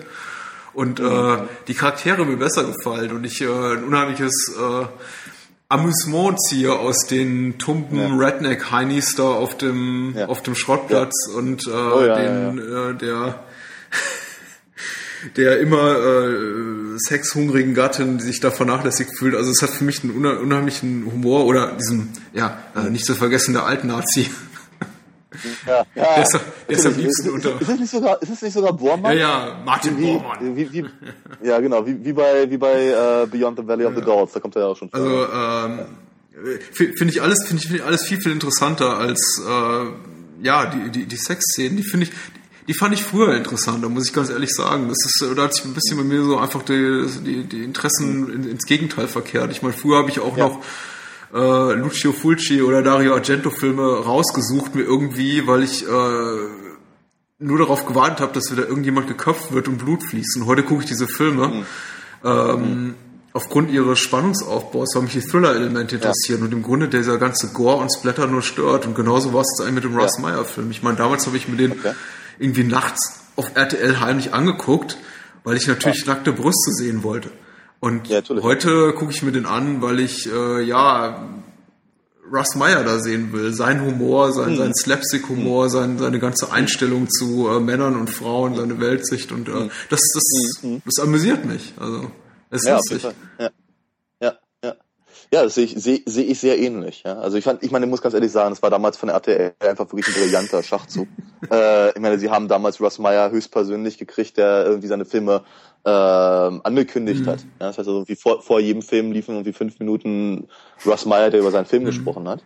[0.78, 1.38] Und äh,
[1.68, 4.86] die Charaktere mir besser gefallen und ich äh, ein unheimliches äh,
[5.70, 8.16] Amüsement ziehe aus den tumpen ja.
[8.16, 10.28] Redneck-Heinis da auf dem, ja.
[10.28, 11.36] auf dem Schrottplatz ja.
[11.36, 13.44] und äh, oh, den, Äh, der
[15.36, 19.34] der immer äh, sexhungrigen Gattin, die sich da vernachlässigt fühlt.
[19.34, 23.54] Also es hat für mich einen unheimlichen Humor oder diesen, ja, äh, nicht zu vergessen,
[23.54, 24.30] der Altnazi.
[25.66, 26.40] Ja, ja, der ist,
[26.70, 27.62] der ist am liebsten ist, unter.
[27.62, 29.18] Ist es nicht sogar, ist es nicht sogar Bormann?
[29.18, 30.56] Ja, ja, Martin wie, Bormann.
[30.56, 30.86] Wie, wie,
[31.44, 34.40] ja, genau, wie, wie bei, wie bei uh, Beyond the Valley of the Dolls, da
[34.40, 35.00] kommt er ja auch schon vor.
[35.00, 35.86] Also, ähm,
[36.74, 40.92] finde ich alles, finde ich, find ich alles viel, viel interessanter als, äh, ja, die,
[40.92, 42.12] die, die Sexszenen, die finde ich,
[42.68, 44.90] die fand ich früher interessanter, muss ich ganz ehrlich sagen.
[44.90, 48.32] Das ist, da hat sich ein bisschen bei mir so einfach die, die, die Interessen
[48.32, 49.52] in, ins Gegenteil verkehrt.
[49.52, 50.48] Ich meine, früher habe ich auch ja.
[50.48, 50.64] noch
[51.34, 55.88] äh, Lucio Fulci oder Dario Argento Filme rausgesucht mir irgendwie, weil ich äh,
[57.40, 60.38] nur darauf gewartet habe, dass wieder irgendjemand geköpft wird und Blut fließt.
[60.38, 61.48] Und heute gucke ich diese Filme.
[61.48, 61.66] Mhm.
[62.24, 62.96] Ähm, mhm.
[63.34, 66.46] Aufgrund ihres Spannungsaufbaus, weil mich die Thriller-Elemente interessieren ja.
[66.46, 68.88] und im Grunde dieser ganze Gore und Splatter nur stört.
[68.88, 70.24] Und genauso war es jetzt eigentlich mit dem Russ ja.
[70.24, 70.72] Meyer-Film.
[70.72, 71.94] Ich meine, damals habe ich mir den okay
[72.40, 74.98] irgendwie nachts auf RTL heimlich angeguckt,
[75.44, 76.14] weil ich natürlich ja.
[76.14, 77.32] nackte Brüste sehen wollte.
[77.80, 81.28] Und ja, heute gucke ich mir den an, weil ich äh, ja
[82.32, 83.54] Russ Meyer da sehen will.
[83.54, 84.58] Sein Humor, sein, hm.
[84.58, 85.72] sein Slapstick-Humor, hm.
[85.72, 89.72] sein, seine ganze Einstellung zu äh, Männern und Frauen, seine Weltsicht und äh, hm.
[89.90, 90.24] das, das,
[90.62, 90.82] hm.
[90.86, 91.74] das amüsiert mich.
[91.78, 92.12] Also
[92.50, 93.08] es ist ja, lustig.
[93.40, 93.52] Ja.
[95.34, 97.04] Ja, das sehe ich, sehe, sehe ich sehr ähnlich.
[97.06, 97.20] Ja.
[97.20, 99.16] Also ich fand, ich meine, ich muss ganz ehrlich sagen, es war damals von der
[99.16, 101.10] RTL einfach wirklich ein brillanter Schachzug.
[101.52, 105.44] äh, ich meine, sie haben damals Russ Meyer höchstpersönlich gekriegt, der irgendwie seine Filme
[105.88, 107.30] äh, angekündigt mhm.
[107.30, 107.40] hat.
[107.42, 110.48] Ja, das heißt also, irgendwie vor, vor jedem Film liefen irgendwie fünf Minuten
[110.86, 111.88] Russ Meyer, der über seinen Film mhm.
[111.88, 112.44] gesprochen hat.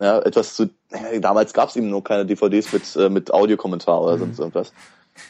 [0.00, 4.00] Ja, etwas zu, äh, damals gab es eben nur keine DVDs mit, äh, mit Audiokommentar
[4.00, 4.20] oder mhm.
[4.20, 4.72] sonst irgendwas.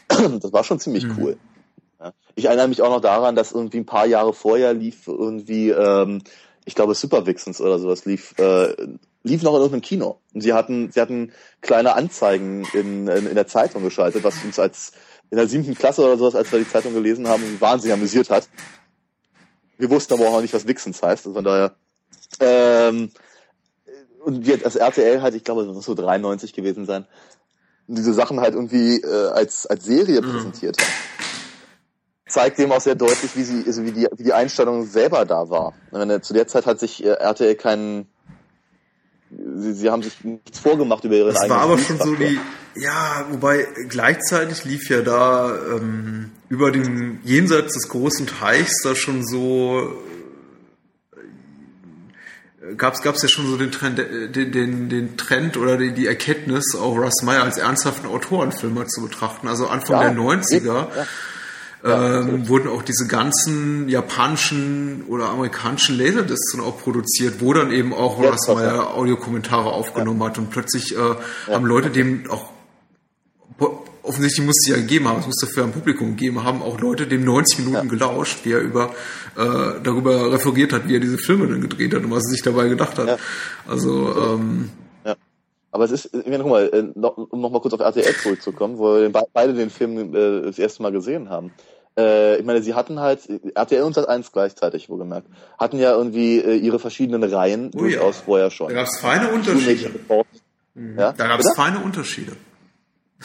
[0.41, 1.17] das war schon ziemlich mhm.
[1.19, 1.37] cool.
[1.99, 2.13] Ja.
[2.35, 6.21] Ich erinnere mich auch noch daran, dass irgendwie ein paar Jahre vorher lief irgendwie ähm,
[6.65, 8.75] ich glaube Super Vixens oder sowas lief, äh,
[9.23, 10.19] lief noch in irgendeinem Kino.
[10.33, 14.59] Und sie hatten, sie hatten kleine Anzeigen in, in, in der Zeitung geschaltet, was uns
[14.59, 14.93] als
[15.31, 18.47] in der siebten Klasse oder sowas, als wir die Zeitung gelesen haben, wahnsinnig amüsiert hat.
[19.77, 21.25] Wir wussten aber auch noch nicht, was Vixens heißt.
[21.25, 21.75] Also von daher,
[22.39, 23.11] ähm,
[24.23, 27.07] und wir, das RTL halt, ich glaube, das muss so 93 gewesen sein,
[27.87, 30.31] diese Sachen halt irgendwie äh, als, als Serie mhm.
[30.31, 31.11] präsentiert haben
[32.31, 35.49] zeigt dem auch sehr deutlich, wie sie, also wie die, wie die Einstellung selber da
[35.49, 35.73] war.
[35.91, 38.07] Meine, zu der Zeit hat sich äh, RTL keinen,
[39.29, 42.39] sie, sie haben sich nichts vorgemacht über ihre Das war aber schon so die,
[42.75, 49.25] ja, wobei gleichzeitig lief ja da ähm, über den jenseits des großen Teichs da schon
[49.25, 50.03] so
[52.77, 56.07] gab es ja schon so den Trend, äh, den, den, den Trend oder die, die
[56.07, 59.47] Erkenntnis, auch Russ Meyer als ernsthaften Autorenfilmer zu betrachten.
[59.47, 60.87] Also Anfang ja, der 90er ja
[61.83, 67.93] ähm, wurden auch diese ganzen japanischen oder amerikanischen Laserdiscs dann auch produziert, wo dann eben
[67.93, 68.87] auch ja, Meyer ja.
[68.87, 70.27] Audiokommentare aufgenommen ja.
[70.27, 71.15] hat und plötzlich äh,
[71.51, 72.49] haben Leute dem auch
[74.03, 77.07] offensichtlich muss es ja gegeben haben, es muss dafür ein Publikum gegeben haben, auch Leute
[77.07, 78.91] dem 90 Minuten gelauscht, wie er über
[79.37, 82.41] äh, darüber referiert hat, wie er diese Filme dann gedreht hat und was er sich
[82.41, 83.19] dabei gedacht hat.
[83.67, 84.69] Also ähm,
[85.71, 88.77] aber es ist, ich meine, guck mal, äh, noch, um nochmal kurz auf RTL zurückzukommen,
[88.77, 91.53] wo wir beide den Film äh, das erste Mal gesehen haben.
[91.97, 93.21] Äh, ich meine, sie hatten halt,
[93.55, 98.23] RTL und Sat1 gleichzeitig, wohlgemerkt, hatten ja irgendwie äh, ihre verschiedenen Reihen oh, durchaus ja.
[98.25, 98.67] vorher schon.
[98.67, 99.91] Da gab es feine Unterschiede.
[100.73, 100.99] Mhm.
[100.99, 101.13] Ja?
[101.13, 102.33] Da gab es feine Unterschiede.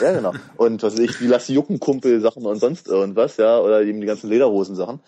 [0.00, 0.32] Ja, genau.
[0.56, 4.00] Und was weiß ich, die Lass Jucken Kumpel Sachen und sonst irgendwas, ja, oder eben
[4.00, 5.00] die ganzen Lederhosen Sachen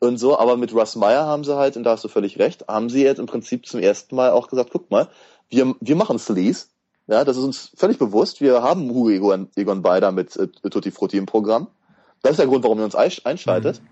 [0.00, 2.66] und so, aber mit Russ Meyer haben sie halt, und da hast du völlig recht,
[2.66, 5.08] haben sie jetzt im Prinzip zum ersten Mal auch gesagt, guck mal,
[5.48, 6.66] wir, wir machen Sleaze,
[7.06, 8.40] ja, das ist uns völlig bewusst.
[8.40, 11.68] Wir haben Hugo Egon, Egon Beider mit äh, Tutti Frutti im Programm.
[12.22, 13.80] Das ist der Grund, warum ihr uns einschaltet.
[13.80, 13.86] Mhm.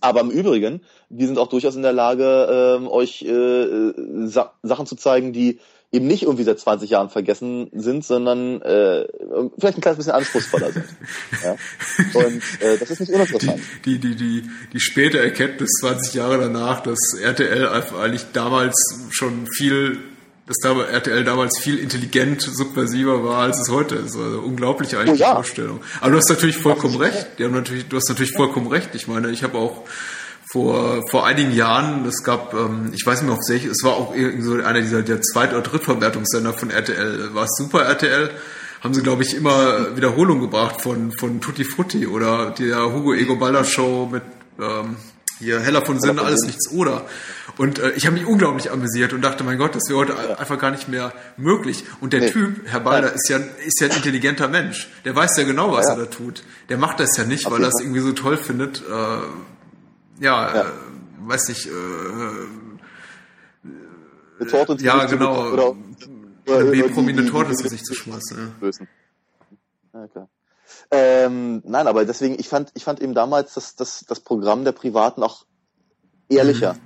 [0.00, 3.92] Aber im Übrigen, wir sind auch durchaus in der Lage, ähm, euch äh,
[4.26, 5.58] Sa Sachen zu zeigen, die
[5.92, 9.06] eben nicht irgendwie seit 20 Jahren vergessen sind, sondern äh,
[9.58, 10.84] vielleicht ein kleines bisschen anspruchsvoller sind.
[11.44, 11.56] ja?
[12.14, 13.60] Und äh, das ist nicht uninteressant.
[13.84, 18.74] Die, die, die, die, die späte Erkenntnis 20 Jahre danach, dass RTL eigentlich damals
[19.10, 19.98] schon viel
[20.46, 24.16] dass da RTL damals viel intelligent subversiver war, als es heute ist.
[24.16, 25.34] Also unglaublich eigentlich oh, ja.
[25.34, 25.80] Vorstellung.
[26.00, 27.26] Aber du hast natürlich vollkommen recht.
[27.38, 28.94] Die haben natürlich, du hast natürlich vollkommen recht.
[28.94, 29.82] Ich meine, ich habe auch
[30.56, 33.92] vor, vor einigen Jahren, es gab, ähm, ich weiß nicht mehr auf welche, es war
[33.92, 37.34] auch so einer dieser der Zweit- oder Drittverwertungssender von RTL.
[37.34, 38.30] War es Super RTL?
[38.82, 43.36] Haben sie, glaube ich, immer Wiederholung gebracht von, von Tutti Frutti oder der Hugo Ego
[43.36, 44.22] Baller Show mit
[44.58, 44.96] ähm,
[45.38, 47.04] hier Heller von Sinn, alles nichts oder.
[47.58, 50.36] Und äh, ich habe mich unglaublich amüsiert und dachte, mein Gott, das wäre heute ja.
[50.36, 51.84] einfach gar nicht mehr möglich.
[52.00, 52.30] Und der nee.
[52.30, 54.88] Typ, Herr Balder, ist ja, ist ja ein intelligenter Mensch.
[55.04, 56.00] Der weiß ja genau, was ja, ja.
[56.00, 56.44] er da tut.
[56.70, 58.78] Der macht das ja nicht, Auf weil er es irgendwie so toll findet.
[58.78, 59.18] Äh,
[60.20, 60.64] ja, Äh,
[61.20, 61.66] weiß nicht.
[61.66, 61.70] Äh,
[64.38, 65.52] eine Torte ins ja, genau.
[65.52, 65.70] Oder,
[66.46, 68.52] oder, eine B-Promi eine Torte ins Gesicht zu schmeißen.
[68.60, 68.70] Ja.
[69.94, 70.28] Ja, klar.
[70.90, 74.72] Ähm, nein, aber deswegen, ich fand, ich fand eben damals das, das, das Programm der
[74.72, 75.46] Privaten auch
[76.28, 76.74] ehrlicher.
[76.74, 76.80] Mhm.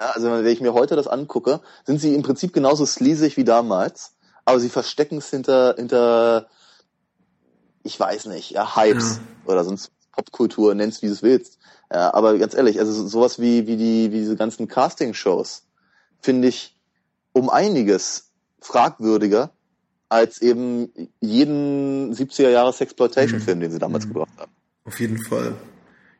[0.00, 3.44] Ja, also wenn ich mir heute das angucke, sind sie im Prinzip genauso sleazig wie
[3.44, 4.14] damals,
[4.44, 6.48] aber sie verstecken es hinter, hinter,
[7.82, 9.50] ich weiß nicht, ja, Hypes ja.
[9.50, 11.55] oder sonst Popkultur, nennst wie du es willst.
[11.92, 15.62] Ja, aber ganz ehrlich, also sowas wie, wie die, wie diese ganzen Casting-Shows
[16.20, 16.76] finde ich
[17.32, 18.30] um einiges
[18.60, 19.50] fragwürdiger
[20.08, 20.90] als eben
[21.20, 23.62] jeden 70er Jahre Sexploitation-Film, mhm.
[23.62, 24.14] den sie damals mhm.
[24.14, 24.52] gebracht haben.
[24.84, 25.54] Auf jeden Fall.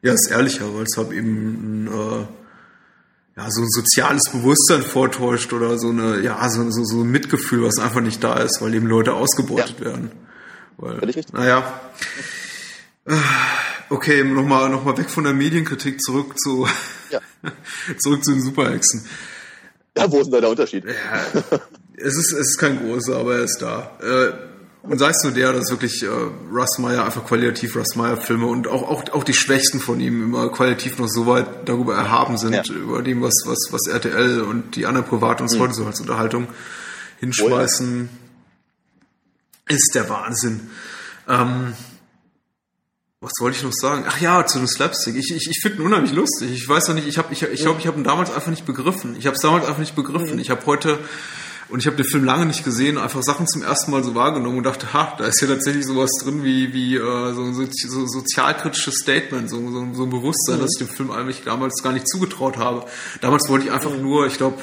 [0.03, 5.79] Ja, ist ehrlicher, weil es halt eben äh, ja, so ein soziales Bewusstsein vortäuscht oder
[5.79, 8.87] so eine, ja, so, so, so ein Mitgefühl, was einfach nicht da ist, weil eben
[8.87, 9.87] Leute ausgebeutet ja.
[9.87, 10.11] werden.
[10.79, 11.01] Weil,
[11.33, 11.81] naja.
[13.89, 16.67] Okay, nochmal noch mal weg von der Medienkritik zurück zu,
[17.11, 17.21] ja.
[17.99, 19.05] zurück zu den Superhexen.
[19.97, 20.85] Ja, wo ist denn da der Unterschied?
[20.85, 21.51] Ja,
[21.97, 23.99] es ist, es ist kein großer, aber er ist da.
[24.03, 24.33] Äh,
[24.83, 28.47] und sei es nur der, dass wirklich äh, Russ Meyer einfach qualitativ Russ Meyer Filme
[28.47, 32.39] und auch, auch, auch die Schwächsten von ihm immer qualitativ noch so weit darüber erhaben
[32.39, 32.75] sind, ja.
[32.75, 35.61] über dem, was, was, was RTL und die anderen Privat uns mhm.
[35.61, 36.49] heute so als Unterhaltung
[37.19, 39.77] hinschmeißen, oh ja.
[39.77, 40.71] ist der Wahnsinn.
[41.29, 41.73] Ähm,
[43.21, 44.05] was wollte ich noch sagen?
[44.07, 45.17] Ach ja, zu dem Slapstick.
[45.17, 46.51] Ich, ich, ich finde ihn unheimlich lustig.
[46.53, 48.67] Ich weiß noch nicht, ich habe ich, ich glaube, ich habe ihn damals einfach nicht
[48.67, 49.17] begriffen.
[49.19, 50.35] Ich habe es damals einfach nicht begriffen.
[50.35, 50.39] Mhm.
[50.39, 50.99] Ich habe heute
[51.69, 54.59] und ich habe den Film lange nicht gesehen, einfach Sachen zum ersten Mal so wahrgenommen
[54.59, 57.65] und dachte, ha, da ist ja tatsächlich sowas drin wie, wie äh, so ein so,
[57.67, 60.61] so sozialkritisches Statement, so, so, so ein Bewusstsein, mhm.
[60.61, 62.87] dass ich dem Film eigentlich damals gar nicht zugetraut habe.
[63.21, 64.03] Damals wollte ich einfach mhm.
[64.03, 64.63] nur, ich glaube,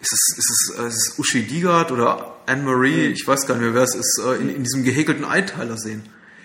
[0.00, 3.12] ist es, ist es, äh, ist es Uschi Digard oder Anne-Marie, mhm.
[3.12, 6.04] ich weiß gar nicht mehr, wer es ist, äh, in, in diesem gehäkelten Einteiler sehen.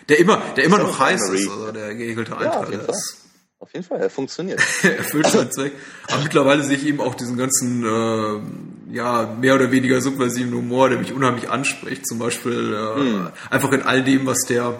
[0.09, 3.17] Der immer, der immer noch heiß ist, also der gehäkelte Einteiler ja, ist.
[3.59, 4.61] Auf jeden Fall, er funktioniert.
[4.83, 5.73] er erfüllt seinen Zweck.
[6.09, 10.89] Aber mittlerweile sehe ich eben auch diesen ganzen, äh, ja, mehr oder weniger subversiven Humor,
[10.89, 12.07] der mich unheimlich anspricht.
[12.07, 13.29] Zum Beispiel äh, hm.
[13.49, 14.79] einfach in all dem, was der,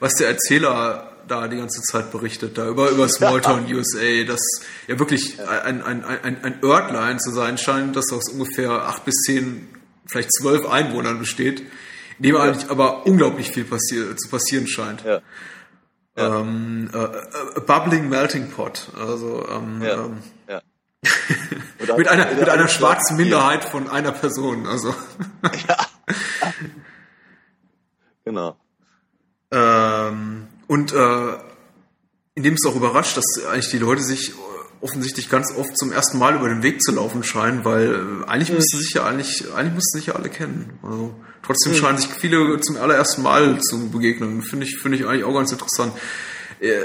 [0.00, 3.66] was der Erzähler da die ganze Zeit berichtet, da über, über Smalltown.
[3.72, 4.40] USA, das
[4.88, 9.14] ja wirklich ein, ein, ein, ein Örtlein zu sein scheint, das aus ungefähr acht bis
[9.26, 9.68] zehn,
[10.06, 11.62] vielleicht zwölf Einwohnern besteht,
[12.18, 15.04] in dem eigentlich aber unglaublich viel passier zu passieren scheint.
[15.04, 15.20] Ja.
[16.16, 16.40] Ja.
[16.40, 18.88] Ähm, äh, äh, Bubbling Melting Pot.
[18.98, 20.04] Also ähm, ja.
[20.04, 20.18] Ähm,
[20.48, 20.62] ja.
[21.96, 24.66] mit einer mit einer schwarzen Minderheit von einer Person.
[24.66, 24.94] Also
[25.68, 25.76] ja.
[28.24, 28.56] genau.
[29.50, 31.38] Ähm, und äh,
[32.34, 34.32] indem es auch überrascht, dass eigentlich die Leute sich
[34.80, 38.50] offensichtlich ganz oft zum ersten Mal über den Weg zu laufen scheinen, weil äh, eigentlich
[38.50, 38.56] mhm.
[38.56, 40.78] müssten sich ja eigentlich, eigentlich müssten sich ja alle kennen.
[40.82, 41.76] Also trotzdem mhm.
[41.76, 44.42] scheinen sich viele zum allerersten Mal zu begegnen.
[44.42, 45.92] Finde ich, finde ich eigentlich auch ganz interessant.
[46.60, 46.80] Äh,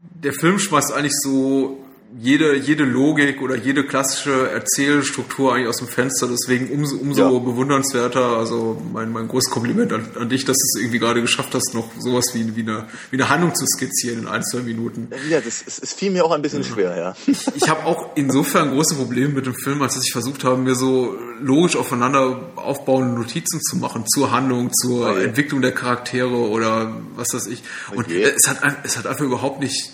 [0.00, 1.79] der Film schmeißt eigentlich so
[2.18, 6.28] jede, jede Logik oder jede klassische Erzählstruktur eigentlich aus dem Fenster.
[6.28, 7.38] Deswegen umso, umso ja.
[7.38, 8.36] bewundernswerter.
[8.36, 11.72] Also mein, mein großes Kompliment an, an dich, dass du es irgendwie gerade geschafft hast,
[11.74, 15.08] noch sowas wie, wie, eine, wie eine Handlung zu skizzieren in ein, zwei Minuten.
[15.28, 17.14] Ja, das, es, es fiel mir auch ein bisschen schwer, ja.
[17.26, 20.56] Ich, ich habe auch insofern große Probleme mit dem Film, als dass ich versucht habe,
[20.56, 25.24] mir so logisch aufeinander aufbauende Notizen zu machen zur Handlung, zur okay.
[25.24, 27.62] Entwicklung der Charaktere oder was weiß ich.
[27.92, 28.22] Und okay.
[28.22, 29.92] es, hat, es hat einfach überhaupt nicht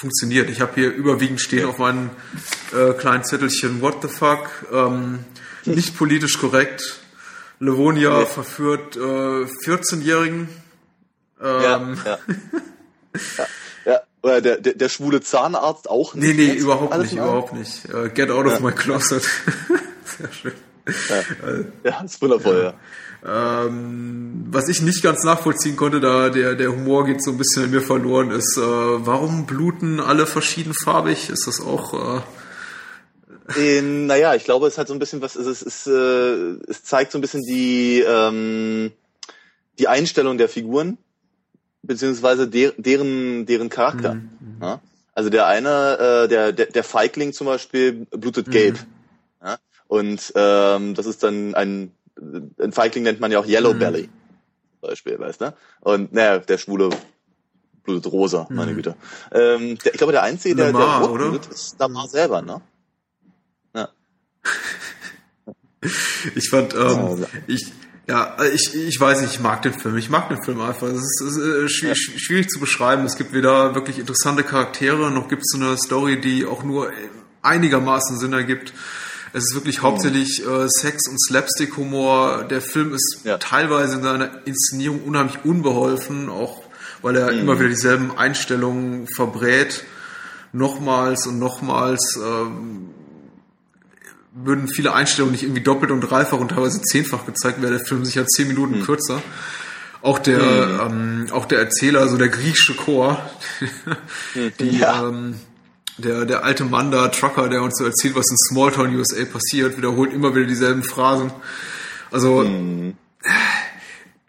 [0.00, 0.48] funktioniert.
[0.48, 2.08] Ich habe hier überwiegend stehen auf meinem
[2.72, 5.26] äh, kleinen Zettelchen What the fuck, ähm,
[5.66, 7.00] nicht politisch korrekt.
[7.58, 10.48] Livonia verführt äh, 14-Jährigen.
[11.42, 12.18] Ähm, ja,
[13.36, 13.46] ja.
[13.84, 14.00] ja.
[14.22, 16.34] Oder der, der, der schwule Zahnarzt auch nicht.
[16.34, 17.92] Nee, nee, überhaupt nicht, überhaupt nicht.
[17.92, 19.22] Uh, get out of my closet.
[20.04, 20.52] Sehr schön.
[21.10, 22.74] Ja, ja ist wundervoll, ja.
[23.26, 27.64] Ähm, was ich nicht ganz nachvollziehen konnte, da der, der Humor geht so ein bisschen
[27.64, 31.28] in mir verloren, ist, äh, warum bluten alle verschiedenfarbig?
[31.28, 32.22] Ist das auch...
[33.54, 36.84] Äh, äh, naja, ich glaube, es hat so ein bisschen was, es, ist, äh, es
[36.84, 38.92] zeigt so ein bisschen die, ähm,
[39.78, 40.98] die Einstellung der Figuren,
[41.82, 44.14] beziehungsweise der, deren, deren Charakter.
[44.14, 44.58] Mhm.
[44.62, 44.80] Ja?
[45.14, 48.52] Also der eine, äh, der, der, der Feigling zum Beispiel, blutet mhm.
[48.52, 48.78] gelb.
[49.42, 49.58] Ja?
[49.88, 51.92] Und ähm, das ist dann ein
[52.58, 53.78] ein Feigling nennt man ja auch Yellow mhm.
[53.78, 54.02] Belly.
[54.80, 55.54] Zum Beispiel, weißt du?
[55.80, 56.90] Und naja, der Schwule
[57.82, 58.56] blutet rosa, mhm.
[58.56, 58.96] meine Güte.
[59.32, 62.60] Ähm, der, ich glaube, der Einzige, der, Lamar, der rot blutet, ist Lamar selber, ne?
[63.74, 63.88] Ja.
[66.34, 67.72] ich fand, ähm, ich,
[68.06, 69.96] ja, ich, ich weiß nicht, ich mag den Film.
[69.96, 70.88] Ich mag den Film einfach.
[70.88, 73.04] Es ist, es ist äh, schwierig, schwierig, zu beschreiben.
[73.04, 76.90] Es gibt weder wirklich interessante Charaktere, noch gibt es so eine Story, die auch nur
[77.42, 78.72] einigermaßen Sinn ergibt.
[79.32, 82.44] Es ist wirklich hauptsächlich äh, Sex und Slapstick-Humor.
[82.50, 83.38] Der Film ist ja.
[83.38, 86.62] teilweise in seiner Inszenierung unheimlich unbeholfen, auch
[87.02, 87.40] weil er mhm.
[87.40, 89.84] immer wieder dieselben Einstellungen verbrät.
[90.52, 92.90] Nochmals und nochmals ähm,
[94.32, 98.04] würden viele Einstellungen nicht irgendwie doppelt und dreifach und teilweise zehnfach gezeigt, wäre der Film
[98.04, 98.82] sicher zehn Minuten mhm.
[98.82, 99.22] kürzer.
[100.02, 100.80] Auch der, mhm.
[100.80, 103.30] ähm, auch der Erzähler, also der griechische Chor,
[104.60, 105.06] die, ja.
[105.06, 105.34] ähm,
[106.00, 109.76] der, der alte Mann da, Trucker, der uns so erzählt, was in Smalltown USA passiert,
[109.76, 111.32] wiederholt immer wieder dieselben Phrasen.
[112.10, 112.94] Also mhm.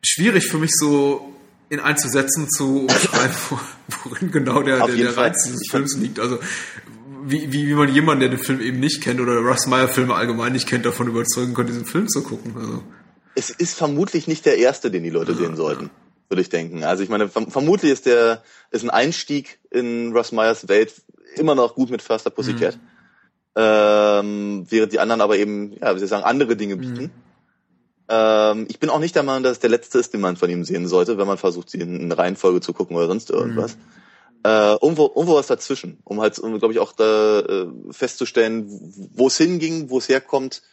[0.03, 1.34] schwierig für mich so
[1.69, 3.35] in einzusetzen zu umschreiben,
[4.03, 6.19] worin genau der, der, der Reiz dieses Films liegt.
[6.19, 6.39] Also
[7.23, 10.15] wie, wie, wie man jemanden, der den Film eben nicht kennt oder Russ Meyer Filme
[10.15, 12.56] allgemein nicht kennt, davon überzeugen kann, diesen Film zu gucken.
[12.57, 12.84] Also.
[13.35, 15.89] Es ist vermutlich nicht der erste, den die Leute ja, sehen sollten,
[16.30, 16.84] würde ich denken.
[16.84, 20.93] Also ich meine, vermutlich ist der ist ein Einstieg in Russ Meyers Welt
[21.36, 22.76] immer noch gut mit Förster Pussycat.
[22.76, 22.82] Mhm.
[23.53, 27.03] Ähm, während die anderen aber eben, ja, wie soll ich sagen, andere Dinge bieten.
[27.03, 27.12] Mhm.
[28.08, 30.49] Ähm, ich bin auch nicht der Meinung, dass es der letzte ist, den man von
[30.49, 33.76] ihm sehen sollte, wenn man versucht, sie in Reihenfolge zu gucken oder sonst irgendwas.
[33.76, 33.82] Mhm.
[34.44, 38.66] Äh, irgendwo, irgendwo was dazwischen, um halt, um, glaube ich, auch da äh, festzustellen,
[39.14, 40.64] wo es hinging, wo es herkommt,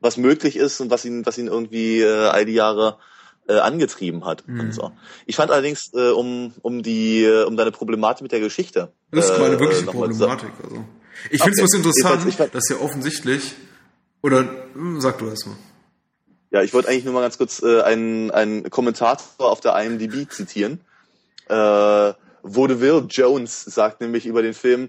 [0.00, 2.98] was möglich ist und was ihn, was ihn irgendwie äh, all die Jahre
[3.48, 4.60] äh, angetrieben hat mhm.
[4.60, 4.92] und so.
[5.26, 8.92] Ich fand allerdings äh, um um die äh, um deine Problematik mit der Geschichte.
[9.10, 10.50] Das ist meine äh, wirkliche Problematik.
[10.62, 10.84] Also
[11.30, 11.76] ich finde es okay.
[11.78, 13.54] interessant, ich, ich, dass ja offensichtlich
[14.22, 15.56] oder hm, sag du erst mal.
[16.50, 20.30] Ja, ich wollte eigentlich nur mal ganz kurz äh, einen einen Kommentator auf der IMDb
[20.30, 20.80] zitieren.
[21.48, 22.12] Äh,
[22.42, 24.88] Vaudeville Jones sagt nämlich über den Film,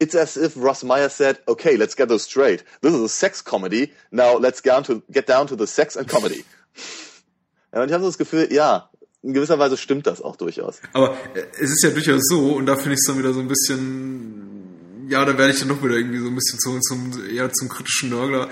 [0.00, 2.64] It's as if Russ Meyer said, okay, let's get this straight.
[2.80, 3.92] This is a sex comedy.
[4.10, 6.44] Now let's get down to, get down to the sex and comedy.
[7.72, 8.90] ja, und ich habe so das Gefühl, ja,
[9.22, 10.80] in gewisser Weise stimmt das auch durchaus.
[10.92, 13.40] Aber äh, es ist ja durchaus so, und da finde ich es dann wieder so
[13.40, 17.12] ein bisschen, ja, da werde ich dann noch wieder irgendwie so ein bisschen zum, zum,
[17.32, 18.48] ja, zum kritischen Nörgler.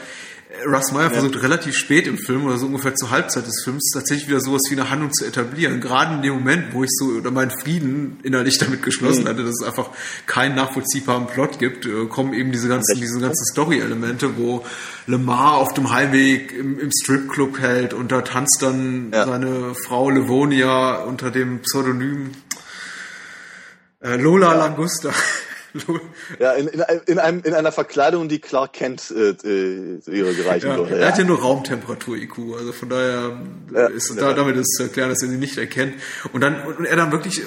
[0.66, 1.10] Russ Meyer ja.
[1.10, 4.62] versucht relativ spät im Film oder so ungefähr zur Halbzeit des Films tatsächlich wieder sowas
[4.70, 5.80] wie eine Handlung zu etablieren.
[5.80, 9.28] Gerade in dem Moment, wo ich so oder meinen Frieden innerlich damit geschlossen mhm.
[9.28, 9.90] hatte, dass es einfach
[10.26, 14.64] keinen nachvollziehbaren Plot gibt, äh, kommen eben diese ganzen, diese ganzen Story-Elemente, wo
[15.06, 19.26] Lemar auf dem Heimweg im, im Stripclub hält und da tanzt dann ja.
[19.26, 22.30] seine Frau Livonia unter dem Pseudonym
[24.00, 25.12] äh, Lola Langusta.
[26.38, 30.68] ja, in, in, in, einem, in einer Verkleidung, die Clark Kent äh, äh ihre gereichen
[30.68, 30.94] ja, würde.
[30.94, 31.06] Er ja.
[31.09, 33.40] hat ja nur Raumtemperatur-IQ, also von daher
[33.72, 35.94] ja, ist da, damit ist zu erklären, dass er sie nicht erkennt.
[36.32, 37.42] Und dann und er dann wirklich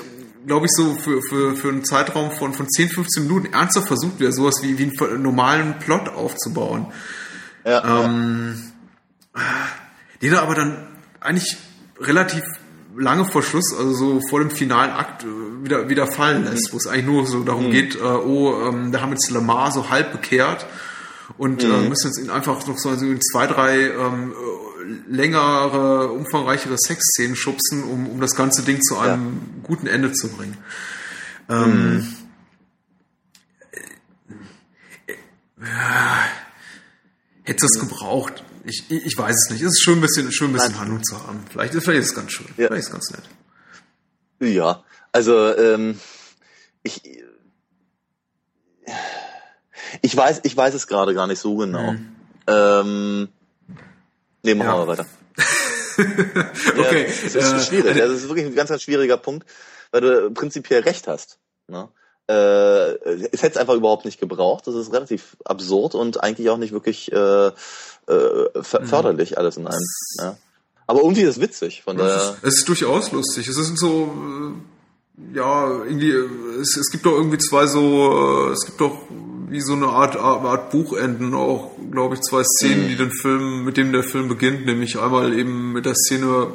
[0.45, 4.19] glaube ich, so für, für, für einen Zeitraum von, von 10, 15 Minuten ernsthaft versucht,
[4.19, 6.87] wieder sowas wie, wie einen normalen Plot aufzubauen.
[7.63, 8.71] Ja, ähm,
[9.35, 9.41] ja.
[10.21, 10.87] Den er aber dann
[11.19, 11.57] eigentlich
[11.99, 12.43] relativ
[12.97, 16.73] lange vor Schluss, also so vor dem finalen Akt, äh, wieder, wieder fallen lässt, mhm.
[16.73, 17.71] wo es eigentlich nur so darum mhm.
[17.71, 20.65] geht, äh, oh, ähm, da haben jetzt Lamar so halb bekehrt
[21.37, 21.73] und äh, mhm.
[21.73, 27.35] äh, müssen jetzt ihn einfach noch so in zwei, drei ähm, äh, längere, umfangreichere Sexszenen
[27.35, 29.63] schubsen, um, um das ganze Ding zu einem ja.
[29.63, 30.57] guten Ende zu bringen.
[31.49, 32.07] Ähm, mhm.
[35.07, 35.13] äh,
[37.43, 38.43] hätte es gebraucht?
[38.63, 39.61] Ich, ich weiß es nicht.
[39.61, 41.43] Es ist schon ein bisschen, schon ein bisschen Handlung zu haben.
[41.49, 42.47] Vielleicht ist, vielleicht ist es ganz schön.
[42.57, 42.67] Ja.
[42.67, 43.23] Vielleicht ist es ganz nett.
[44.39, 45.99] Ja, also ähm,
[46.83, 47.01] ich
[50.01, 51.93] ich weiß, ich weiß es gerade gar nicht so genau.
[51.93, 52.15] Mhm.
[52.47, 53.29] Ähm,
[54.43, 54.77] nee, machen ja.
[54.79, 55.05] wir weiter.
[55.97, 57.07] okay.
[57.07, 58.01] Ja, das ist äh, schwierig.
[58.01, 59.47] Also, das ist wirklich ein ganz, ganz schwieriger Punkt,
[59.91, 61.39] weil du prinzipiell recht hast.
[61.67, 61.89] Ne?
[62.27, 62.33] Äh,
[63.31, 64.65] es hätte es einfach überhaupt nicht gebraucht.
[64.67, 67.51] Das ist relativ absurd und eigentlich auch nicht wirklich äh,
[68.11, 69.37] äh, förderlich, mhm.
[69.37, 69.85] alles in einem.
[70.19, 70.37] Ja.
[70.87, 71.83] Aber irgendwie ist es witzig.
[71.83, 72.15] Von daher.
[72.15, 73.47] Es ist, es ist durchaus lustig.
[73.47, 76.11] Es ist so, äh, ja, irgendwie,
[76.59, 78.97] es, es gibt doch irgendwie zwei so, äh, es gibt doch
[79.51, 82.87] wie so eine Art, Art Buchenden auch, glaube ich, zwei Szenen, mhm.
[82.87, 86.47] die den Film, mit dem der Film beginnt, nämlich einmal eben mit der Szene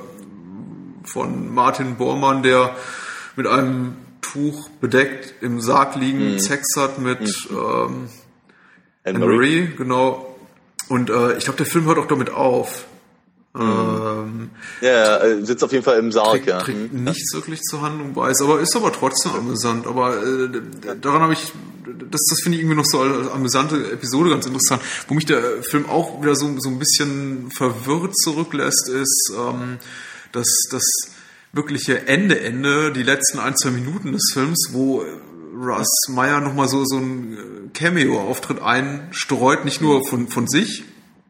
[1.05, 2.74] von Martin Bormann, der
[3.37, 6.39] mit einem Tuch bedeckt im Sarg liegen, mhm.
[6.39, 7.57] Sex hat mit mhm.
[7.57, 8.09] ähm,
[9.05, 10.26] Anne-Marie, genau,
[10.89, 12.87] und äh, ich glaube, der Film hört auch damit auf.
[13.59, 14.51] Ähm,
[14.83, 16.59] ja, er sitzt auf jeden Fall im Sarg, trägt, ja.
[16.59, 17.05] Trägt mhm.
[17.05, 19.87] nichts wirklich zur Handlung bei, aber, ist aber trotzdem amüsant.
[19.87, 20.49] Aber äh,
[21.01, 21.53] daran habe ich,
[22.11, 24.83] das, das finde ich irgendwie noch so als amüsante Episode ganz interessant.
[25.09, 29.79] Wo mich der Film auch wieder so, so ein bisschen verwirrt zurücklässt, ist ähm,
[30.33, 30.85] dass das
[31.53, 35.03] wirkliche Ende, Ende, die letzten ein, zwei Minuten des Films, wo
[35.57, 40.85] Russ Meyer nochmal so, so ein äh, Cameo-Auftritt einstreut, nicht nur von, von sich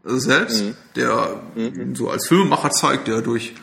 [0.05, 0.75] selbst, mhm.
[0.95, 1.95] der mhm.
[1.95, 3.55] so als Filmemacher zeigt, der durch,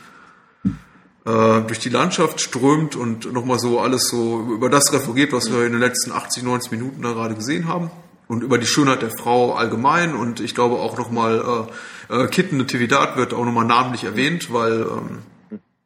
[1.26, 5.66] äh, durch die Landschaft strömt und nochmal so alles so über das referiert, was wir
[5.66, 7.92] in den letzten 80, 90 Minuten da gerade gesehen haben.
[8.28, 11.68] Und über die Schönheit der Frau allgemein und ich glaube auch nochmal
[12.10, 15.20] äh, äh, Kitten Natividad wird auch nochmal namentlich erwähnt, weil ähm,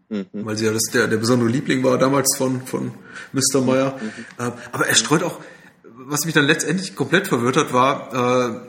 [0.09, 0.27] Mhm.
[0.31, 2.93] Weil sie ja das, der, der besondere Liebling war damals von, von
[3.33, 3.61] Mr.
[3.61, 3.99] Meyer.
[3.99, 4.45] Mhm.
[4.45, 5.39] Äh, aber er streut auch,
[5.83, 8.61] was mich dann letztendlich komplett verwirrt hat, war,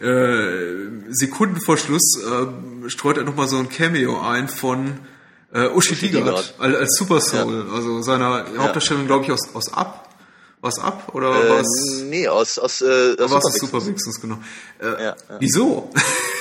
[0.00, 5.00] äh, äh, Sekunden vor Schluss äh, streut er nochmal so ein Cameo ein von
[5.52, 7.74] Äh, Uschi, Uschi als, als Super Soul, ja.
[7.74, 10.02] also seiner Hauptdarstellung, glaube ich, aus, aus Ab.
[10.60, 12.02] Was ab oder äh, was?
[12.04, 13.80] Nee, aus aus äh, aus was ist Super
[14.20, 14.38] genau.
[14.80, 15.16] Äh, ja, ja.
[15.38, 15.92] Wieso?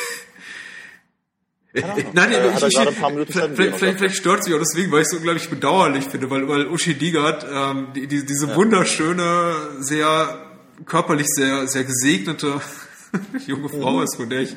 [1.81, 5.11] Nein, nein, äh, ich, ich, vielleicht, vielleicht, vielleicht stört sich auch deswegen, weil ich es
[5.11, 8.55] so unglaublich bedauerlich finde, weil, weil Uschi Digard ähm, die, die, diese ja.
[8.55, 10.45] wunderschöne, sehr
[10.85, 12.61] körperlich sehr, sehr gesegnete
[13.47, 14.03] junge Frau mhm.
[14.03, 14.55] ist, von der ich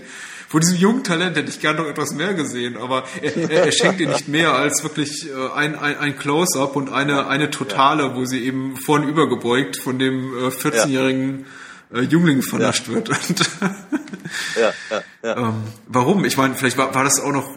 [0.49, 3.73] von diesem jungen Talent hätte ich gerne noch etwas mehr gesehen, aber er, er, er
[3.73, 8.05] schenkt ihr nicht mehr als wirklich äh, ein, ein, ein Close-up und eine, eine Totale,
[8.05, 8.17] ja.
[8.17, 11.45] wo sie eben vorn übergebeugt von dem äh, 14-jährigen
[11.93, 12.95] äh, Jungling vernascht ja.
[12.95, 13.09] wird.
[14.61, 15.37] ja, ja, ja.
[15.37, 15.55] Ähm,
[15.87, 16.25] warum?
[16.25, 17.49] Ich meine, vielleicht war, war das auch noch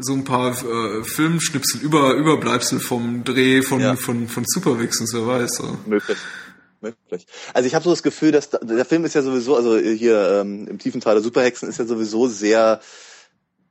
[0.00, 3.96] so ein paar äh, Filmschnipsel über Überbleibsel vom Dreh von ja.
[3.96, 5.56] von von Superwixens, wer weiß.
[5.56, 5.78] So.
[5.86, 6.18] Möglich
[6.84, 7.26] möglich.
[7.52, 10.40] Also ich habe so das Gefühl, dass da, der Film ist ja sowieso, also hier
[10.40, 12.80] ähm, im tiefen Teil der Superhexen ist ja sowieso sehr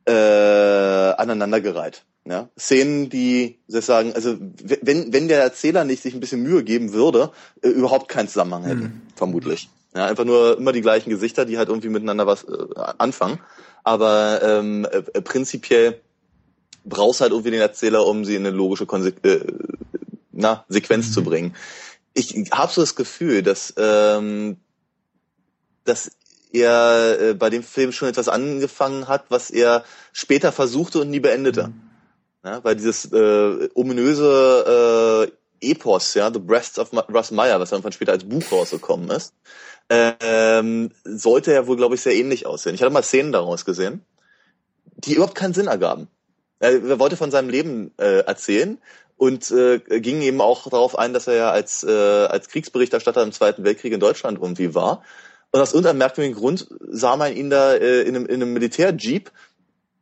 [0.06, 2.04] äh, aneinandergereiht.
[2.26, 2.50] Ja?
[2.60, 7.32] Szenen, die sozusagen, also wenn, wenn der Erzähler nicht sich ein bisschen Mühe geben würde,
[7.62, 9.02] äh, überhaupt keinen Zusammenhang hätten, mhm.
[9.16, 9.70] vermutlich.
[9.96, 12.68] Ja, einfach nur immer die gleichen Gesichter, die halt irgendwie miteinander was äh,
[12.98, 13.40] anfangen.
[13.84, 16.02] Aber ähm, äh, prinzipiell
[16.84, 19.46] brauchst halt irgendwie den Erzähler, um sie in eine logische Konse äh,
[20.32, 21.12] na, Sequenz mhm.
[21.12, 21.56] zu bringen
[22.14, 24.58] ich habe so das Gefühl, dass, ähm,
[25.84, 26.12] dass
[26.52, 31.20] er äh, bei dem Film schon etwas angefangen hat, was er später versuchte und nie
[31.20, 31.70] beendete.
[31.70, 31.82] Mhm.
[32.46, 35.30] Ja, weil dieses äh, ominöse
[35.62, 39.34] äh, Epos, ja, The Breasts of Russ Meyer, was dann später als Buch rausgekommen ist,
[39.90, 42.76] ähm, sollte ja wohl, glaube ich, sehr ähnlich aussehen.
[42.76, 44.06] Ich hatte mal Szenen daraus gesehen,
[44.96, 46.08] die überhaupt keinen Sinn ergaben.
[46.60, 48.80] Er wollte von seinem Leben äh, erzählen,
[49.18, 53.32] und äh, ging eben auch darauf ein, dass er ja als, äh, als Kriegsberichterstatter im
[53.32, 55.04] Zweiten Weltkrieg in Deutschland irgendwie war.
[55.52, 59.32] Und aus irgendeinem merkwürdigen Grund sah man ihn da äh, in einem, in einem Militärjeep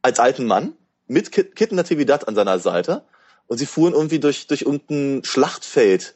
[0.01, 0.73] als alten Mann
[1.07, 3.03] mit Kit Natividad an seiner Seite
[3.47, 6.15] und sie fuhren irgendwie durch, durch irgendein Schlachtfeld.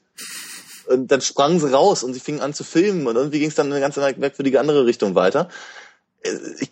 [0.88, 3.56] Und dann sprangen sie raus und sie fingen an zu filmen und irgendwie ging es
[3.56, 5.50] dann in eine ganz merkwürdige andere Richtung weiter.
[6.22, 6.70] Äh, ich,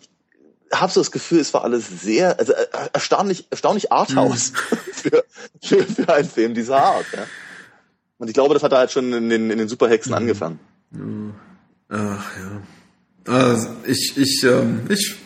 [0.72, 4.76] habe so das Gefühl, es war alles sehr, also äh, erstaunlich, erstaunlich Arthouse mhm.
[4.92, 5.24] für,
[5.62, 7.06] für, für einen Film dieser Art.
[7.12, 7.26] Ja.
[8.18, 10.18] Und ich glaube, das hat er halt schon in den, in den Superhexen mhm.
[10.18, 10.58] angefangen.
[11.88, 13.32] Ach ja.
[13.32, 15.16] Also ich, ich, ähm, ich,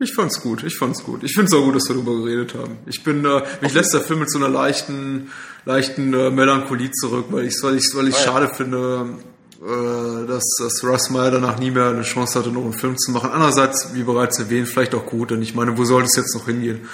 [0.00, 0.64] ich fand's gut.
[0.64, 1.22] Ich fand's gut.
[1.22, 2.78] Ich find's auch gut, dass wir darüber geredet haben.
[2.86, 5.30] Ich bin, äh, mich lässt der Film mit so einer leichten,
[5.66, 8.24] leichten äh, Melancholie zurück, weil ich, weil ich, weil ich oh, ja.
[8.24, 9.18] schade finde,
[9.62, 13.10] äh, dass, dass Russ Meyer danach nie mehr eine Chance hatte, noch einen Film zu
[13.10, 13.30] machen.
[13.30, 16.46] Andererseits, wie bereits erwähnt, vielleicht auch gut, denn ich meine, wo soll es jetzt noch
[16.46, 16.88] hingehen?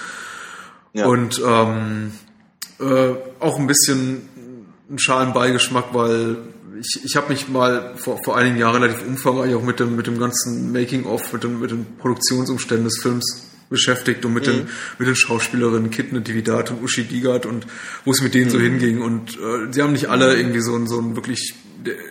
[0.92, 1.06] Ja.
[1.06, 2.12] Und ähm,
[2.80, 4.28] äh, auch ein bisschen
[4.88, 6.38] einen schalen Beigeschmack, weil
[6.80, 10.06] ich, ich habe mich mal vor, vor einigen Jahren relativ umfangreich auch mit dem, mit
[10.06, 14.52] dem ganzen Making-of, mit, dem, mit den Produktionsumständen des Films beschäftigt und mit, mhm.
[14.52, 17.66] den, mit den Schauspielerinnen Kit Natividad und Uschi Digard und
[18.04, 18.50] wo es mit denen mhm.
[18.50, 19.02] so hinging.
[19.02, 21.54] Und äh, sie haben nicht alle irgendwie so, so ein wirklich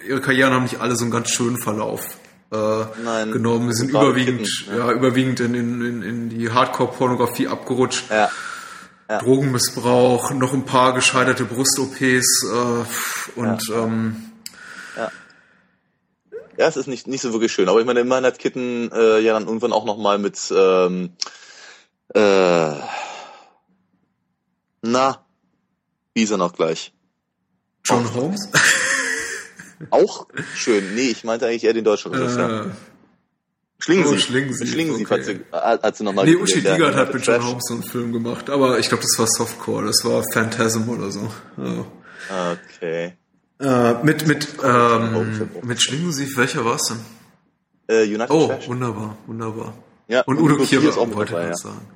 [0.07, 2.17] ihre Karrieren haben nicht alle so einen ganz schönen Verlauf
[2.51, 3.71] äh, Nein, genommen.
[3.71, 4.87] Sie sind überwiegend, Kitten, ja.
[4.87, 4.91] ja.
[4.93, 8.09] überwiegend in, in, in die Hardcore-Pornografie abgerutscht.
[8.09, 8.29] Ja.
[9.07, 9.19] Ja.
[9.19, 13.83] Drogenmissbrauch, noch ein paar gescheiterte Brust-OPs äh, und ja.
[13.83, 14.15] Ähm,
[14.95, 15.11] ja.
[16.57, 17.69] ja, es ist nicht, nicht so wirklich schön.
[17.69, 21.11] Aber ich meine, immerhin hat Kitten äh, ja dann irgendwann auch nochmal mit ähm,
[22.13, 22.73] äh,
[24.81, 25.25] na,
[26.13, 26.93] wie ist er noch gleich?
[27.83, 28.49] John Holmes?
[29.89, 30.95] Auch schön.
[30.95, 32.67] Nee, ich meinte eigentlich eher den deutschen Regisseur.
[32.67, 32.69] Äh,
[33.79, 34.17] Schlingensief.
[34.17, 34.71] Oh, Schlingensief.
[34.71, 35.19] Schlingensief okay.
[35.19, 38.13] hat, sie, hat sie nochmal Nee, Uschi Digard hat mit John Holmes so einen Film
[38.13, 41.29] gemacht, aber ich glaube, das war Softcore, das war Phantasm oder so.
[41.57, 41.85] Oh.
[42.77, 43.17] Okay.
[43.59, 46.99] Äh, mit mit ähm, mit Schlingensief, welcher war es denn?
[47.87, 48.67] Äh, United oh, Trash.
[48.67, 49.73] wunderbar, wunderbar.
[50.07, 51.55] Ja, und Udo Kier ist auch wollte dabei, ja.
[51.55, 51.87] sagen.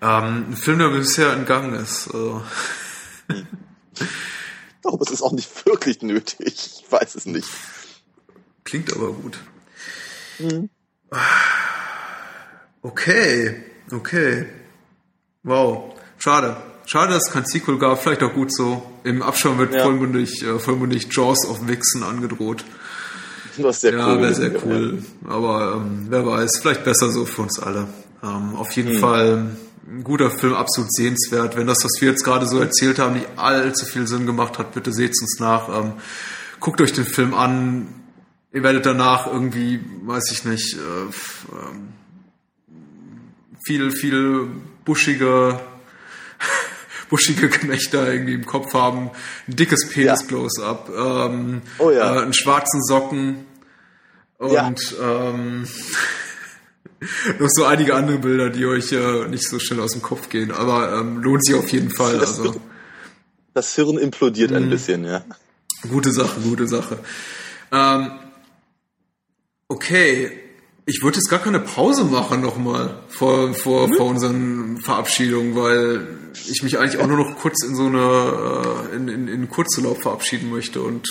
[0.00, 2.08] Ähm, ein Film, der bisher entgangen ist.
[2.14, 2.42] Also.
[3.28, 3.46] Hm.
[4.88, 6.38] glaube, es ist auch nicht wirklich nötig.
[6.80, 7.48] Ich weiß es nicht.
[8.64, 9.38] Klingt aber gut.
[10.38, 10.70] Mhm.
[12.82, 14.46] Okay, okay.
[15.42, 15.94] Wow.
[16.18, 16.56] Schade.
[16.86, 18.02] Schade, dass es kein Sequel gab.
[18.02, 18.82] Vielleicht auch gut so.
[19.08, 19.84] Im Abschaum wird ja.
[19.84, 22.62] vollmundig, äh, vollmundig Jaws of Vixen angedroht.
[23.56, 25.02] Das sehr ja, wäre sehr cool.
[25.24, 25.30] Ja.
[25.30, 27.88] Aber ähm, wer weiß, vielleicht besser so für uns alle.
[28.22, 28.98] Ähm, auf jeden mhm.
[28.98, 29.46] Fall
[29.86, 31.56] ein guter Film, absolut sehenswert.
[31.56, 34.74] Wenn das, was wir jetzt gerade so erzählt haben, nicht allzu viel Sinn gemacht hat,
[34.74, 35.70] bitte seht uns nach.
[35.70, 35.92] Ähm,
[36.60, 37.88] guckt euch den Film an.
[38.52, 41.88] Ihr werdet danach irgendwie, weiß ich nicht, äh, ähm,
[43.64, 44.48] viel, viel
[44.84, 45.60] buschige,
[47.08, 49.10] buschige Gemächter irgendwie im Kopf haben,
[49.48, 52.16] ein dickes Penis-Close-up, ähm, oh ja.
[52.16, 53.46] äh, einen schwarzen Socken
[54.38, 54.72] und ja.
[55.00, 55.66] ähm,
[57.38, 60.50] noch so einige andere Bilder, die euch äh, nicht so schnell aus dem Kopf gehen,
[60.50, 62.18] aber ähm, lohnt sich auf jeden Fall.
[62.18, 62.60] Das, Also
[63.54, 64.56] das Hirn implodiert Mhm.
[64.56, 65.24] ein bisschen, ja.
[65.88, 66.98] gute Sache, gute Sache.
[67.72, 68.10] Ähm,
[69.68, 70.40] okay,
[70.90, 76.06] ich würde jetzt gar keine Pause machen nochmal vor, vor, vor unseren Verabschiedungen, weil
[76.48, 80.00] ich mich eigentlich auch nur noch kurz in so eine äh, in, in, in Kurzurlaub
[80.00, 81.06] verabschieden möchte und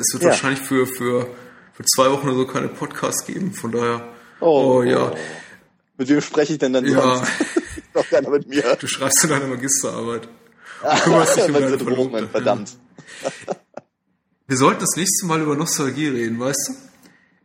[0.00, 0.28] es wird Ja.
[0.30, 1.26] wahrscheinlich für, für,
[1.74, 4.08] für zwei Wochen oder so keine Podcasts geben, von daher.
[4.40, 4.78] Oh.
[4.78, 5.12] oh ja.
[5.98, 7.16] Mit wem spreche ich denn dann Ja.
[7.16, 7.30] sonst?
[7.94, 8.62] Doch keiner mit mir.
[8.80, 10.28] Du schreibst in deine Magisterarbeit.
[10.82, 12.70] Du kümmerst dich um deine Drohungen, verdammt.
[14.46, 16.72] Wir sollten das nächste Mal über Nostalgie reden, weißt du?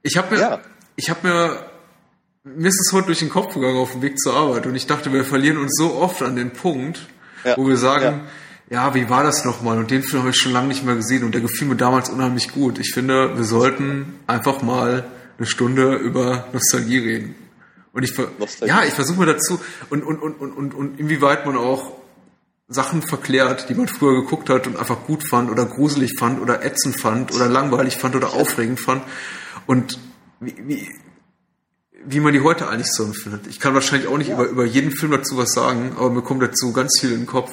[0.03, 0.61] Ich habe mir, Ja.
[0.95, 1.65] Ich habe mir,
[2.43, 4.87] mir ist es heute durch den Kopf gegangen auf dem Weg zur Arbeit und ich
[4.87, 7.07] dachte, wir verlieren uns so oft an den Punkt,
[7.43, 7.57] Ja.
[7.57, 8.21] wo wir sagen,
[8.69, 8.93] ja.
[8.95, 9.77] wie war das nochmal?
[9.77, 12.09] Und den Film habe ich schon lange nicht mehr gesehen und der gefiel mir damals
[12.09, 12.79] unheimlich gut.
[12.79, 15.05] Ich finde, wir sollten einfach mal
[15.37, 17.35] eine Stunde über Nostalgie reden.
[17.93, 18.13] Und ich,
[18.65, 19.59] ja, ich versuche mir dazu
[19.89, 21.93] und, und, und, und, und, und inwieweit man auch
[22.67, 26.65] Sachen verklärt, die man früher geguckt hat und einfach gut fand oder gruselig fand oder
[26.65, 29.03] ätzend fand oder langweilig fand oder aufregend fand
[29.67, 29.97] und
[30.39, 30.89] wie, wie,
[32.03, 33.47] wie man die heute eigentlich so empfindet.
[33.47, 36.41] Ich kann wahrscheinlich auch nicht über, über jeden Film dazu was sagen, aber mir kommt
[36.41, 37.51] dazu ganz viel in den Kopf.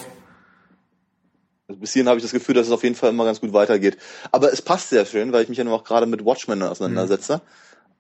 [1.69, 3.53] Also bis hierhin habe ich das Gefühl, dass es auf jeden Fall immer ganz gut
[3.53, 3.97] weitergeht.
[4.31, 7.41] Aber es passt sehr schön, weil ich mich ja nun auch gerade mit Watchmen auseinandersetze.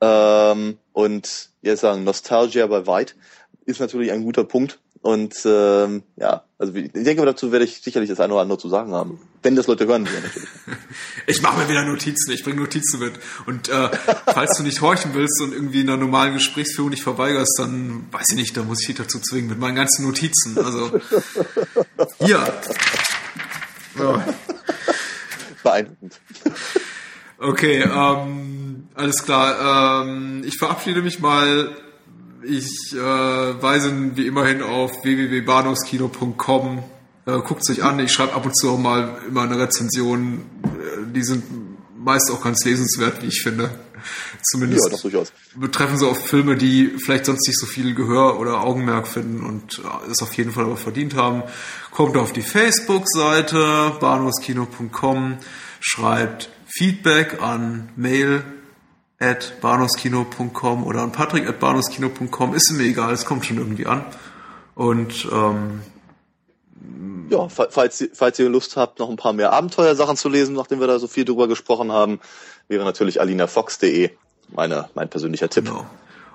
[0.00, 3.14] Ähm, und jetzt sagen, Nostalgia bei White
[3.64, 4.78] ist natürlich ein guter Punkt.
[5.02, 8.68] Und ähm, ja, also ich denke, dazu werde ich sicherlich das eine oder andere zu
[8.68, 9.18] sagen haben.
[9.42, 10.48] Wenn das Leute hören wollen, natürlich.
[11.26, 13.14] Ich mache mir wieder Notizen, ich bringe Notizen mit.
[13.46, 13.90] Und äh,
[14.26, 18.30] falls du nicht horchen willst und irgendwie in einer normalen Gesprächsführung nicht verweigerst, dann weiß
[18.30, 20.56] ich nicht, da muss ich dich dazu zwingen mit meinen ganzen Notizen.
[20.58, 21.00] Also
[22.20, 22.44] ja.
[23.98, 24.24] ja.
[25.62, 26.20] Beeindruckend.
[27.38, 30.04] Okay, ähm, alles klar.
[30.04, 31.76] Ähm, ich verabschiede mich mal.
[32.44, 36.82] Ich äh, weise wie immerhin auf www.bahnhofskino.com.
[37.27, 37.98] Äh, Guckt sich an.
[38.01, 40.44] Ich schreibe ab und zu auch mal immer eine Rezension.
[40.64, 41.44] Äh, die sind
[41.97, 43.70] meist auch ganz lesenswert, wie ich finde.
[44.51, 45.32] Zumindest Ja, doch durchaus.
[45.55, 49.78] betreffen sie oft Filme, die vielleicht sonst nicht so viel Gehör oder Augenmerk finden und
[49.78, 51.44] äh, es auf jeden Fall aber verdient haben.
[51.93, 55.39] Kommt auf die Facebook-Seite bahnhofskino.com,
[55.81, 58.43] schreibt Feedback an mail
[59.23, 62.55] at bahnhofskino.com oder an patrick at bahnhofskino.com.
[62.55, 64.05] Ist mir egal, es kommt schon irgendwie an.
[64.74, 65.81] Und ähm,
[67.31, 70.55] Ja, fa- falls, ihr- falls ihr Lust habt, noch ein paar mehr Abenteuersachen zu lesen,
[70.55, 72.20] nachdem wir da so viel drüber gesprochen haben,
[72.69, 74.11] wäre natürlich alinafox.de
[74.55, 75.65] meine, mein persönlicher Tipp.
[75.66, 75.86] Genau.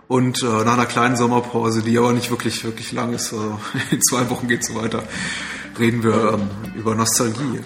[0.08, 3.60] Und äh, nach einer kleinen Sommerpause, die aber nicht wirklich, wirklich lang ist, also
[3.92, 5.04] in zwei Wochen geht's so weiter,
[5.78, 7.60] reden wir ähm, über Nostalgie.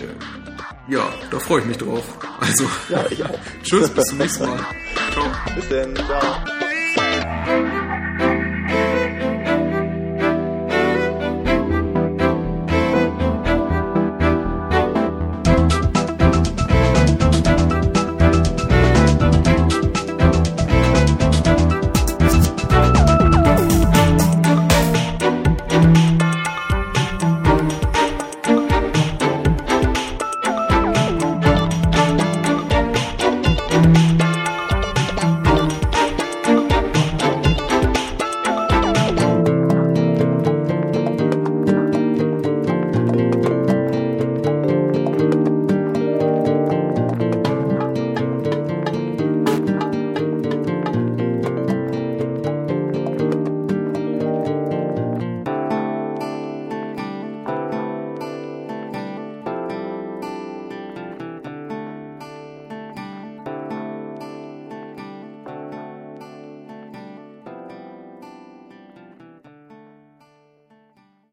[0.00, 0.08] Ja,
[1.30, 2.04] da freue ich mich drauf.
[2.40, 3.38] Also, Ja, ich auch.
[3.62, 4.58] tschüss, bis zum nächsten Mal.
[5.12, 5.24] Ciao.
[5.54, 5.94] Bis denn.
[5.96, 7.79] Ciao.